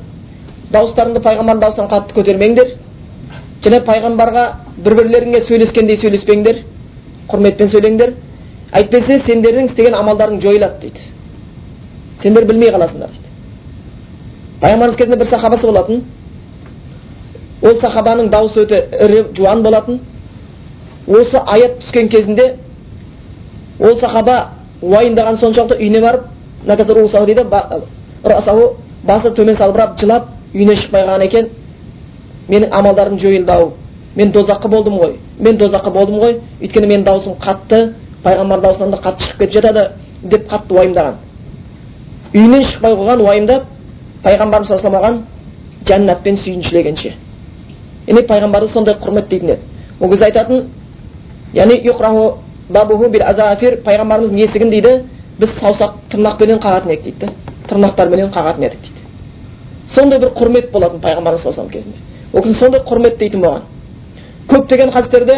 дауыстарыңды 0.74 1.22
пайғамбардың 1.22 1.62
дауысынан 1.62 1.90
қатты 1.90 2.16
көтермеңдер 2.18 2.74
және 3.64 3.80
пайғамбарға 3.86 4.44
бір 4.86 4.96
бірлеріңе 5.00 5.42
сөйлескендей 5.42 5.98
сөйлеспеңдер 5.98 6.64
құрметпен 7.30 7.70
сөйлеңдер. 7.74 8.14
Әйтпесе 8.74 9.20
сендердің 9.26 9.70
істеген 9.70 9.96
амалдарың 9.98 10.42
жойылады 10.42 10.82
дейді. 10.82 11.00
Сендер 12.22 12.46
білмей 12.46 12.70
қаласыңдар 12.74 13.10
дейді. 13.10 13.30
Пайғамбарымыз 14.62 14.98
кезінде 14.98 15.18
бір 15.18 15.30
сахабасы 15.30 15.68
болатын. 15.68 16.04
Ол 17.62 17.76
сахабаның 17.82 18.30
дауысы 18.30 18.66
өте 18.66 18.84
ірі 19.06 19.24
жуан 19.38 19.64
болатын. 19.64 20.00
Осы 21.10 21.38
аят 21.38 21.80
түскен 21.80 22.10
кезінде 22.10 22.56
ол 23.80 23.98
сахаба 23.98 24.50
уайымдаған 24.82 25.38
соншалықты 25.38 25.78
үйіне 25.80 26.02
барып 26.02 26.26
дейді 27.26 27.44
басы 29.04 29.32
төмен 29.32 29.56
салбырап 29.56 30.00
жылап 30.00 30.28
үйіне 30.54 30.76
шықпай 30.76 31.04
қалған 31.04 31.24
екен. 31.26 31.48
Менің 32.50 32.72
амалдарым 32.72 33.20
жойылды 33.20 33.52
ау. 33.52 33.74
Мен 34.16 34.32
дозаққа 34.32 34.68
болдым 34.68 34.98
ғой. 34.98 35.16
Мен 35.40 35.58
дозаққа 35.58 35.92
болдым 35.92 36.20
ғой. 36.20 36.40
Өйткені 36.62 36.88
менің 36.88 37.04
дауысым 37.04 37.34
қатты 37.40 37.94
пайғамбар 38.24 38.62
даусынан 38.62 38.92
да 38.92 38.98
қатты 38.98 39.24
шығып 39.24 39.40
кетіп 39.40 39.54
жатады 39.54 39.90
деп 40.24 40.50
қатты 40.50 40.74
уайымдаған. 40.74 41.14
Үйінен 42.34 42.64
шықпай 42.64 42.94
қойған 42.94 43.24
уайымдап 43.24 43.64
пайғамбарымыз 44.24 44.68
саллаллаху 44.68 45.06
оған 45.06 45.22
жәннатпен 45.88 46.38
сүйіншілегенше 46.44 47.14
яғни 48.08 48.26
пайғамбарды 48.28 48.68
сондай 48.68 48.96
құрметтейтін 48.96 49.50
еді. 49.54 49.60
Ол 50.02 50.10
кезде 50.10 50.26
айтатын 50.26 50.66
яғни 51.54 51.76
пайғамбарымыздың 53.86 54.40
есігін 54.44 54.70
дейді 54.70 54.92
біз 55.40 55.50
саусақ 55.60 55.92
тырнақпенен 56.12 56.60
қағатын 56.62 56.92
едік 56.94 57.04
дейді 57.04 57.28
тырнақтарменен 57.70 58.30
қағатын 58.34 58.64
едік 58.68 58.82
дейді 58.82 59.02
сондай 59.94 60.20
бір 60.20 60.30
құрмет 60.38 60.72
болатын 60.72 61.00
пайғамбарымыз 61.02 61.42
саллаллаху 61.42 61.72
кезінде 61.74 61.98
ол 62.34 62.42
кісі 62.44 62.60
сондай 62.60 62.82
құрметтейтін 62.86 63.42
болған 63.42 63.62
көптеген 64.50 64.92
хадистерде 64.92 65.36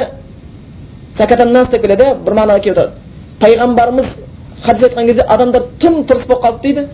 сәкатаннас 1.18 1.70
деп 1.70 1.82
келеді 1.82 2.05
бір 2.26 2.34
мағынада 2.34 2.59
келіп 2.59 2.78
отырады 2.78 2.91
пайғамбарымыз 3.39 4.07
хадис 4.64 4.84
айтқан 4.84 5.05
кезде 5.05 5.22
адамдар 5.22 5.64
тым 5.80 6.03
тырыс 6.05 6.26
болып 6.28 6.43
қалды 6.43 6.62
дейді 6.62 6.88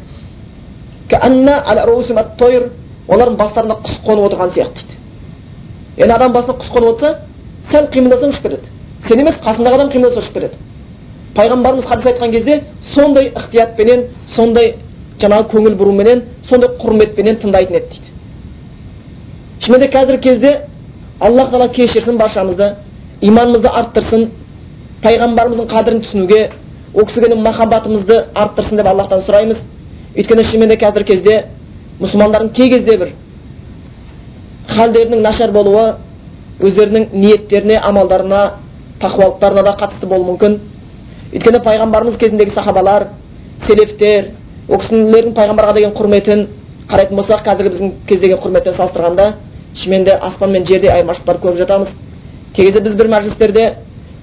олардың 3.07 3.38
бастарына 3.39 3.78
құс 3.84 4.01
қонып 4.03 4.26
отырған 4.28 4.49
сияқты 4.51 4.84
дейді 4.88 6.01
яғни 6.01 6.13
адам 6.15 6.34
басына 6.34 6.57
құс 6.59 6.72
қонып 6.74 6.89
отырса 6.91 7.20
сәл 7.72 7.88
қимылдасаң 7.93 8.34
ұшып 8.34 8.43
кетеді 8.43 8.68
сен 9.08 9.20
емес 9.20 9.36
қасындағы 9.43 9.76
адам 9.76 9.89
қимылдаса 9.91 10.20
ұшып 10.22 10.34
кетеді 10.34 10.58
пайғамбарымыз 11.36 11.86
хадис 11.86 12.05
айтқан 12.12 12.32
кезде 12.32 12.64
сондай 12.93 13.32
ықтиятпенен 13.36 14.05
сондай 14.36 14.76
жаңағы 15.22 15.49
көңіл 15.51 15.76
бұруменен 15.78 16.24
сондай 16.49 16.70
құрметпенен 16.82 17.39
тыңдайтын 17.41 17.76
еді 17.78 17.88
дейді. 17.91 18.12
Шынымен 19.62 19.82
де 19.82 19.91
қазіргі 19.93 20.22
кезде 20.22 20.51
аллах 21.20 21.51
тағала 21.51 21.70
кешірсін 21.74 22.18
баршамызды 22.18 22.76
иманымызды 23.22 23.68
арттырсын 23.68 24.28
пайғамбарымыздың 25.03 25.70
қадірін 25.72 26.01
түсінуге 26.05 26.41
ол 26.93 27.05
кісіге 27.05 27.36
махаббатымызды 27.36 28.26
арттырсын 28.36 28.78
деп 28.78 28.88
аллахтан 28.88 29.22
сұраймыз. 29.22 29.58
Өйткені 30.16 30.43
шынымен 30.43 30.70
де 30.70 30.78
қазіргі 30.82 31.08
кезде 31.14 31.43
мұсылмандардың 31.99 32.53
кей 32.53 32.70
кезде 32.70 32.97
бір 32.97 33.14
халдерінің 34.70 35.22
нашар 35.22 35.51
болуы 35.51 35.95
өздерінің 36.60 37.10
ниеттеріне 37.14 37.78
амалдарына 37.78 38.41
тақуалықтарына 39.01 39.63
да 39.63 39.75
қатысты 39.79 40.07
болуы 40.07 40.31
мүмкін. 40.31 40.59
Өйткені 41.33 41.61
пайғамбарымыз 41.63 42.17
кезіндегі 42.17 42.51
сахабалар 42.55 43.07
селефтер 43.67 44.31
ол 44.69 44.79
кісілердің 44.79 45.33
пайғамбарға 45.35 45.73
деген 45.77 45.93
құрметін 45.97 46.47
қарайтын 46.89 47.19
болсақ 47.19 47.43
қазіргі 47.45 47.73
біздің 47.73 47.91
кездегі 48.07 48.39
құрметпен 48.43 48.75
салыстырғанда 48.77 49.27
шынымен 49.75 50.03
де 50.05 50.11
аспан 50.11 50.51
мен 50.51 50.65
жердей 50.65 50.89
айырмашылықтар 50.89 51.37
көріп 51.43 51.57
жатамыз. 51.57 51.89
Кей 52.53 52.65
кезде 52.65 52.81
біз 52.81 52.95
бір 52.95 53.09
мәжілістерде 53.11 53.65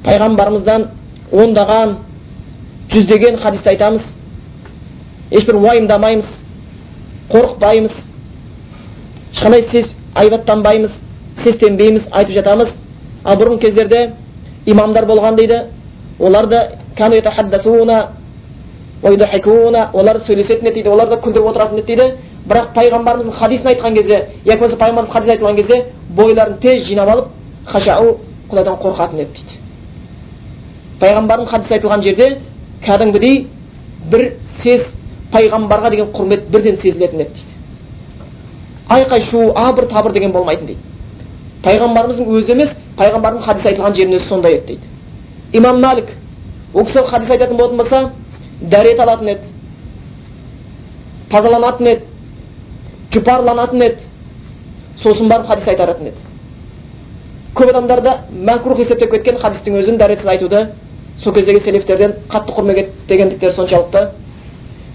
пайғамбарымыздан 0.04 0.88
ондаған 1.32 1.96
жүздеген 2.92 3.38
хадисті 3.42 3.68
айтамыз. 3.68 4.02
Ешбір 5.30 5.56
уайымдамаймыз 5.56 6.26
қорықпаймыз 7.30 7.92
ешқандай 9.32 9.64
сес 9.70 9.94
айбаттанбаймыз 10.14 10.90
сестенбейміз 11.42 12.08
айтып 12.10 12.34
жатамыз. 12.34 12.68
Ал 13.24 13.36
бұрынғы 13.36 13.60
кездерде 13.60 14.12
имамдар 14.66 15.06
болған 15.06 15.36
дейді 15.36 15.62
олар 16.18 16.46
да 16.46 16.68
олар 19.92 20.16
сөйлесетін 20.18 20.66
еді 20.66 20.74
дейді 20.74 20.88
олар 20.88 21.08
да 21.08 21.16
күлдіріп 21.16 21.48
отыратын 21.50 21.78
еді 21.78 21.86
дейді 21.86 22.12
бірақ 22.48 22.72
пайғамбарымыздың 22.76 23.32
хадисін 23.32 23.66
айтқан 23.66 23.94
кезде 23.94 24.26
яки 24.44 24.60
болмаса 24.60 24.76
пайғамбарымыз 24.76 25.12
хадис 25.12 25.30
айтылған 25.34 25.56
кезде 25.56 25.84
бойларын 26.10 26.58
тез 26.60 26.86
жинап 26.86 27.08
алып 27.08 27.26
хашау 27.66 28.18
құдайдан 28.50 28.76
қорқатын 28.82 29.20
еді 29.20 29.32
дейді 29.36 29.54
пайғамбардың 31.00 31.46
хадисі 31.46 31.74
айтылған 31.74 32.00
жерде 32.00 32.38
кәдімгідей 32.84 33.46
бір 34.10 34.32
сес 34.62 34.82
пайғамбарға 35.32 35.90
деген 35.90 36.12
құрмет 36.12 36.48
бірден 36.50 36.76
сезілетін 36.76 37.20
еді 37.20 37.30
дейді 37.34 37.54
айқай 38.88 39.20
шу 39.20 39.52
абыр 39.54 39.88
табыр 39.88 40.12
деген 40.12 40.32
болмайтын 40.32 40.66
дейді 40.66 40.93
пайғамбарымыздың 41.64 42.34
өзі 42.38 42.52
емес 42.52 42.74
пайғамбардың 42.98 43.42
хадис 43.44 43.66
айтылған 43.70 43.94
жерінің 43.96 44.18
өзі 44.18 44.28
сондай 44.28 44.58
еді 44.58 44.66
дейді. 44.66 44.86
Имам 45.52 45.80
малик 45.80 46.10
ол 46.74 46.84
кісі 46.84 47.04
хадис 47.08 47.30
айтатын 47.30 47.56
болатын 47.56 47.76
болса 47.76 48.10
дәрет 48.60 49.00
алатын 49.00 49.28
еді 49.28 49.40
тазаланатын 51.30 51.86
еді 51.86 52.02
жұпарланатын 53.14 53.82
еді 53.88 53.96
сосын 55.02 55.28
барып 55.28 55.46
хадис 55.46 55.68
айтаратын 55.68 56.06
еді. 56.12 56.16
Көп 57.54 57.70
адамдарда 57.70 58.16
мәкрух 58.32 58.80
есептеп 58.82 59.10
кеткен 59.10 59.38
хадистің 59.38 59.78
өзін 59.80 59.98
дәретсіз 59.98 60.26
айтуды 60.26 60.66
сол 61.22 61.32
кездегі 61.34 61.60
селефтерден 61.60 62.14
қатты 62.28 62.54
құрметтегендіктері 62.54 63.52
соншалықты. 63.52 64.08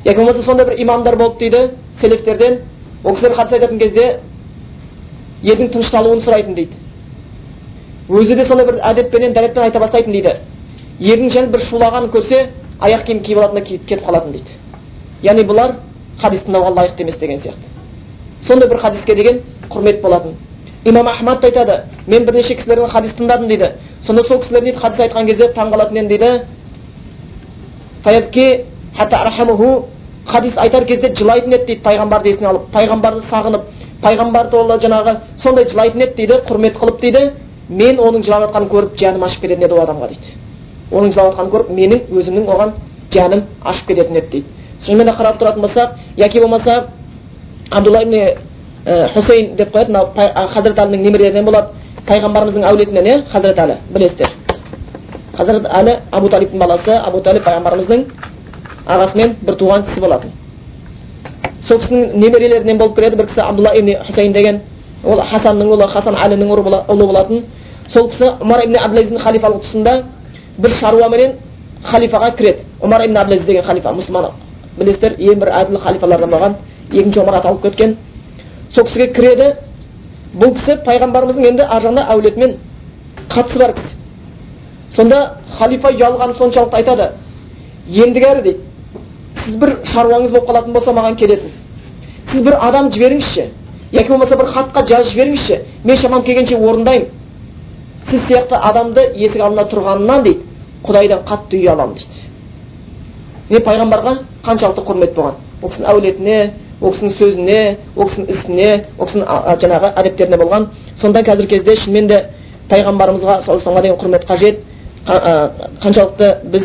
Яки 0.03 0.17
болмаса 0.17 0.43
сондай 0.43 0.65
бір 0.65 0.81
имамдар 0.83 1.15
болды 1.15 1.39
дейді 1.39 1.69
селефтерден 2.01 2.59
ол 3.03 3.13
кісілер 3.13 3.35
хадис 3.35 3.53
айтатын 3.53 3.79
кезде 3.79 4.19
елдің 5.43 5.71
тынышталуын 5.73 6.21
сұрайтын 6.25 6.55
дейді 6.55 6.75
өзі 8.09 8.35
де 8.35 8.45
сондай 8.45 8.65
бір 8.67 8.79
әдеппенен 8.83 9.33
дәретпен 9.33 9.63
айта 9.63 9.79
бастайтын 9.79 10.11
дейді 10.11 10.33
ердің 10.99 11.29
және 11.35 11.47
бір 11.53 11.61
шулағанын 11.69 12.09
көрсе 12.11 12.47
аяқ 12.81 13.05
киім 13.07 13.21
киіп 13.23 13.37
алатын 13.37 13.55
да 13.55 13.61
кетіп 13.69 14.05
қалатын 14.07 14.31
дейді 14.31 14.51
яғни 15.23 15.43
бұлар 15.47 15.75
хадис 16.19 16.41
тыңдауға 16.43 16.73
лайықты 16.75 17.01
емес 17.03 17.17
деген 17.19 17.39
сияқты. 17.39 17.67
Сондай 18.47 18.69
бір 18.69 18.77
хадиске 18.77 19.15
деген 19.15 19.41
құрмет 19.69 20.01
болатын 20.01 20.35
имам 20.85 21.07
ахмад 21.07 21.43
айтады 21.43 21.83
мен 22.07 22.25
бірнеше 22.25 22.55
кісілердің 22.55 22.89
хадис 22.89 23.11
тыңдадым 23.13 23.47
дейді 23.47 23.71
сонда 24.05 24.23
сол 24.23 24.39
кісілер 24.39 24.63
дейді 24.63 24.79
хадис 24.79 24.99
айтқан 24.99 25.25
кезде 25.25 25.53
таң 25.55 25.71
қалатын 25.71 25.97
едім 25.97 26.07
дейді 26.09 26.43
хадис 30.29 30.53
айтар 30.57 30.85
кезде 30.85 31.13
жылайтын 31.15 31.53
еді 31.53 31.65
дейді 31.65 31.81
пайғамбарды 31.83 32.29
есіне 32.29 32.47
алып 32.49 32.69
пайғамбарды 32.73 33.23
сағынып 33.29 33.61
пайғамбар 34.03 34.49
туралы 34.51 34.79
жаңағы 34.83 35.15
сондай 35.37 35.65
жылайтын 35.71 36.01
еді 36.01 36.15
дейді 36.17 36.41
құрмет 36.47 36.77
қылып 36.79 37.01
дейді 37.01 37.23
мен 37.69 37.99
оның 37.99 38.23
жылап 38.23 38.45
жатқанын 38.47 38.69
көріп 38.71 38.95
жаным 38.99 39.23
ашып 39.23 39.41
кететін 39.41 39.65
еді 39.65 39.73
ол 39.73 39.83
адамға 39.83 40.07
дейді 40.07 40.35
оның 40.91 41.11
жылап 41.13 41.33
жатқанын 41.33 41.51
көріп 41.53 41.73
менің 41.79 42.05
өзімнің 42.19 42.47
оған 42.53 42.73
жаным 43.13 43.43
ашып 43.63 43.87
кететін 43.91 44.21
еді 44.21 44.29
дейді 44.31 44.45
шынымен 44.85 45.11
де 45.11 45.15
қарап 45.19 45.39
тұратын 45.41 45.61
болсақ 45.61 45.97
яки 46.17 46.39
болмаса 46.39 46.87
абдулла 47.69 48.03
ибн 48.03 48.15
хусейн 49.13 49.55
деп 49.55 49.75
қояды 49.75 49.91
мынау 49.91 50.47
хазірет 50.53 50.79
әлінің 50.79 51.03
немерелерінен 51.03 51.45
болады 51.45 51.67
пайғамбарымыздың 52.07 52.63
әулетінен 52.71 53.05
иә 53.05 53.21
хазірет 53.31 53.59
әлі 53.59 53.77
білесіздер 53.93 54.29
хазірет 55.37 55.67
әлі 55.67 55.97
абу 56.11 56.29
талибтің 56.29 56.59
баласы 56.59 56.95
абу 56.95 57.21
талиб 57.21 57.43
пайғамбарымыздың 57.43 58.05
ағасымен 58.87 59.35
бір 59.41 59.59
туған 59.59 59.85
кісі 59.85 60.01
болатын 60.01 60.31
сол 61.67 61.79
кісінің 61.79 62.13
немерелерінен 62.19 62.77
болып 62.77 62.95
келеді. 62.95 63.15
Бір 63.15 63.27
кісі 63.27 63.41
абдулла 63.41 63.73
ибн 63.75 63.95
хусейн 64.07 64.33
деген. 64.33 64.61
Ол 65.03 65.21
хасанның 65.21 65.73
ұлы 65.73 65.87
хасан 65.87 66.15
әлінің 66.15 66.51
ұлы 66.53 67.05
болатын. 67.05 67.43
Сол 67.87 68.09
кісі 68.09 68.31
омар 68.41 68.63
ибн 68.65 68.77
абдулазиздің 68.79 69.19
халифалық 69.23 69.63
тұсында 69.63 69.95
бір 70.57 70.71
шаруаменен 70.79 71.33
халифаға 71.83 72.31
кіреді. 72.37 72.65
Омар 72.81 73.05
ибн 73.05 73.17
абдулазиз 73.17 73.45
деген 73.45 73.63
халифа 73.63 73.93
мұсылман 73.93 74.31
білесіздер 74.79 75.15
ең 75.19 75.39
бір 75.39 75.51
әділ 75.51 75.79
халифалардан 75.83 76.31
болған 76.31 76.55
екінші 76.91 77.19
омар 77.19 77.39
аталып 77.39 77.61
кеткен. 77.63 77.97
Сол 78.73 78.85
кісіге 78.85 79.07
кіреді. 79.13 79.53
Бұл 80.35 80.53
кісі 80.55 80.77
пайғамбарымыздың 80.85 81.47
енді 81.49 81.65
ар 81.65 81.81
жағында 81.81 82.05
әулетімен 82.13 82.55
қатысы 83.29 83.59
бар 83.59 83.73
кісі. 83.73 83.95
Сонда 84.95 85.21
халифа 85.57 85.91
ұялғаны 85.91 86.37
соншалықты 86.37 86.75
айтады. 86.77 87.09
Ендігәрі 87.89 88.43
дейді 88.43 88.68
сіз 89.45 89.55
бір 89.57 89.75
шаруаңыз 89.93 90.31
болып 90.31 90.49
қалатын 90.49 90.73
болса 90.73 90.91
маған 90.91 91.15
келесіз 91.15 91.51
сіз 92.31 92.41
бір 92.41 92.57
адам 92.61 92.91
жіберіңізші. 92.91 93.45
Яки 93.91 94.09
болмаса 94.11 94.37
бір 94.37 94.51
хатқа 94.53 94.85
жазып 94.87 95.13
жіберіңізші. 95.13 95.59
Мен 95.83 95.97
шамам 95.97 96.23
келгенше 96.23 96.57
орындаймын. 96.57 97.07
Сіз 98.09 98.21
сияқты 98.27 98.55
адамды 98.55 99.05
есік 99.15 99.41
алдында 99.41 99.65
тұрғанынан 99.71 100.23
дейді 100.23 100.39
құдайдан 100.85 101.23
қатты 101.27 101.59
ұяламын 101.63 101.95
дейді. 101.97 102.25
Не 103.49 103.59
пайғамбарға 103.65 104.15
қаншалықты 104.45 104.85
құрмет 104.85 105.15
болған. 105.15 105.39
Ол 105.61 105.69
кісінің 105.69 105.89
әулетіне 105.89 106.37
ол 106.81 106.93
кісінің 106.93 107.15
сөзіне 107.17 107.77
ол 107.95 108.09
кісінің 108.09 108.29
ісіне 108.33 108.69
ол 108.97 109.07
кісінің 109.07 109.25
жаңағы 109.63 109.93
әдептеріне 109.95 110.37
болған. 110.37 110.67
Сонда 110.95 111.23
қазіргі 111.23 111.47
кезде 111.55 111.75
шынымен 111.75 112.07
де 112.07 112.19
пайғамбарымызға 112.69 113.41
саллаллаху 113.45 113.81
деген 113.81 113.97
құрмет 113.97 114.25
қажет. 114.29 114.61
Қаншалықты 115.81 116.35
біз 116.43 116.63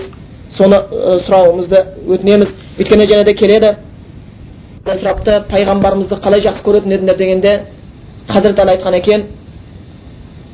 соны 0.57 0.83
сұрауымызды 1.27 1.85
өтінеміз. 2.07 2.55
Өйткені 2.79 3.25
де 3.25 3.35
келеді. 3.35 3.77
Сұрапты 4.85 5.45
пайғамбарымызды 5.49 6.19
қалай 6.21 6.43
жақсы 6.45 6.65
көретін 6.65 6.93
едіңдер 6.93 7.17
дегенде 7.17 7.61
хазірет 8.29 8.59
али 8.59 8.71
айтқан 8.77 8.97
екен 8.99 9.25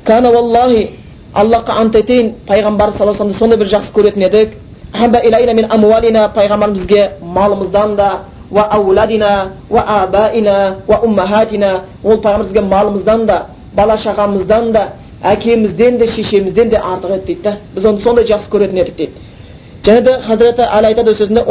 валлахи 0.07 0.91
аллахқа 1.35 1.73
ант 1.81 1.97
етейін 1.97 2.35
пайғамбар 2.47 2.93
саллаллаху 2.97 3.23
алейhi 3.25 3.39
сондай 3.39 3.59
бір 3.59 3.67
жақсы 3.67 3.93
көретін 3.93 4.27
едік. 4.27 4.51
Пайғамбар 6.35 6.71
бізге 6.71 7.11
малымыздан 7.23 7.97
да 7.97 8.21
уа 8.51 8.63
ауладина 8.63 9.51
уа 9.71 9.81
абаина 9.81 10.77
уа 10.89 11.01
уммахатина 11.03 11.81
ол 12.05 12.21
пайғамбар 12.21 12.43
бізге 12.45 12.61
малымыздан 12.61 13.27
да 13.27 13.47
бала 13.75 13.97
шағамыздан 13.97 14.73
да 14.73 14.89
әкемізден 15.23 15.99
де 15.99 16.07
шешемізден 16.07 16.71
де 16.71 16.77
артық 16.77 17.15
еді 17.15 17.27
дейді 17.27 17.43
да. 17.43 17.57
Біз 17.75 17.85
оны 17.85 18.03
сондай 18.03 18.25
жақсы 18.25 18.51
көретін 18.51 18.81
едік 18.81 18.97
дейді. 18.97 19.13
Және 19.85 20.01
де 20.03 20.13
хазіреті 20.27 20.63
али 20.63 20.87
айтады 20.87 21.11
өз 21.11 21.19
сөзінде 21.19 21.45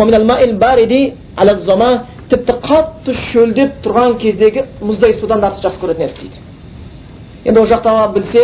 тіпті 2.29 2.53
қатты 2.61 3.13
шөлдеп 3.17 3.79
тұрған 3.83 4.17
кездегі 4.21 4.65
мұздай 4.85 5.15
судан 5.17 5.41
да 5.41 5.49
артық 5.49 5.63
жақсы 5.65 5.79
көретін 5.81 6.03
едік 6.05 6.19
дейді 6.21 7.49
енді 7.49 7.59
ол 7.59 7.65
жақта 7.71 7.93
білсе 8.13 8.43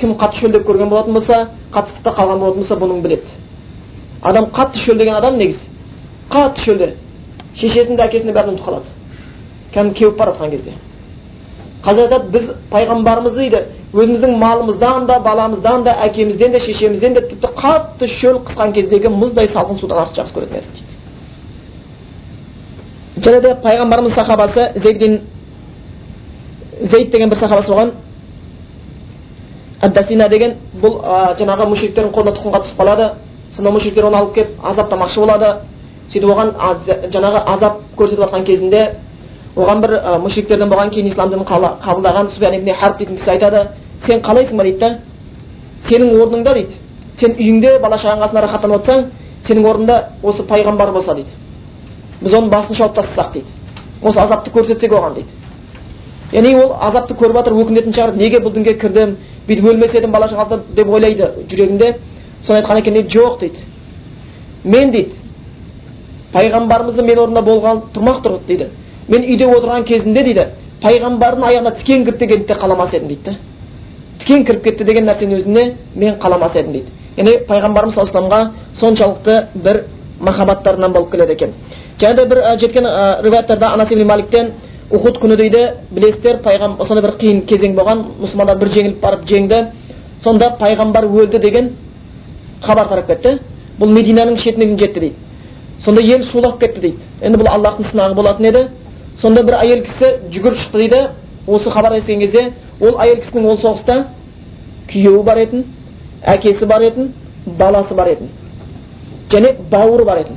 кім 0.00 0.14
қатты 0.16 0.40
шөлдеп 0.40 0.64
көрген 0.64 0.88
болатын 0.88 1.12
болса 1.12 1.40
қатты 1.74 1.92
ыстықта 1.92 2.14
қалған 2.16 2.40
болатын 2.40 2.62
болса 2.62 2.78
бұның 2.80 3.02
біледі 3.04 3.36
адам 4.22 4.48
қатты 4.56 4.80
шөлдеген 4.86 5.18
адам 5.18 5.36
негізі 5.36 5.68
қатты 6.32 6.64
шөлде 6.64 6.90
шешесін 7.54 7.96
де 7.96 8.06
әкесін 8.08 8.32
де 8.32 8.36
бәрін 8.38 8.56
ұмытып 8.56 8.66
қалады 8.70 8.96
кәдімгі 9.74 9.98
кеуіп 10.00 10.16
бара 10.16 10.32
жатқан 10.32 10.50
кезде 10.50 10.72
қазір 11.86 12.02
айтады 12.08 12.30
біз 12.34 12.50
пайғамбарымызды 12.72 13.38
дейді 13.38 13.60
өзіміздің 13.94 14.32
малымыздан 14.40 15.06
да 15.06 15.20
баламыздан 15.22 15.84
да 15.86 15.92
әкемізден 16.06 16.50
де 16.52 16.60
шешемізден 16.60 17.14
де 17.14 17.20
тіпті 17.28 17.48
қатты 17.60 18.08
шөл 18.10 18.40
қысқан 18.48 18.72
кездегі 18.74 19.08
мұздай 19.14 19.46
салқын 19.52 19.78
судан 19.78 19.98
артық 20.02 20.16
жақсы 20.18 20.34
көретін 20.34 20.56
едік 20.56 20.72
дейді 20.72 20.92
және 23.28 23.40
де 23.40 23.54
пайғамбарымыз 23.62 24.14
сахабасы 24.14 24.72
зейдин 24.82 25.20
зейд 26.82 27.10
деген 27.10 27.30
бір 27.30 27.38
сахабасы 27.38 27.70
болған 27.70 27.90
әддасина 29.82 30.28
деген 30.28 30.54
бұл 30.82 31.00
жаңағы 31.38 31.70
мүшриктердің 31.70 32.12
қолына 32.12 32.34
тұтқынға 32.36 32.62
түсіп 32.66 32.78
қалады 32.80 33.10
сонда 33.52 33.70
мүшриктер 33.70 34.04
оны 34.08 34.16
алып 34.16 34.34
келіп 34.34 34.48
азаптамақшы 34.72 35.20
болады 35.20 35.54
сөйтіп 36.12 36.30
оған 36.30 36.52
жаңағы 37.14 37.42
азап 37.54 37.80
көрсетіп 37.96 38.24
жатқан 38.24 38.44
кезінде 38.44 38.82
оған 39.56 39.80
бір 39.82 39.94
мүшриктерден 40.24 40.70
болған 40.70 40.90
кейін 40.94 41.06
ислам 41.10 41.30
дінін 41.30 41.46
қабылдаған 41.46 42.30
суфян 42.34 42.54
ибн 42.54 42.72
харб 42.74 42.98
дейтін 42.98 43.16
кісі 43.16 43.30
айтады 43.30 43.62
сен 44.06 44.20
қалайсың 44.20 44.56
ба 44.56 44.64
дейді 44.64 44.78
да? 44.78 44.98
Сенің 45.88 46.12
орныңда 46.22 46.54
дейді. 46.54 46.76
Сен 47.16 47.32
үйіңде 47.32 47.78
бала 47.80 47.96
шағаң 47.96 48.22
қасында 48.24 48.42
рахаттанып 48.42 48.80
отырсаң 48.80 49.04
сенің 49.46 49.70
орныңда 49.70 50.02
осы 50.22 50.44
пайғамбар 50.44 50.92
болса 50.92 51.14
дейді. 51.14 51.30
Біз 52.20 52.32
оның 52.34 52.50
басын 52.50 52.76
шауып 52.76 52.94
тастасақ 52.94 53.32
дейді. 53.32 53.46
Осы 54.02 54.20
азапты 54.20 54.50
көрсетсек 54.50 54.92
оған 54.92 55.14
дейді 55.14 55.46
яғни 56.32 56.54
ол 56.58 56.74
азапты 56.82 57.14
көріп 57.14 57.38
жатыр 57.38 57.54
өкінетін 57.60 57.94
шығар 57.94 58.16
неге 58.16 58.40
бұл 58.42 58.52
дінге 58.54 58.74
кірдім? 58.80 59.16
Бүйтіп 59.46 59.68
өлмес 59.70 59.94
едім 59.94 60.10
бала 60.10 60.28
шаға 60.28 60.58
деп 60.74 60.88
ойлайды 60.90 61.28
жүрегінде. 61.50 61.94
Соны 62.42 62.60
айтқан 62.60 62.80
екен 62.80 62.94
дейді 62.94 63.18
жоқ 63.18 63.38
дейді. 63.40 63.58
Мен 64.64 64.90
дейді. 64.90 65.14
Пайғамбарымызды 66.32 67.02
мен 67.02 67.18
орнында 67.18 67.42
болған 67.46 67.82
тұрмақ 67.94 68.22
тұр 68.24 68.40
дейді. 68.48 68.70
Мен 69.08 69.22
үйде 69.22 69.46
отырған 69.46 69.84
кезімде 69.84 70.22
дейді 70.22 70.46
пайғамбардың 70.82 71.44
аяғына 71.50 71.76
тікен 71.78 72.04
кірді 72.04 72.26
дегенді 72.26 72.46
де 72.46 72.54
қаламас 72.54 72.94
едім 72.94 73.08
дейді 73.08 73.36
тікен 74.18 74.44
кіріп 74.44 74.62
кетті 74.64 74.84
деген 74.84 75.06
нәрсенің 75.06 75.36
өзіне 75.40 75.64
мен 75.94 76.16
қаламас 76.20 76.56
едім 76.56 76.72
дейді. 76.72 76.92
Яғни 77.16 77.36
пайғамбарымыз 77.48 77.94
саллаллаху 77.94 78.52
соншалықты 78.80 79.36
бір 79.54 79.82
махаббаттарынан 80.20 80.92
болып 80.92 81.10
келеді 81.10 81.32
екен. 81.32 81.52
Және 82.00 82.14
де 82.16 82.24
бір 82.26 82.42
жеткен 82.58 82.84
риwаяттарда 83.22 83.72
анас 83.72 83.92
ибн 83.92 84.06
маликтен 84.06 84.52
ухуд 84.90 85.18
күні 85.18 85.36
дейді. 85.36 85.70
Білесіздер 85.90 86.40
пайғам 86.42 86.76
сондай 86.86 87.02
бір 87.02 87.16
қиын 87.20 87.44
кезең 87.46 87.76
болған 87.76 88.04
мұсылмандар 88.22 88.58
бір 88.58 88.68
жеңіліп 88.68 89.00
барып 89.00 89.26
жеңді. 89.28 89.66
Сонда 90.24 90.56
пайғамбар 90.60 91.04
өлді 91.04 91.38
деген 91.38 91.70
хабар 92.62 92.88
тарап 92.88 93.06
кетті. 93.06 93.38
Бұл 93.78 93.92
мединаның 93.92 94.36
шетіне 94.36 94.64
дейін 94.64 94.78
жетті 94.78 95.00
дейді. 95.00 95.14
Сонда 95.84 96.00
ел 96.00 96.24
шулап 96.24 96.58
кетті 96.60 96.80
дейді. 96.80 96.96
Енді 97.20 97.38
бұл 97.38 97.52
аллахтың 97.52 97.90
сынағы 97.92 98.14
болатын 98.14 98.46
еді. 98.46 98.68
Сонда 99.20 99.42
бір 99.42 99.58
әйел 99.60 99.82
кісі 99.86 100.12
жүгіріп 100.32 100.58
шықты 100.60 100.78
дейді. 100.78 101.00
Осы 101.46 101.70
хабар 101.70 101.94
естіген 101.96 102.20
кезде 102.20 102.52
ол 102.80 102.98
әйел 103.00 103.20
кісінің 103.22 103.46
ол 103.50 103.58
соғыста 103.62 103.96
күйеуі 104.90 105.22
бар 105.24 105.38
етін 105.44 105.64
әкесі 106.26 106.66
бар 106.66 106.82
етін 106.82 107.12
баласы 107.46 107.94
бар 107.94 108.10
етін 108.12 108.32
және 109.30 109.54
бауыры 109.70 110.04
бар 110.04 110.20
етін. 110.24 110.36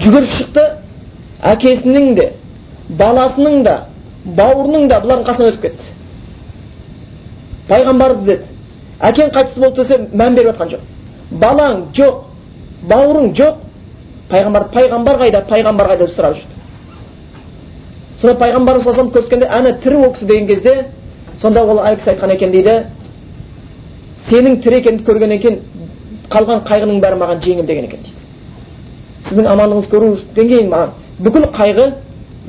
Жүгіріп 0.00 0.32
шықты 0.38 0.66
әкесінің 1.52 2.14
де 2.16 2.26
баласының 2.98 3.62
да 3.64 3.76
бауырының 4.24 4.88
да 4.88 5.00
бұлардың 5.04 5.26
қасынан 5.28 5.52
өтіп 5.52 5.62
кетті. 5.62 5.92
Пайғамбарды 7.68 8.20
іздеді 8.20 8.44
әкең 9.00 9.32
қайтыс 9.34 9.58
болды 9.60 9.84
десе 9.84 9.98
мән 10.12 10.34
беріп 10.36 10.54
жатқан 10.54 10.72
жоқ. 10.74 10.80
Балаң 11.30 11.84
жоқ 11.96 12.14
бауырың 12.90 13.34
жоқ 13.38 13.56
пайғамбар 14.30 14.68
пайғамбар 14.74 15.18
қайда 15.20 15.42
пайғамбар 15.48 15.90
қайда 15.90 16.04
деп 16.06 16.14
сұрап 16.14 16.36
жүрді 16.38 16.54
сонда 18.20 18.38
пайғамбарымыз 18.38 18.84
саллаллаху 18.84 19.14
көріскенде 19.16 19.46
әне 19.48 19.72
тірі 19.82 19.96
ол 20.04 20.12
кісі 20.14 20.26
деген 20.26 20.46
кезде 20.46 20.74
сонда 21.40 21.64
ол 21.64 21.78
ай 21.80 21.96
кісі 21.96 22.10
айтқан 22.10 22.34
екен 22.34 22.52
дейді 22.52 22.74
сенің 24.30 24.60
тірі 24.62 24.80
екеніңді 24.80 25.06
көргеннен 25.08 25.40
кейін 25.42 25.58
қалған 26.30 26.64
қайғының 26.68 27.00
бәрі 27.02 27.20
маған 27.20 27.42
жеңіл 27.44 27.66
деген 27.66 27.84
екен 27.88 28.04
дейді 28.04 28.18
сіздің 29.28 29.48
амандығыңызды 29.54 29.90
көруден 29.94 30.50
кейін 30.52 30.70
маған 30.74 30.90
бүкіл 31.24 31.46
қайғы 31.56 31.86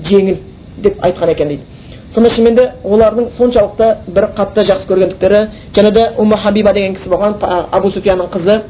жеңіл 0.10 0.38
деп 0.84 1.00
айтқан 1.06 1.30
екен 1.34 1.48
дейді 1.48 1.64
сонда 2.12 2.30
шынымен 2.30 2.56
де 2.56 2.72
олардың 2.84 3.30
соншалықты 3.38 3.88
бір 4.08 4.30
қатты 4.38 4.66
жақсы 4.68 4.88
көргендіктері 4.88 5.48
және 5.76 5.92
де 5.92 6.10
ума 6.18 6.38
хабиба 6.38 6.74
деген 6.74 6.96
кісі 6.96 7.10
болған 7.10 7.36
абу 7.72 7.92
суфиянның 7.92 8.30
қызы 8.34 8.62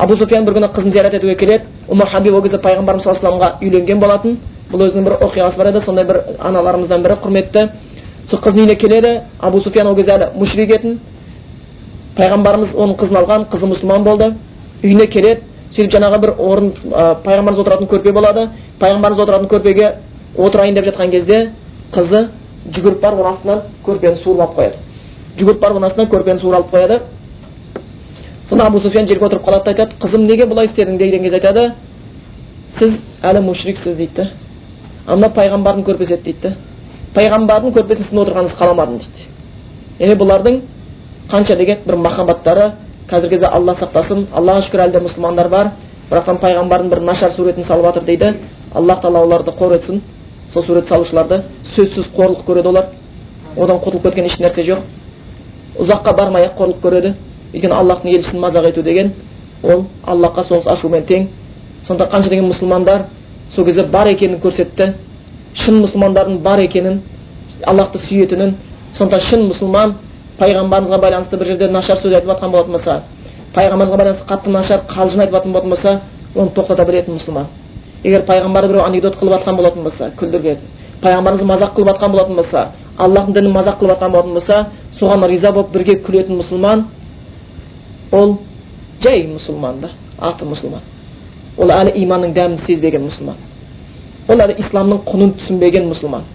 абу 0.00 0.16
суфиян 0.16 0.44
бір 0.44 0.54
күні 0.56 0.68
қызын 0.72 0.92
зиярат 0.92 1.14
етуге 1.14 1.34
келеді. 1.36 1.64
Ума 1.88 2.06
хабиба 2.06 2.36
ол 2.36 2.42
кезде 2.42 2.58
пайғамбарымыз 2.58 3.02
саллаллаху 3.02 3.64
үйленген 3.64 4.00
болатын. 4.00 4.38
Бұл 4.72 4.86
өзінің 4.86 5.04
бір 5.04 5.12
оқиғасы 5.26 5.58
бар 5.58 5.70
еді. 5.70 5.80
Сондай 5.80 6.04
бір 6.04 6.20
аналарымыздан 6.38 7.02
бірі 7.02 7.18
құрметті. 7.22 7.68
Сол 8.26 8.40
қыздың 8.40 8.64
үйіне 8.64 8.76
келеді. 8.76 9.20
Абу 9.40 9.60
суфиян 9.60 9.86
ол 9.86 9.96
кезде 9.96 10.12
әлі 10.12 10.30
мушрик 10.38 10.70
етін. 10.70 10.98
Пайғамбарымыз 12.16 12.74
оның 12.74 12.96
қызын 12.96 13.20
алған. 13.20 13.46
Қызы 13.52 13.70
мұсылман 13.74 14.04
болды. 14.04 14.34
Үйіне 14.82 15.06
келеді. 15.06 15.42
Сөйтіп 15.70 15.92
жаңағы 15.94 16.20
бір 16.20 16.30
орын 16.38 16.72
пайғамбарымыз 17.24 17.60
отыратын 17.60 17.86
көрпе 17.90 18.12
болады. 18.12 18.48
Пайғамбарымыз 18.80 19.22
отыратын 19.22 19.48
көрпеге 19.48 19.92
отырайын 20.38 20.74
деп 20.74 20.84
жатқан 20.88 21.10
кезде 21.10 21.50
қызы 21.92 22.28
жүгіріп 22.74 23.00
барып 23.00 23.26
астынан 23.26 23.62
көрпені 23.86 24.16
суырып 24.22 24.40
алып 24.40 24.56
қояды. 24.58 24.76
Жүгіріп 25.38 25.60
барып 25.60 25.84
астынан 25.84 26.08
көрпені 26.10 26.40
суырып 26.40 26.56
алып 26.56 26.74
қояды. 26.74 27.00
Сонда 28.50 28.66
абу 28.66 28.80
суфиян 28.80 29.06
жерге 29.06 29.24
отырып 29.26 29.44
қалады 29.46 29.64
да 29.64 29.70
айтады 29.70 29.94
қызым 30.00 30.26
неге 30.26 30.44
бұлай 30.44 30.66
істедің? 30.66 30.98
деген 30.98 31.22
кезде 31.22 31.36
айтады 31.36 31.72
сіз 32.78 32.96
әлі 33.22 33.40
мушриксіз 33.40 33.96
дейді. 33.96 34.26
Да 35.06 35.14
мына 35.14 35.30
пайғамбардың 35.34 35.84
көрпесі 35.86 36.14
еді 36.14 36.24
дейді. 36.24 36.40
Да 36.42 36.56
пайғамбардың 37.14 37.74
көрпесінің 37.76 38.04
үстінде 38.04 38.22
отырғаныңызды 38.24 38.58
қаламадым 38.58 38.98
дейді. 38.98 39.28
Яғни 40.00 40.16
бұлардың 40.18 40.60
қанша 41.30 41.56
деген 41.56 41.78
бір 41.86 41.96
махаббаттары 41.96 42.72
қазіргі 43.08 43.30
кезде 43.30 43.46
алла 43.46 43.76
сақтасын 43.78 44.26
аллаға 44.34 44.66
шүкір 44.66 44.84
әлі 44.86 44.92
де 44.92 45.04
мұсылмандар 45.06 45.48
бар 45.48 45.70
бірақтан 46.10 46.40
пайғамбардың 46.42 46.90
бір 46.90 47.00
нашар 47.06 47.30
суретін 47.30 47.64
салып 47.64 47.86
жатыр 47.86 48.04
дейді. 48.04 48.34
Аллах 48.74 49.00
тағала 49.00 49.24
оларды 49.26 49.50
қор 49.50 49.76
етсін 49.76 50.02
сол 50.48 50.62
сурет 50.64 50.88
салушыларды 50.88 51.44
сөзсіз 51.76 52.10
қорлық 52.16 52.44
көреді 52.46 52.68
олар. 52.68 52.86
Одан 53.56 53.78
құтылып 53.78 54.02
кеткен 54.02 54.24
еш 54.24 54.38
нәрсе 54.38 54.62
жоқ. 54.66 54.78
Ұзаққа 55.78 56.16
бармай 56.16 56.46
ақ 56.46 56.56
қорлық 56.58 56.80
көреді. 56.82 57.14
Өйткені 57.54 57.74
аллахтың 57.74 58.14
елшісін 58.14 58.40
мазақ 58.40 58.68
ету 58.68 58.82
деген 58.82 59.12
ол 59.62 59.84
аллахқа 60.06 60.44
соғыс 60.48 60.68
ашумен 60.70 61.04
тең. 61.04 61.28
Сонда 61.82 62.04
қанша 62.12 62.28
деген 62.28 62.50
мұсылмандар 62.50 63.06
сол 63.54 63.64
кезде 63.64 63.84
бар 63.84 64.06
екенін 64.06 64.40
көрсетті. 64.40 64.94
Шын 65.54 65.80
мұсылмандардың 65.84 66.38
бар 66.42 66.58
екенін 66.58 67.00
аллахты 67.66 67.98
сүйетінін. 67.98 68.54
Сонда 68.92 69.20
шын 69.20 69.48
мұсылман 69.50 69.94
пайғамбарымызға 70.38 71.00
байланысты 71.00 71.36
бір 71.38 71.46
жерде 71.46 71.68
нашар 71.68 71.98
сөз 71.98 72.14
айтып 72.14 72.30
жатқан 72.30 72.50
болатын 72.50 72.72
болса 72.72 73.00
пайғамбарымызға 73.54 73.96
байланысты 73.96 74.28
қатты 74.28 74.50
нашар 74.50 74.84
қалжың 74.88 75.20
айтып 75.20 75.34
жатқан 75.34 75.52
болатын 75.52 75.70
болса 75.70 76.00
оны 76.34 76.50
тоқтата 76.54 76.86
білетін 76.86 77.18
мұсылман. 77.18 77.46
Егер 78.04 78.22
пайғамбарды 78.26 78.68
біреу 78.68 78.84
анекдот 78.84 79.16
қылып 79.20 79.34
жатқан 79.38 79.56
болатын 79.56 79.82
болса 79.82 80.10
күлдірген 80.16 80.58
пайғамбарымызды 81.02 81.46
мазақ 81.48 81.74
қылып 81.76 81.90
жатқан 81.90 82.12
болатын 82.12 82.36
болса 82.36 82.66
аллахтың 82.98 83.34
дінін 83.34 83.52
мазақ 83.52 83.78
қылып 83.80 83.94
жатқан 83.94 84.12
болатын 84.12 84.34
болса 84.34 84.66
соған 84.98 85.26
риза 85.28 85.52
болып 85.52 85.72
бірге 85.74 85.98
күлетін 86.06 86.40
мұсылман 86.40 86.84
ол 88.12 88.36
жай 89.02 89.22
мұсылман 89.26 89.80
да 89.80 89.90
аты 90.18 90.44
мұсылман 90.44 90.82
ол 91.58 91.70
әлі 91.70 91.94
иманның 92.04 92.34
дәмін 92.34 92.60
сезбеген 92.66 93.06
мұсылман 93.06 93.36
ол 94.28 94.42
әлі 94.44 94.58
исламның 94.62 95.02
құнын 95.06 95.32
түсінбеген 95.40 95.88
мұсылман 95.90 96.26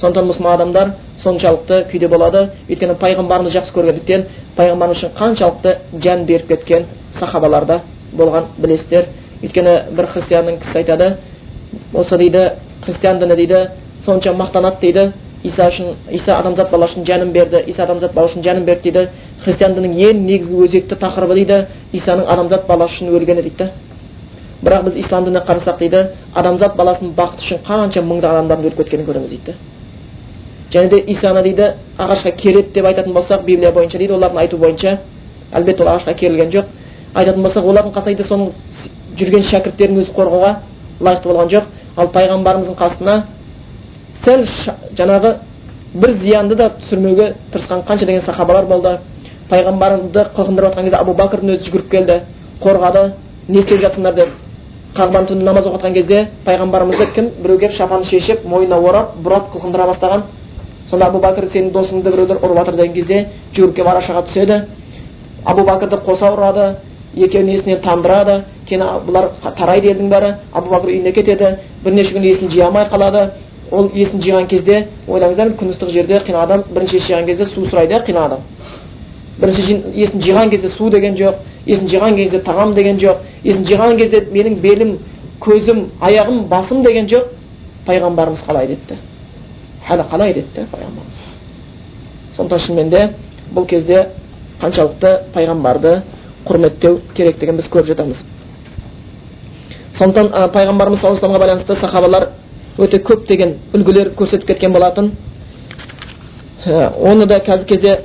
сондықтан 0.00 0.28
мұсылман 0.30 0.54
адамдар 0.54 0.92
соншалықты 1.22 1.84
күйде 1.90 2.08
болады 2.08 2.46
өйткені 2.68 2.96
пайғамбарымызды 3.00 3.58
жақсы 3.58 3.74
көргендіктен 3.76 4.24
пайғамбарымыз 4.56 4.98
үшін 4.98 5.12
қаншалықты 5.18 5.76
жан 6.04 6.24
беріп 6.26 6.48
кеткен 6.48 6.86
сахабаларда 7.18 7.80
болған 8.16 8.48
білесіздер 8.58 9.10
өйткені 9.42 9.74
бір 9.96 10.08
христианның 10.14 10.60
кісісі 10.62 10.82
айтады 10.82 11.10
осы 11.94 12.18
дейді 12.18 12.46
христиан 12.84 13.20
діні 13.20 13.36
дейді 13.36 13.60
сонша 14.04 14.32
мақтанады 14.32 14.80
дейді 14.80 15.12
иса 15.42 15.68
үшін 15.68 15.94
иса 16.12 16.36
адамзат 16.36 16.70
баласы 16.70 16.98
үшін 16.98 17.06
жанын 17.06 17.32
берді 17.32 17.62
иса 17.66 17.84
адамзат 17.84 18.12
баласы 18.14 18.34
үшін 18.34 18.44
жанын 18.44 18.64
берді 18.64 18.90
дейді 18.90 19.08
христиан 19.44 19.74
дінінің 19.74 20.10
ең 20.10 20.24
негізгі 20.26 20.64
өзекті 20.66 20.98
тақырыбы 21.00 21.34
дейді 21.34 21.66
исаның 21.92 22.26
адамзат 22.28 22.66
баласы 22.68 22.94
үшін 22.94 23.14
өлгені 23.16 23.42
дейді 23.42 23.70
бірақ 24.62 24.84
біз 24.84 24.96
ислам 25.00 25.24
дініне 25.24 25.44
қарасақ 25.48 25.78
дейді 25.78 26.02
адамзат 26.34 26.76
баласының 26.76 27.14
бақыты 27.16 27.44
үшін 27.46 27.62
қанша 27.64 28.02
мыңдаған 28.04 28.42
адамдардың 28.44 28.66
өліп 28.68 28.76
кеткенін 28.82 29.06
көреміз 29.06 29.30
дейді 29.30 29.54
және 30.72 30.88
де 30.90 30.98
исаны 31.12 31.42
дейді 31.42 31.72
ағашқа 31.98 32.36
кереді 32.36 32.72
деп 32.74 32.84
айтатын 32.84 33.14
болсақ 33.14 33.44
библия 33.44 33.72
бойынша 33.72 33.98
дейді 33.98 34.12
олардың 34.12 34.38
айту 34.38 34.58
бойынша 34.58 34.98
әлбетте 35.52 35.82
ол 35.82 35.88
ағашқа 35.94 36.14
керілген 36.14 36.50
жоқ 36.52 36.64
айтатын 37.14 37.42
болсақ 37.42 37.64
олардың 37.64 37.92
қасында 37.96 38.22
соның 38.28 38.52
жүрген 39.16 39.42
шәкірттерін 39.48 40.02
өзі 40.02 40.12
қорғауға 40.14 40.54
лайықты 41.00 41.28
болған 41.28 41.48
жоқ 41.50 41.64
ал 41.96 42.08
пайғамбарымыздың 42.14 42.76
қасына 42.76 43.14
сәл 44.24 44.44
жаңағы 44.96 45.34
бір 45.94 46.10
зиянды 46.20 46.54
да 46.54 46.70
түсірмеуге 46.80 47.34
тырысқан 47.52 47.84
қанша 47.86 48.06
деген 48.06 48.22
сахабалар 48.22 48.66
болды. 48.66 48.98
Пайғамбарымызды 49.50 50.26
қылқындырып 50.36 50.70
жатқан 50.70 50.84
кезде 50.84 50.96
абу 50.96 51.12
бәкірдің 51.18 51.54
өзі 51.54 51.64
жүгіріп 51.66 51.90
келді. 51.90 52.20
Қорғады 52.62 53.12
не 53.48 53.58
істеп 53.58 53.80
жатсыңдар 53.80 54.14
деп. 54.14 54.28
Қағбаның 54.94 55.26
түнде 55.26 55.44
намаз 55.44 55.66
оқып 55.66 55.80
жатқан 55.80 55.94
кезде 55.94 56.28
пайғамбарымызды 56.46 57.06
кім 57.14 57.30
біреу 57.42 57.58
келіп 57.58 57.74
шапанын 57.74 58.04
шешіп 58.04 58.44
мойнына 58.44 58.78
орап 58.78 59.16
бұрап 59.24 59.50
қылқындыра 59.54 59.86
бастаған. 59.90 60.22
Сонда 60.90 61.06
абу 61.06 61.18
бәкір 61.18 61.48
сенің 61.50 61.72
досыңды 61.72 62.10
біреулер 62.10 62.38
ұрып 62.38 62.56
жатыр 62.58 62.76
деген 62.76 62.94
кезде 62.94 63.26
жүгіріп 63.54 63.74
келіп 63.74 63.88
арашаға 63.88 64.22
түседі. 64.28 64.62
Абу 65.44 65.62
бәкірді 65.66 66.00
қоса 66.06 66.30
ұрады 66.34 66.74
екеуін 67.16 67.48
есінен 67.48 67.80
тандырады. 67.82 68.42
Кейін 68.68 68.82
бұлар 69.06 69.30
тарайды 69.56 69.90
елдің 69.90 70.10
бәрі 70.10 70.34
абу 70.52 70.74
бәкір 70.74 70.90
үйіне 70.94 71.12
кетеді 71.12 71.56
бірнеше 71.84 72.14
күн 72.14 72.26
есін 72.26 72.50
жия 72.50 72.66
алмай 72.66 72.86
қалады. 72.90 73.30
Ол 73.70 73.90
есін 73.94 74.20
жиған 74.20 74.46
кезде 74.48 74.86
ойлаңыздар 75.08 75.54
күн 75.58 75.70
ыстық 75.74 75.90
жерде 75.94 76.18
қиналған 76.26 76.44
адам 76.44 76.64
бірінші 76.74 76.96
ес 76.96 77.06
жиған 77.06 77.26
кезде 77.26 77.44
су 77.44 77.64
сұрайды 77.66 77.94
иә 77.94 78.24
адам. 78.24 78.40
Бірінші 79.40 79.82
есін 79.94 80.20
жиған 80.20 80.50
кезде 80.50 80.68
су 80.68 80.90
деген 80.90 81.14
жоқ 81.14 81.34
есін 81.66 81.86
жиған 81.88 82.16
кезде 82.16 82.38
тағам 82.38 82.74
деген 82.74 82.98
жоқ 82.98 83.16
есін 83.44 83.64
жиған 83.64 83.96
кезде 83.96 84.20
менің 84.32 84.60
белім 84.60 84.98
көзім 85.40 85.86
аяғым 86.00 86.48
басым 86.48 86.82
деген 86.82 87.06
жоқ. 87.08 87.24
Пайғамбарымыз 87.86 88.42
қалай 88.46 88.66
деді 88.66 88.98
халі 89.86 90.04
қалай 90.10 90.34
деді 90.34 90.66
пайғамбарымыз? 90.72 91.22
Сондықтан 92.36 92.58
шынымен 92.58 92.90
де 92.90 93.08
бұл 93.54 93.66
кезде 93.66 94.08
қаншалықты 94.60 95.32
пайғамбарды 95.34 96.02
құрметтеу 96.44 97.00
керектігін 97.16 97.56
біз 97.56 97.70
көріп 97.72 97.86
жатамыз. 97.86 98.20
Сондықтан 99.98 100.50
пайғамбарымыз 100.52 101.00
саллаллаху 101.00 101.38
байланысты 101.38 101.76
сахабалар 101.76 102.28
өте 102.78 102.98
көптеген 102.98 103.54
үлгілер 103.74 104.12
көрсетіп 104.18 104.46
кеткен 104.46 104.72
болатын 104.72 105.12
оны 106.66 107.26
да 107.26 107.40
қазіргі 107.40 107.68
кезде 107.68 107.98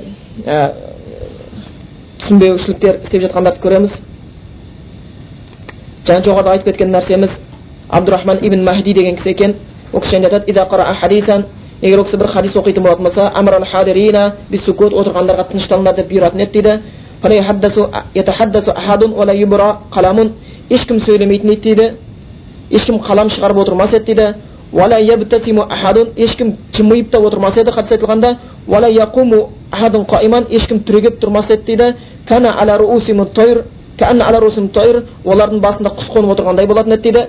түсінбеушіліктер 2.22 3.02
істеп 3.04 3.22
жатқандарды 3.28 3.62
көреміз 3.64 3.98
жаңа 6.08 6.24
жоғарыда 6.26 6.52
айтып 6.56 6.72
кеткен 6.72 6.92
нәрсеміз 6.96 7.40
абдурахман 7.90 8.40
ибн 8.42 8.64
махди 8.64 8.94
деген 8.94 9.16
кісі 9.16 9.30
екен 9.30 9.56
ол 9.94 10.02
кісі 10.02 10.16
айтады 10.16 10.46
егер 11.82 12.00
ол 12.00 12.06
кісі 12.06 12.18
бір 12.18 12.28
хадис 12.28 12.56
оқитын 12.56 12.84
болатын 12.84 13.04
болса 13.04 13.32
отырғандарға 14.94 15.50
тынышталыңдар 15.52 15.96
деп 15.96 16.10
бұйыратын 16.12 16.42
еді 16.42 16.52
дейді 16.62 16.80
ешкім 20.70 21.00
сөйлемейтін 21.00 21.52
еді 21.52 21.62
дейді 21.62 21.92
ешкім 22.72 23.00
қалам 23.00 23.30
шығарып 23.30 23.58
отырмас 23.58 23.94
еді 23.94 24.14
дейді 24.14 24.34
ешкім 26.18 26.54
жымиып 26.76 27.10
та 27.12 27.20
отырмас 27.20 27.58
еді 27.58 27.72
хадис 27.72 27.92
айтылғанда 27.92 28.36
ешкім 30.52 30.80
түрегеп 30.88 31.20
тұрмас 31.22 31.50
еді 31.50 31.64
дейді 31.78 31.96
олардың 35.26 35.60
басында 35.62 35.90
құс 35.96 36.08
қонып 36.12 36.30
отырғандай 36.36 36.66
болатын 36.68 36.94
еді 36.94 37.02
дейді 37.04 37.28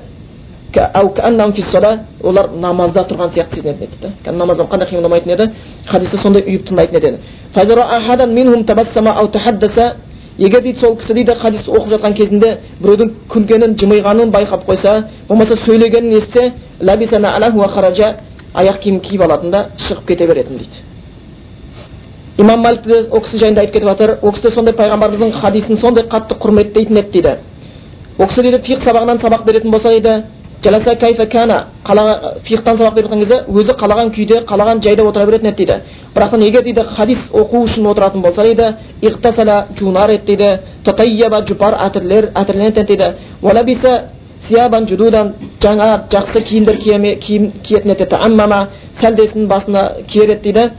олар 2.22 2.50
намазда 2.60 3.00
тұрған 3.06 3.30
сияқты 3.30 3.54
сезінетін 3.54 3.86
еді 3.86 3.96
дейді 4.02 4.36
намаздан 4.36 4.66
қандай 4.66 4.88
қимылдамайтын 4.90 5.30
еді 5.32 5.50
хадисті 5.86 6.16
сондай 6.16 6.42
ұйып 6.42 6.62
тыңдайтын 6.66 6.96
еді 6.98 7.18
егер 10.38 10.62
дейді 10.62 10.80
сол 10.80 10.96
кісі 10.96 11.14
дейді 11.14 11.34
хадис 11.40 11.68
оқып 11.68 11.88
жатқан 11.94 12.14
кезінде 12.14 12.58
біреудің 12.80 13.10
күлгенін 13.28 13.76
жымиғанын 13.80 14.30
байқап 14.30 14.66
қойса 14.66 15.04
болмаса 15.28 15.56
сөйлегенін 15.56 16.16
естісе 16.16 16.52
аяқ 18.56 18.78
киім 18.80 19.00
киіп 19.04 19.22
алатын 19.26 19.50
да 19.52 19.62
шығып 19.76 20.06
кете 20.08 20.26
беретін 20.26 20.58
дейді. 20.58 20.82
Имам 22.38 22.60
малик 22.60 22.84
те 22.84 23.02
ол 23.10 23.20
кісі 23.20 23.38
жайында 23.38 23.60
айтып 23.60 23.74
кетіп 23.74 23.88
жатыр 23.88 24.14
ол 24.22 24.32
кісі 24.32 24.52
сондай 24.54 24.74
пайғамбарымыздың 24.78 25.32
хадисін 25.40 25.80
сондай 25.80 26.04
қатты 26.04 26.38
құрметтейтін 26.40 27.00
еді 27.02 27.12
дейді. 27.12 27.34
Ол 28.18 28.28
кісі 28.28 28.42
дейді 28.42 28.62
фиқ 28.64 28.84
сабағынан 28.84 29.20
сабақ 29.20 29.44
беретін 29.44 29.70
болса 29.70 29.92
дейді 29.92 30.22
жаласа 30.64 30.96
кайфа 30.96 31.26
кана 31.26 31.66
фиқтан 32.44 32.76
сабақ 32.76 32.94
беріп 32.94 33.10
жатқан 33.10 33.20
кезде 33.20 33.44
өзі 33.48 33.72
қалаған 33.82 34.10
күйде 34.14 34.44
қалаған 34.46 34.82
жайда 34.82 35.04
отыра 35.04 35.26
беретін 35.26 35.48
еді 35.48 35.56
дейді 35.64 35.80
бірақтан 36.14 36.42
егер 36.42 36.62
дейді 36.62 36.82
хадис 36.96 37.18
оқу 37.32 37.64
үшін 37.64 37.86
отыратын 37.90 38.22
болса 38.22 38.42
дейді 38.42 38.74
иқтасала 39.02 39.66
жуынар 39.78 40.10
еді 40.10 40.24
дейді 40.26 40.60
татайяба 40.84 41.42
жұпар 41.48 41.76
әтірлер 41.86 42.30
әтірленетін 42.34 42.86
дейді 42.86 43.12
уалабиса 43.42 44.02
сиябан 44.48 44.88
жудудан 44.88 45.34
жаңа 45.60 46.06
жақсы 46.10 46.42
киімдер 46.42 46.76
киетін 46.76 47.90
еді 47.92 48.06
аммама 48.16 48.68
сәлдесін 49.00 49.46
басына 49.46 49.90
киер 50.08 50.30
еді 50.30 50.42
дейді 50.52 50.70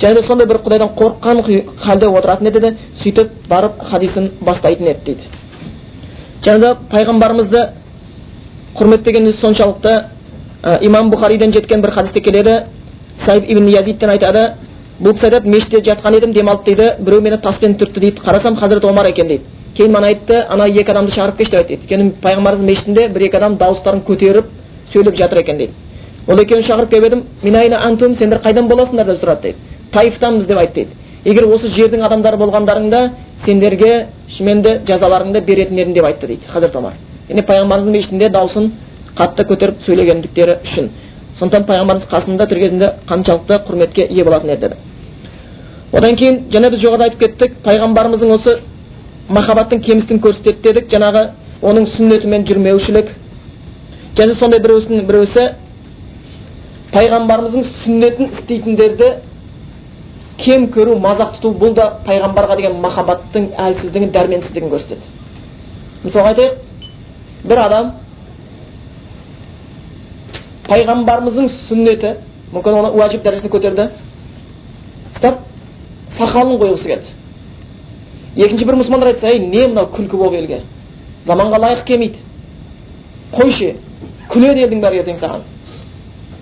және 0.00 0.14
де 0.14 0.26
сондай 0.26 0.46
бір 0.46 0.56
құдайдан 0.64 0.94
қорыққан 0.96 1.42
халде 1.82 2.06
отыратын 2.06 2.46
еді 2.46 2.60
де 2.60 2.76
сөйтіп 3.02 3.28
барып 3.48 3.82
хадисін 3.90 4.30
бастайтын 4.40 4.86
еді 4.86 5.00
дейді 5.04 5.22
және 6.42 6.58
де 6.60 6.74
пайғамбарымызды 6.90 7.66
құрметтегені 8.76 9.32
соншалықты 9.40 9.94
ә, 10.62 10.78
имам 10.82 11.10
бұхариден 11.10 11.52
жеткен 11.52 11.82
бір 11.82 11.90
хадисте 11.90 12.20
келеді 12.20 12.62
сайб 13.24 13.44
ибн 13.48 13.68
язидтен 13.68 14.10
айтады 14.10 14.52
бұл 15.00 15.14
кісі 15.14 15.26
айтады 15.26 15.48
мешітте 15.48 15.80
жатқан 15.80 16.16
едім 16.16 16.32
демалып 16.32 16.64
дейді 16.64 16.92
біреу 17.00 17.20
мені 17.20 17.38
таспен 17.38 17.74
түртті 17.74 18.00
дейді 18.00 18.20
қарасам 18.20 18.56
хазірет 18.56 18.84
омар 18.84 19.06
екен 19.06 19.28
дейді 19.28 19.44
кейін 19.76 19.92
маған 19.92 20.06
айтты 20.06 20.46
ана 20.48 20.68
екі 20.68 20.90
адамды 20.92 21.12
шығарып 21.14 21.36
келші 21.36 21.50
деп 21.50 21.60
айтты 21.60 21.74
өйткені 21.74 22.10
пайғамбарымыздың 22.22 22.66
мешітінде 22.66 23.08
бір 23.08 23.26
екі 23.26 23.36
адам 23.36 23.56
дауыстарын 23.56 24.02
көтеріп 24.06 24.44
сөйлеп 24.92 25.16
жатыр 25.16 25.38
екен 25.40 25.58
дейді 25.58 25.72
ол 26.28 26.38
екеуін 26.38 26.64
шақырып 26.64 26.90
келіп 26.90 27.04
едім 27.06 27.22
минайна 27.42 27.82
антум 27.86 28.14
сендер 28.14 28.42
қайдан 28.44 28.68
боласыңдар 28.68 29.06
деп 29.06 29.22
сұрады 29.22 29.42
дейді 29.42 29.58
таифтанбыз 29.92 30.46
деп 30.46 30.58
айтты 30.58 30.84
дейді 30.84 30.90
егер 31.24 31.46
осы 31.48 31.68
жердің 31.68 32.04
адамдары 32.06 32.36
болғандарыңда 32.36 33.10
сендерге 33.44 34.06
шынымен 34.28 34.62
де 34.62 34.80
жазаларыңды 34.86 35.40
беретін 35.40 35.78
едім 35.78 35.94
деп 35.94 36.04
айтты 36.04 36.26
дейді 36.26 36.50
хазірет 36.52 36.76
омар 36.76 37.09
яғни 37.30 37.44
пайғамбарымыздың 37.46 37.94
мешітінде 37.94 38.28
дауысын 38.34 38.70
қатты 39.18 39.46
көтеріп 39.46 39.82
сөйлегендіктері 39.86 40.56
үшін 40.66 40.90
сондықтан 41.38 41.66
пайғамбарымыз 41.68 42.08
қасында 42.10 42.46
тірі 42.50 42.60
кезінде 42.64 42.88
қаншалықты 43.08 43.60
құрметке 43.68 44.06
ие 44.10 44.24
болатын 44.24 44.50
еді 44.56 44.70
одан 45.92 46.16
кейін 46.16 46.40
жаңа 46.50 46.70
біз 46.70 46.82
жоғарыда 46.84 47.08
айтып 47.08 47.20
кеттік 47.20 47.56
пайғамбарымыздың 47.64 48.32
осы 48.34 48.56
махаббаттың 49.28 49.82
кемістігін 49.86 50.22
көрсетеді 50.26 50.62
дедік 50.62 50.90
жаңағы 50.90 51.24
оның 51.62 51.86
сүннетімен 51.94 52.46
жүрмеушілік 52.50 53.12
және 54.18 54.34
сондай 54.40 54.60
біреусінің 54.64 55.06
біреусі 55.06 55.46
пайғамбарымыздың 56.94 57.66
сүннетін 57.84 58.32
істейтіндерді 58.34 59.10
кем 60.40 60.66
көру 60.74 60.96
мазақ 60.98 61.36
тұту 61.36 61.52
бұл 61.60 61.74
да 61.76 61.86
пайғамбарға 62.06 62.56
деген 62.56 62.80
махаббаттың 62.82 63.50
әлсіздігін 63.66 64.10
дәрменсіздігін 64.16 64.72
көрсетеді 64.72 66.04
мысалға 66.04 66.32
айтайық 66.32 66.69
бір 67.44 67.58
адам 67.64 67.92
пайғамбарымыздың 70.68 71.48
сүннеті 71.68 72.14
мүмкін 72.54 72.78
оны 72.80 72.90
уәжіп 72.98 73.24
дәрежесіне 73.24 73.52
көтерді 73.54 73.88
ұстап 75.14 75.40
сақалын 76.18 76.60
қойғысы 76.60 76.90
келді 76.90 78.44
екінші 78.44 78.66
бір 78.68 78.78
мұсылмандар 78.80 79.14
айтса 79.14 79.32
ей 79.32 79.40
не 79.46 79.66
мынау 79.66 79.88
күлкі 79.94 80.16
болып 80.20 80.38
елге 80.40 80.60
заманға 81.26 81.60
лайық 81.64 81.84
келмейді 81.88 82.22
қойшы 83.34 83.74
күледі 84.30 84.66
елдің 84.66 84.82
бәрі 84.84 85.02
ертең 85.02 85.18
саған 85.20 85.46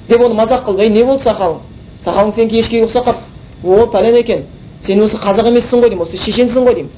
деп 0.09 0.22
оны 0.24 0.34
мазақ 0.34 0.66
қылды 0.68 0.88
ей 0.88 0.92
не 0.92 1.05
болды 1.05 1.24
сақалың 1.24 1.61
сақалың 2.05 2.34
сенікі 2.34 2.61
ешкіге 2.62 2.86
ұқсап 2.86 3.09
қалыпсың 3.09 3.28
о 3.64 3.86
пәлен 3.92 4.16
екен 4.20 4.44
сен 4.86 5.03
осы 5.03 5.16
қазақ 5.16 5.49
емессің 5.53 5.82
ғой 5.82 5.90
деймін 5.92 6.07
осы 6.07 6.20
шешенсің 6.24 6.64
ғой 6.68 6.74
деймін 6.74 6.92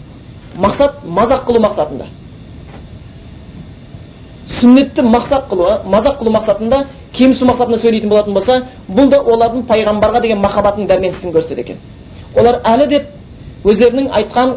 мақсат 0.58 1.04
мазақ 1.04 1.46
қылу 1.46 1.62
мақсатында 1.64 2.06
сүннетті 4.58 5.02
мақсат 5.02 5.48
қылу 5.50 5.66
мазақ 5.84 6.18
қылу 6.20 6.30
мақсатында 6.34 6.84
кемсіту 7.12 7.46
мақсатында 7.46 7.78
сөйлейтін 7.80 8.10
болатын 8.10 8.34
болса 8.34 8.62
бұл 8.88 9.10
да 9.10 9.20
олардың 9.20 9.64
пайғамбарға 9.68 10.20
деген 10.22 10.38
махаббатының 10.42 10.88
дәрменсіздігін 10.88 11.34
көрсетеді 11.34 11.60
екен. 11.60 11.76
Олар 12.36 12.60
әлі 12.64 12.86
деп 12.88 13.04
өздерінің 13.64 14.10
айтқан 14.18 14.54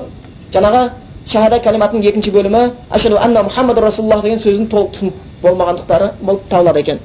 жаңағы 0.53 0.83
шахада 1.27 1.59
кәлиматының 1.63 2.07
екінші 2.09 2.31
бөлімі 2.31 2.63
ашаду 2.89 3.17
анна 3.17 3.43
мұхаммад 3.43 3.79
расулаллах 3.79 4.23
деген 4.23 4.39
сөзін 4.39 4.69
толық 4.71 4.95
түсініп 4.95 5.13
болмағандықтары 5.43 6.11
болып 6.21 6.47
табылады 6.49 6.79
екен. 6.79 6.99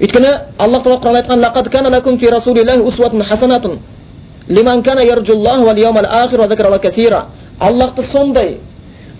Өйткені 0.00 0.32
аллах 0.58 0.82
тағала 0.82 1.00
құран 1.02 1.20
айтқан 1.22 1.40
лақад 1.42 1.70
кана 1.70 1.90
лакум 1.90 2.18
фи 2.18 2.26
расулиллахи 2.30 2.80
усватун 2.80 3.22
хасанатун 3.22 3.78
лиман 4.48 4.82
кана 4.82 5.02
ярджуллах 5.02 5.60
вал 5.60 6.06
ахир 6.06 6.40
ва 6.40 6.48
закара 6.48 6.78
касира 6.78 7.26
аллахты 7.58 8.02
сондай 8.12 8.58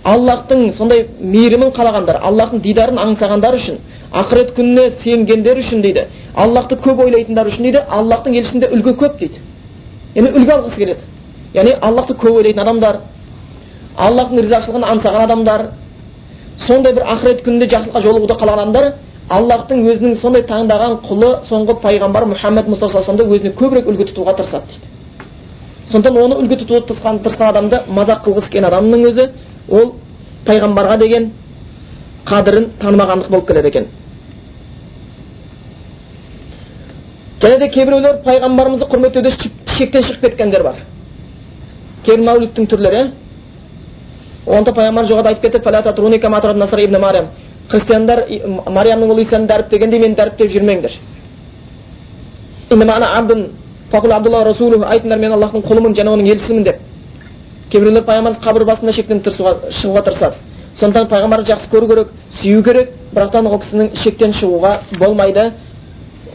аллахтың 0.05 0.73
сондай 0.73 1.07
мейірімін 1.21 1.73
қалағандар 1.77 2.21
аллахтың 2.23 2.63
дидарын 2.63 2.99
аңсағандар 3.03 3.55
үшін 3.59 3.79
ақырет 4.13 4.55
күніне 4.57 4.93
сенгендер 5.03 5.59
үшін 5.59 5.83
дейді 5.83 6.07
аллахты 6.35 6.77
көп 6.77 7.03
ойлайтындар 7.05 7.47
үшін 7.51 7.67
дейді 7.67 7.83
аллахтың 7.89 8.37
елшісінде 8.39 8.71
үлгі 8.73 8.95
көп 9.03 9.19
дейді 9.19 9.43
яғни 10.15 10.31
үлгі 10.39 10.55
алғысы 10.55 10.77
келеді 10.77 11.01
яғни 11.55 11.75
аллахты 11.81 12.15
көп 12.15 12.39
ойлайтын 12.39 12.63
адамдар 12.63 13.01
аллахтың 13.97 14.43
ризашылығын 14.47 14.89
аңсаған 14.93 15.25
адамдар 15.27 15.67
сондай 16.67 16.95
бір 16.95 17.09
ақырет 17.15 17.43
күнінде 17.45 17.69
жақсылыққа 17.75 18.03
жолығуды 18.07 18.39
қалаған 18.39 18.63
адамдар 18.69 18.93
аллахтың 19.29 19.83
өзінің 19.93 20.15
сондай 20.23 20.47
таңдаған 20.49 21.01
құлы 21.09 21.33
соңғы 21.51 21.77
пайғамбар 21.83 22.25
мұхаммед 22.33 22.71
мұстафа 22.71 23.03
өзіне 23.03 23.53
көбірек 23.59 23.91
үлгі 23.91 24.09
тұтуға 24.11 24.39
тырысады 24.39 24.73
дейді 24.73 24.97
сондықтан 25.93 26.23
оны 26.23 26.39
үлгі 26.43 26.59
тұтуға 26.63 26.81
тырысқан 26.89 27.49
адамды 27.51 27.83
мазақ 27.89 28.25
қылғысы 28.25 28.51
келген 28.53 28.69
адамның 28.71 29.05
өзі 29.11 29.29
ол 29.69 29.95
пайғамбарға 30.47 30.99
деген 30.99 31.31
қадірін 32.29 32.65
танымағандық 32.83 33.31
болып 33.31 33.49
келеді 33.49 33.69
екен. 33.69 33.87
Және 37.43 37.59
де 37.59 37.69
кейбіреулер 37.69 38.23
пайғамбарымызды 38.25 38.89
құрметтеуде 38.91 39.31
шектен 39.77 40.03
шығып 40.03 40.21
кеткендер 40.21 40.63
бар. 40.63 40.77
Кейбір 42.05 42.25
мәулиттің 42.31 42.71
түрлері 42.71 43.05
онда 44.47 44.73
пайғамбар 44.73 45.07
жоғарыда 45.07 45.29
айтып 45.29 45.43
кетті 45.53 45.61
христиандар 47.69 48.25
мариямның 48.73 49.11
ұлы 49.13 49.25
исаны 49.27 49.47
дәріптегенде 49.49 49.99
мені 50.01 50.17
дәріптеп 50.17 50.49
жүрмеңдер 50.55 50.95
айтыңдар 54.89 55.19
мен 55.19 55.33
аллахтың 55.33 55.63
құлымын 55.69 55.95
және 55.97 56.13
оның 56.13 56.27
елшісімін 56.33 56.65
деп. 56.65 56.77
Кейбіреулер 57.73 58.05
пайғамбарымыз 58.07 58.41
қабір 58.45 58.65
басында 58.69 58.93
шектен 58.93 59.21
шығуға 59.25 60.03
тырысады. 60.07 60.35
Сондықтан 60.79 61.09
пайғамбарды 61.11 61.53
жақсы 61.53 61.69
көру 61.73 61.89
керек 61.89 62.09
сүю 62.41 62.63
керек 62.65 62.91
бірақтан 63.15 63.47
ол 63.47 63.59
кісінің 63.59 63.97
шектен 63.97 64.33
шығуға 64.33 64.73
болмайды. 64.99 65.53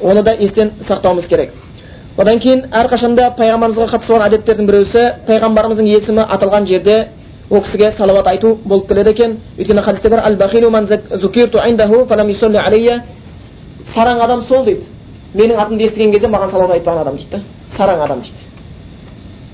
Оны 0.02 0.24
да 0.24 0.34
естен 0.34 0.72
сақтауымыз 0.88 1.28
керек. 1.28 1.52
Одан 2.18 2.40
кейін 2.40 2.66
әрқашанда 2.72 3.32
пайғамбарымызға 3.38 3.88
қатысы 3.96 4.14
бар 4.14 4.28
әдеттердің 4.30 4.66
біреусі 4.70 5.04
пайғамбарымыздың 5.28 5.88
есімі 5.88 6.22
аталған 6.28 6.68
жерде 6.68 7.08
ол 7.50 7.62
кісіге 7.62 7.94
салауат 7.98 8.28
айту 8.28 8.58
болып 8.66 8.88
келеді 8.88 9.10
екен. 9.10 9.38
Өйткені 9.58 9.82
хадисте 9.82 10.10
бар 10.10 10.22
сараң 13.94 14.22
адам 14.24 14.42
сол 14.48 14.66
дейді. 14.66 14.88
Менің 15.34 15.60
атымды 15.60 15.88
естіген 15.88 16.12
кезде 16.14 16.28
маған 16.28 16.52
салауат 16.52 16.78
айтпаған 16.78 17.02
адам 17.02 17.18
дейді. 17.18 17.42
Сараң 17.78 18.04
адам 18.06 18.22
дейді. 18.24 18.53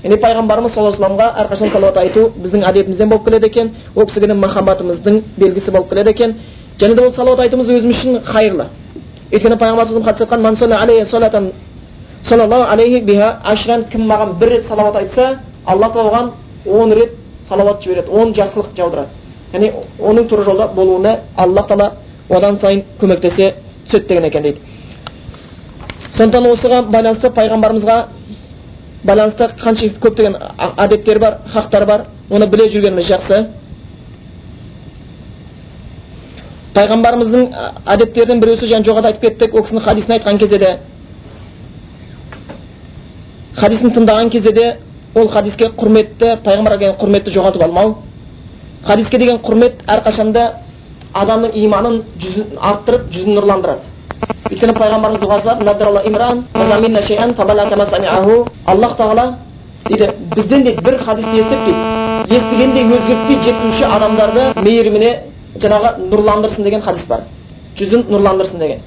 Яғни 0.02 0.16
пайғамбарымыз 0.16 0.72
саллаллаху 0.74 0.96
алейhi 0.96 1.16
вассаламға 1.16 1.26
әрқашан 1.44 1.70
салауат 1.72 1.96
айту 1.96 2.32
біздің 2.42 2.64
әдетімізден 2.70 3.08
болып 3.08 3.24
келеді 3.24 3.46
екен 3.46 3.70
ол 3.94 4.06
кісіге 4.06 4.34
махаббатымыздың 4.34 5.22
белгісі 5.36 5.70
болып 5.70 5.88
келеді 5.90 6.10
екен 6.10 6.34
және 6.80 6.94
де 6.94 7.02
ол 7.04 7.12
салауат 7.12 7.40
айтуымыз 7.40 7.68
өзіміз 7.68 7.96
үшін 7.96 8.20
қайырлы 8.24 8.66
өйткені 9.32 9.56
пайғамбар 9.60 9.86
алейхи 12.72 13.00
кім 13.90 14.02
маған 14.06 14.38
бір 14.40 14.48
рет 14.48 14.66
салауат 14.68 14.96
айтса 14.96 15.38
алла 15.66 15.86
тағала 15.86 16.10
оған 16.10 16.30
он 16.66 16.92
рет 16.92 17.10
салауат 17.44 17.82
жібереді 17.82 18.10
он 18.10 18.32
жақсылық 18.32 18.76
жаудырады 18.76 19.08
яғни 19.52 19.72
оның 19.98 20.28
тура 20.28 20.42
жолда 20.42 20.68
болуына 20.68 21.18
аллах 21.36 21.66
тағала 21.68 21.92
одан 22.28 22.58
сайын 22.60 22.82
көмектесе 23.00 23.54
түседі 23.90 24.08
деген 24.08 24.24
екен 24.24 24.42
дейді 24.42 24.58
сондықтан 26.16 26.46
осыған 26.52 26.90
байланысты 26.90 27.30
пайғамбарымызға 27.30 27.96
байланысты 29.04 29.48
қанша 29.62 29.88
көптеген 30.00 30.36
әдеттер 30.76 31.18
бар 31.18 31.38
хақтар 31.52 31.86
бар 31.86 32.04
оны 32.30 32.46
біле 32.46 32.68
жүргеніміз 32.72 33.08
жақсы 33.08 33.40
пайғамбарымыздың 36.74 37.46
әдеттерінің 37.94 38.40
біреусі 38.42 38.68
жаңа 38.70 38.86
жоғарыда 38.86 39.12
айтып 39.12 39.22
кеттік 39.22 39.54
ол 39.54 39.64
кісінің 39.66 39.84
хадисін 39.84 40.14
айтқан 40.16 40.38
кезде 40.38 40.58
де 40.58 40.70
хадисін 43.56 43.94
тыңдаған 43.96 44.30
кезде 44.30 44.52
де 44.52 44.66
ол 45.14 45.28
хадиске 45.28 45.70
құрметті 45.80 46.36
пайғамбарға 46.44 46.78
деген 46.78 46.98
құрметті 47.00 47.34
жоғалтып 47.34 47.64
алмау 47.66 47.96
хадиске 48.86 49.18
деген 49.18 49.40
құрмет 49.44 49.82
әрқашанда 49.88 50.44
адамның 51.14 51.56
иманын 51.64 52.02
жүзін 52.22 52.60
арттырып 52.60 53.10
жүзін 53.14 53.38
нұрландырады 53.38 53.90
өйткені 54.50 54.74
пайғамбарымыз 54.78 55.20
дұғасы 55.22 55.44
бар 55.46 55.56
аллах 58.66 58.96
тағала 58.96 59.34
дейді 59.88 60.08
бізден 60.36 60.62
де 60.64 60.72
бір 60.84 60.98
хадисті 60.98 61.40
естіп 61.40 61.64
дейді 61.66 62.36
естігендей 62.36 62.84
өзгертпей 62.84 63.38
жеткізуші 63.44 63.84
адамдарды 63.84 64.42
мейіріміне 64.62 65.12
жаңағы 65.62 65.88
нұрландырсын 66.10 66.64
деген 66.64 66.82
хадис 66.82 67.06
бар 67.08 67.20
жүзін 67.78 68.04
нұрландырсын 68.10 68.58
деген 68.58 68.78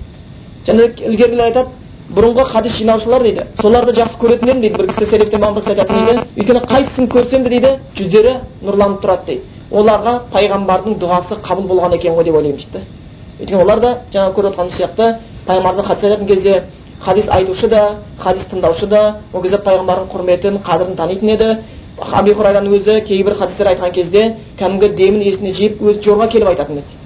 және 0.67 0.89
ілгерілер 1.09 1.45
айтады 1.49 1.69
бұрынғы 2.15 2.45
хадис 2.51 2.77
жинаушылар 2.77 3.23
дейді 3.23 3.47
соларды 3.61 3.95
жақсы 3.99 4.19
көретін 4.21 4.49
едім 4.49 4.61
дейді 4.61 4.77
бір 4.77 4.87
кісі 4.93 5.09
селефтен 5.09 5.41
болған 5.41 5.55
бір 5.55 5.63
кісі 5.63 5.73
айтатын 5.73 5.95
дейді 6.05 6.21
өйткені 6.37 6.59
қайсысын 6.71 7.07
көрсем 7.11 7.43
де 7.43 7.49
дейді 7.49 7.71
жүздері 7.97 8.35
нұрланып 8.63 8.99
тұрады 9.03 9.25
дейді 9.27 9.41
оларға 9.71 10.17
пайғамбардың 10.33 10.99
дұғасы 11.01 11.39
қабыл 11.47 11.67
болған 11.71 11.95
екен 11.97 12.13
ғой 12.17 12.27
деп 12.27 12.35
ойлаймын 12.35 12.59
дейді 12.59 13.02
өйткені 13.43 13.61
олар 13.61 13.79
да 13.79 13.91
жаңа 14.13 14.33
көріп 14.33 14.53
отырғанымыз 14.53 14.77
сияқты 14.79 15.09
пайғамбардың 15.47 15.85
хадис 15.85 16.03
айтатын 16.03 16.27
кезде 16.27 16.63
хадис 17.01 17.25
айтушы 17.29 17.67
да 17.67 17.97
хадис 18.19 18.45
тыңдаушы 18.51 18.87
да 18.87 19.15
ол 19.33 19.41
кезде 19.41 19.57
пайғамбардың 19.57 20.07
құрметін 20.13 20.59
қадірін 20.63 20.95
танитын 20.95 21.29
еді. 21.29 21.57
Хурайраның 21.93 22.73
өзі 22.73 23.01
кейбір 23.05 23.35
хадистер 23.37 23.67
айтқан 23.67 23.91
кезде 23.93 24.35
кәдімгі 24.57 24.95
демін 24.95 25.21
есіне 25.21 25.51
жиып 25.53 25.81
өзі 25.81 26.01
жорға 26.01 26.27
келіп 26.31 26.47
айтатын 26.47 26.79
еді 26.81 26.97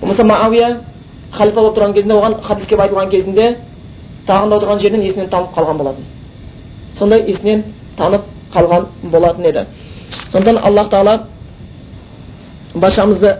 болмаса 0.00 0.24
мағауия 0.24 0.68
халифа 1.32 1.60
болып 1.60 1.76
тұрған 1.76 1.92
кезінде 1.94 2.14
оған 2.14 2.38
хадис 2.42 2.66
келіп 2.66 2.80
айтылған 2.86 3.10
кезінде 3.10 3.56
тағында 4.26 4.56
отырған 4.56 4.80
жерінен 4.80 5.02
есінен 5.02 5.28
танып 5.28 5.52
қалған 5.56 5.78
болатын. 5.78 6.04
Сондай 6.94 7.20
есінен 7.28 7.64
танып 7.96 8.22
қалған 8.54 8.86
болатын 9.02 9.44
еді. 9.44 9.66
Сондықтан 10.32 10.58
аллах 10.62 10.88
тағала 10.88 11.20
баршамызды 12.74 13.36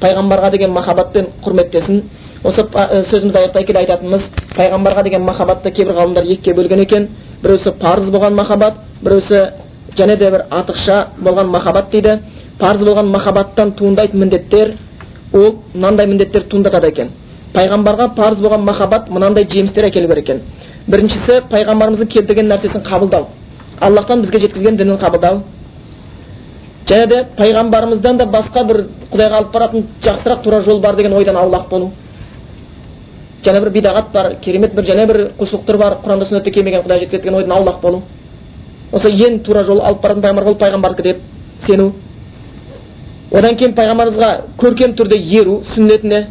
пайғамбарға 0.00 0.50
деген 0.52 0.72
махаббатпен 0.76 1.28
құрметтесін 1.44 2.02
осы 2.44 2.64
сөзімізді 3.10 3.38
аяқтай 3.40 3.64
келе 3.64 3.78
айтатынымыз 3.80 4.26
пайғамбарға 4.56 5.02
деген 5.04 5.22
махаббатты 5.24 5.70
кейбір 5.70 5.96
ғалымдар 5.96 6.24
екіге 6.24 6.54
бөлген 6.58 6.82
екен 6.84 7.08
біреусі 7.42 7.72
парыз 7.80 8.10
болған 8.10 8.34
махаббат 8.34 8.74
біреусі 9.02 9.40
және 9.96 10.16
де 10.16 10.30
бір 10.30 10.44
артықша 10.50 11.06
болған 11.22 11.48
махаббат 11.50 11.90
дейді 11.90 12.18
парыз 12.58 12.82
болған 12.82 13.10
махаббаттан 13.16 13.72
туындайтын 13.72 14.20
міндеттер 14.20 14.74
ол 15.32 15.56
мынандай 15.74 16.06
міндеттер 16.06 16.42
туындатады 16.42 16.88
екен 16.88 17.10
пайғамбарға 17.54 18.14
парыз 18.16 18.40
болған 18.44 18.64
махаббат 18.64 19.10
мынандай 19.10 19.48
жемістер 19.50 19.88
әкелу 19.88 20.08
керек 20.08 20.28
екен 20.28 20.42
біріншісі 20.86 21.40
пайғамбарымыздың 21.50 22.08
келтірген 22.12 22.48
нәрсесін 22.52 22.84
қабылдау 22.84 23.28
аллахтан 23.80 24.22
бізге 24.22 24.38
жеткізген 24.44 24.76
дінін 24.76 24.98
қабылдау 25.00 25.40
және 26.88 27.06
де 27.06 27.24
пайғамбарымыздан 27.36 28.18
да 28.18 28.26
басқа 28.30 28.64
бір 28.66 28.82
құдайға 29.10 29.40
алып 29.40 29.52
баратын 29.52 29.86
жақсырақ 30.02 30.42
тура 30.42 30.60
жол 30.62 30.80
бар 30.80 30.96
деген 30.96 31.12
ойдан 31.12 31.36
аулақ 31.36 31.68
болу. 31.68 31.90
Және 33.44 33.60
бір 33.60 33.70
бидағат 33.70 34.12
бар 34.12 34.34
керемет 34.42 34.74
бір 34.74 34.84
және 34.84 35.06
бір 35.06 35.16
құлшылықтар 35.38 35.76
бар 35.76 35.96
құранда 36.04 36.26
сүннетте 36.26 36.50
келмеген 36.50 36.82
құдай 36.82 37.00
жеткізеді 37.00 37.22
деген 37.22 37.34
ойдан 37.34 37.52
аулақ 37.52 37.80
болу. 37.80 38.02
Осы 38.92 39.10
ең 39.10 39.40
тура 39.42 39.64
жол 39.64 39.80
алып 39.80 40.02
баратын 40.02 40.22
пайғамбар 40.22 40.46
ол 40.46 40.54
пайғамбардікі 40.54 41.02
деп 41.02 41.22
сену. 41.66 41.92
Одан 43.32 43.56
кейін 43.56 43.74
пайғамбарымызға 43.74 44.30
көркем 44.58 44.94
түрде 44.94 45.18
еру 45.40 45.62
сүннетіне 45.74 46.26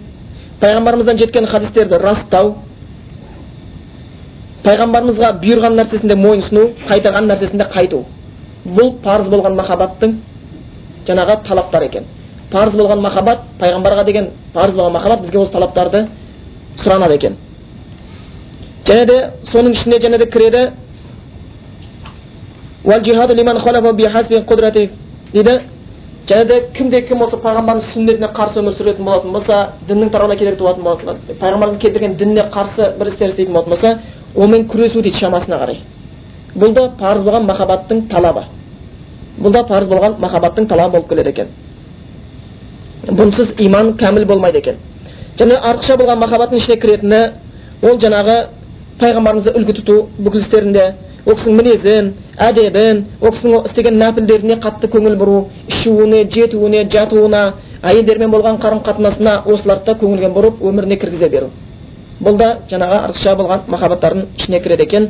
пайғамбарымыздан 0.61 1.17
жеткен 1.17 1.45
хадистерді 1.45 1.99
растау. 1.99 2.55
Пайғамбарымызға 4.63 5.33
бұйырған 5.41 5.75
нәрсесінде 5.81 6.15
мойынсыну 6.15 6.69
қайтарған 6.87 7.27
нәрсесінде 7.27 7.67
қайту. 7.73 8.05
Бұл 8.65 8.95
парыз 9.03 9.27
болған 9.29 9.59
махаббаттың 9.59 10.15
жаңағы 11.07 11.37
талаптары 11.47 11.85
екен 11.85 12.03
парыз 12.51 12.75
болған 12.75 13.01
махаббат 13.01 13.39
пайғамбарға 13.59 14.05
деген 14.05 14.29
парыз 14.53 14.75
болған 14.75 14.93
махаббат 14.93 15.21
бізге 15.21 15.39
осы 15.39 15.51
талаптарды 15.51 16.07
сұранады 16.83 17.15
екен 17.15 17.37
және 18.85 19.05
де 19.05 19.17
соның 19.51 19.71
ішіне 19.71 19.99
және 19.99 20.17
де 20.17 20.25
кіреді 20.25 20.71
дейді 25.33 25.59
және 26.27 26.45
де 26.45 26.59
кімде 26.73 27.01
кім 27.01 27.21
осы 27.21 27.37
пайғамбардың 27.37 27.83
сүннетіне 27.93 28.29
қарсы 28.33 28.59
өмір 28.61 28.73
сүретін 28.73 29.05
болатын 29.05 29.31
болса 29.33 29.57
діннің 29.87 30.09
тарауына 30.09 30.35
кедергі 30.39 30.57
туатын 30.57 30.83
болатын 30.83 31.19
пайғамбарымыз 31.41 31.77
келтірген 31.81 32.15
дініне 32.17 32.47
қарсы 32.53 32.87
бір 32.97 33.07
істер 33.11 33.29
істейтін 33.29 33.53
болатын 33.53 33.69
болса 33.69 33.99
онымен 34.35 34.67
күресу 34.69 35.01
дейді 35.01 35.19
шамасына 35.19 35.59
қарай 35.61 35.81
бұл 36.55 36.73
да 36.73 36.87
парыз 36.99 37.23
болған 37.23 37.45
махаббаттың 37.45 38.07
талабы 38.09 38.45
бұл 39.39 39.51
да 39.51 39.63
парыз 39.63 39.89
болған 39.89 40.19
махаббаттың 40.19 40.67
талабы 40.67 40.97
болып 40.97 41.09
келеді 41.09 41.29
екен 41.29 41.47
бұнсыз 43.07 43.55
иман 43.57 43.93
кәміл 43.97 44.25
болмайды 44.25 44.57
екен 44.57 44.75
және 45.39 45.57
артықша 45.59 45.97
болған 45.97 46.19
махаббаттың 46.19 46.57
ішіне 46.57 46.77
кіретіні 46.81 47.21
ол 47.83 47.99
жаңағы 47.99 48.37
пайғамбарымызды 48.99 49.55
үлгі 49.57 49.75
тұту 49.81 49.97
бүкіл 50.17 50.41
істерінде 50.41 50.85
ол 51.25 51.35
кісінің 51.35 51.57
мінезін 51.59 52.11
әдебін 52.37 53.03
ол 53.21 53.31
кісінің 53.35 53.65
істеген 53.69 53.99
нәпілдеріне 53.99 54.59
қатты 54.63 54.89
көңіл 54.93 55.17
бұру 55.19 55.37
ішуіне 55.67 56.23
жетуіне 56.31 56.85
жатуына 56.93 57.41
әйелдермен 57.83 58.31
болған 58.31 58.59
қарым 58.63 58.83
қатынасына 58.85 59.41
осыларды 59.45 59.91
да 59.91 59.97
көңілге 59.99 60.31
бұрып 60.37 60.61
өміріне 60.63 60.97
кіргізе 61.01 61.29
беру 61.29 61.49
бұл 62.21 62.37
да 62.37 62.51
жаңағы 62.69 62.99
артықша 63.09 63.35
болған 63.35 63.65
махаббаттардың 63.67 64.25
ішіне 64.37 64.59
кіреді 64.61 64.83
екен 64.83 65.09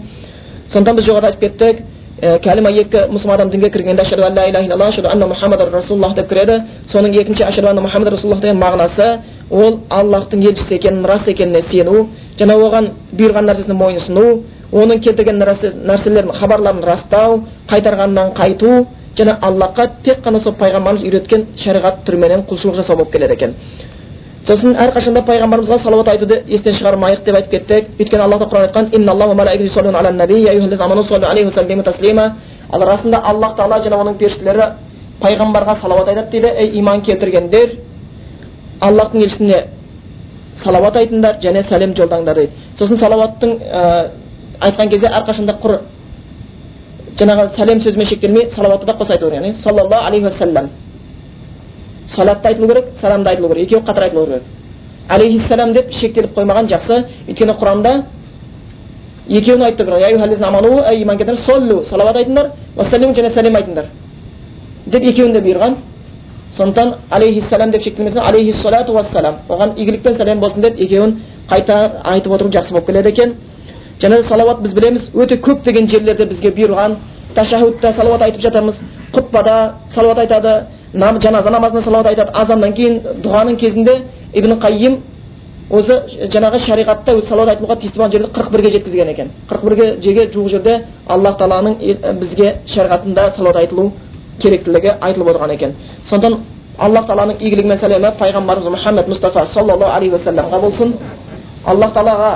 сондықтан 0.73 0.95
біз 0.95 1.05
жоғарыда 1.05 1.27
айтып 1.27 1.41
кеттік 1.41 1.83
кәлима 2.21 2.71
екі 2.71 3.05
мұсылман 3.11 3.35
адам 3.35 3.49
дінге 3.51 3.69
кіргенде 3.69 4.01
ашаду 4.01 4.23
ан 4.23 4.35
ла 4.35 4.47
иляха 4.47 4.65
илlalloh 4.65 4.87
ашаду 4.87 5.09
анна 5.09 5.25
мұхаммад 5.27 5.69
расулаллах 5.71 6.15
деп 6.15 6.29
кіреді 6.29 6.61
соның 6.87 7.11
екінші 7.19 7.43
ашаду 7.43 7.67
анна 7.67 7.81
мұхаммад 7.81 8.09
расулаллах 8.13 8.41
деген 8.41 8.57
мағынасы 8.57 9.19
ол 9.51 9.79
аллахтың 9.89 10.43
елшісі 10.47 10.75
екенін 10.75 11.05
рас 11.05 11.27
екеніне 11.27 11.61
сену 11.61 12.07
және 12.39 12.55
оған 12.55 12.89
бұйырған 13.11 13.49
нәрсесіне 13.49 13.75
мойынсыну 13.75 14.43
оның 14.71 15.01
келтірген 15.03 15.43
нәрселерін 15.43 16.31
хабарларын 16.31 16.83
растау 16.83 17.41
қайтарғаннан 17.69 18.31
қайту 18.39 18.85
және 19.17 19.35
аллахқа 19.41 19.89
тек 20.03 20.23
қана 20.23 20.39
сол 20.39 20.55
пайғамбарымыз 20.59 21.03
үйреткен 21.03 21.45
шариғат 21.57 22.05
түріменен 22.07 22.47
құлшылық 22.49 22.75
жасау 22.79 22.95
болып 22.97 23.11
келеді 23.11 23.33
екен 23.33 23.55
сосын 24.45 24.75
әрқашанда 24.77 25.21
пайғамбарымызға 25.25 25.77
салауат 25.83 26.07
айтуды 26.13 26.43
естен 26.47 26.73
шығармайық 26.77 27.23
деп 27.25 27.35
айтып 27.35 27.51
кеттік. 27.51 27.85
Өйткені 27.99 28.23
аллах 28.23 28.41
құран 28.49 28.63
айтқан 28.67 28.85
расында 32.85 33.17
аллах 33.23 33.55
тағала 33.55 33.77
және 33.83 33.95
оның 33.95 34.15
періштелері 34.17 34.65
пайғамбарға 35.21 35.75
салауат 35.81 36.07
айтады 36.09 36.29
дейді 36.31 36.47
ей 36.59 36.79
иман 36.79 37.01
келтіргендер 37.01 37.75
аллахтың 38.81 39.21
елшісіне 39.21 39.63
салауат 40.63 40.95
айтыңдар 40.97 41.39
және 41.41 41.63
сәлем 41.69 41.93
жолдаңдар 41.95 42.35
дейді. 42.35 42.51
Сосын 42.77 42.97
салауаттың 42.97 43.59
ә, 43.59 44.09
айтқан 44.59 44.89
кезде 44.89 45.07
әрқашанда 45.07 45.57
құр 45.61 45.79
жаңағы 47.19 47.55
сәлем 47.57 47.79
сөзімен 47.83 48.07
шектелмей 48.07 48.49
салауатты 48.49 48.85
да 48.85 48.97
қоса 48.99 49.11
айту 49.13 49.29
яғни 49.31 49.53
саллаллаху 49.53 50.07
алейхи 50.07 50.25
уассалам 50.25 50.69
салатты 52.07 52.47
айтылу 52.47 52.67
керек 52.67 52.85
саламды 53.01 53.29
айтылу 53.29 53.49
керек 53.49 53.71
екеуі 53.71 53.85
қатар 53.85 54.03
айтылу 54.03 54.25
керек 54.25 54.43
алейхиссалам 55.09 55.73
деп 55.73 55.91
шектеліп 55.93 56.37
қоймаған 56.37 56.67
жақсы 56.69 57.03
өйткені 57.27 57.53
құранда 57.59 58.03
екеуін 59.29 59.63
айтты 59.63 59.85
салауат 61.85 62.15
айтыңдар 62.15 62.51
уассалиму 62.77 63.13
және 63.13 63.33
сәлем 63.33 63.55
айтыңдар 63.55 63.85
деп 64.85 65.03
екеуін 65.03 65.33
де 65.33 65.39
бұйырған 65.39 65.75
сондықтан 66.57 66.93
алейхиссалам 67.09 67.71
деп 67.71 67.81
шектелмесін 67.81 68.19
алейхиссалату 68.19 68.93
уассалам 68.93 69.35
оған 69.49 69.73
игілік 69.77 70.01
пен 70.03 70.17
сәлем 70.17 70.39
болсын 70.39 70.61
деп 70.61 70.79
екеуін 70.79 71.19
қайта 71.49 72.01
айтып 72.03 72.33
отыру 72.33 72.49
жақсы 72.49 72.71
болып 72.71 72.85
келеді 72.87 73.09
екен 73.09 73.33
және 74.01 74.21
салауат 74.23 74.61
біз 74.61 74.73
білеміз 74.73 75.09
өте 75.13 75.39
көптеген 75.41 75.89
жерлерде 75.89 76.25
бізге 76.25 76.49
бұйырған 76.49 76.95
ташахудта 77.35 77.93
салауат 77.93 78.21
айтып 78.21 78.41
жатамыз 78.41 78.79
құтпада 79.13 79.71
салауат 79.93 80.19
айтады 80.19 80.65
жаназа 80.93 81.49
намазында 81.49 81.81
салауат 81.81 82.07
айтады. 82.07 82.31
Азаннан 82.33 82.73
кейін 82.73 83.01
дұғаның 83.23 83.57
кезінде 83.57 84.01
ибн 84.33 84.59
қайим 84.59 84.97
өзі 85.69 86.29
жаңағы 86.31 86.59
шариғатта 86.65 87.15
өзі 87.17 87.27
салауат 87.27 87.55
айтылуға 87.55 87.79
тиісті 87.81 87.99
болған 87.99 88.11
жерді 88.11 88.31
қырық 88.35 88.51
бірге 88.51 88.71
жеткізген 88.71 89.09
екен. 89.09 89.31
қырық 89.49 89.63
бірге 89.63 90.01
жерге 90.01 90.27
жуық 90.33 90.49
жерде 90.49 90.85
аллах 91.07 91.37
тағаланың 91.37 91.77
бізге 92.19 92.55
шариғатында 92.67 93.31
салауат 93.35 93.57
айтылу 93.57 93.91
керектілігі 94.39 94.91
айтылып 95.01 95.27
отырған 95.27 95.53
екен. 95.53 95.75
Сондықтан 96.09 96.39
аллах 96.77 97.05
тағаланың 97.07 97.39
игілігі 97.39 97.67
мен 97.67 97.79
сәлемі 97.79 98.11
пайғамбарымыз 98.19 98.69
мұхаммед 98.75 99.09
мұстафа 99.09 99.45
саллаллаху 99.45 99.91
алейхи 99.91 100.13
уассаламға 100.15 100.59
болсын. 100.61 100.93
Аллах 101.65 101.93
тағалаға 101.93 102.31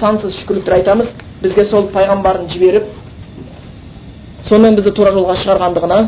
сансыз 0.00 0.36
шүкірліктер 0.40 0.74
айтамыз. 0.74 1.14
Бізге 1.42 1.64
сол 1.64 1.88
пайғамбарын 1.94 2.48
жіберіп 2.50 2.84
сонымен 4.48 4.76
бізді 4.78 4.92
тура 4.96 5.10
жолға 5.16 5.34
шығарғандығына 5.42 5.98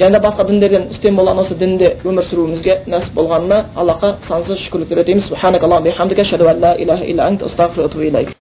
және 0.00 0.18
басқа 0.24 0.46
діндерден 0.48 0.88
үстем 0.94 1.16
болған 1.18 1.42
осы 1.42 1.54
дінде 1.60 1.88
өмір 2.06 2.24
сүруімізге 2.30 2.74
нәсіп 2.86 3.14
болғанына 3.18 3.58
аллахқа 3.74 4.08
сансыз 4.28 4.58
шүкірліктер 4.66 4.98
етеміз 5.04 5.24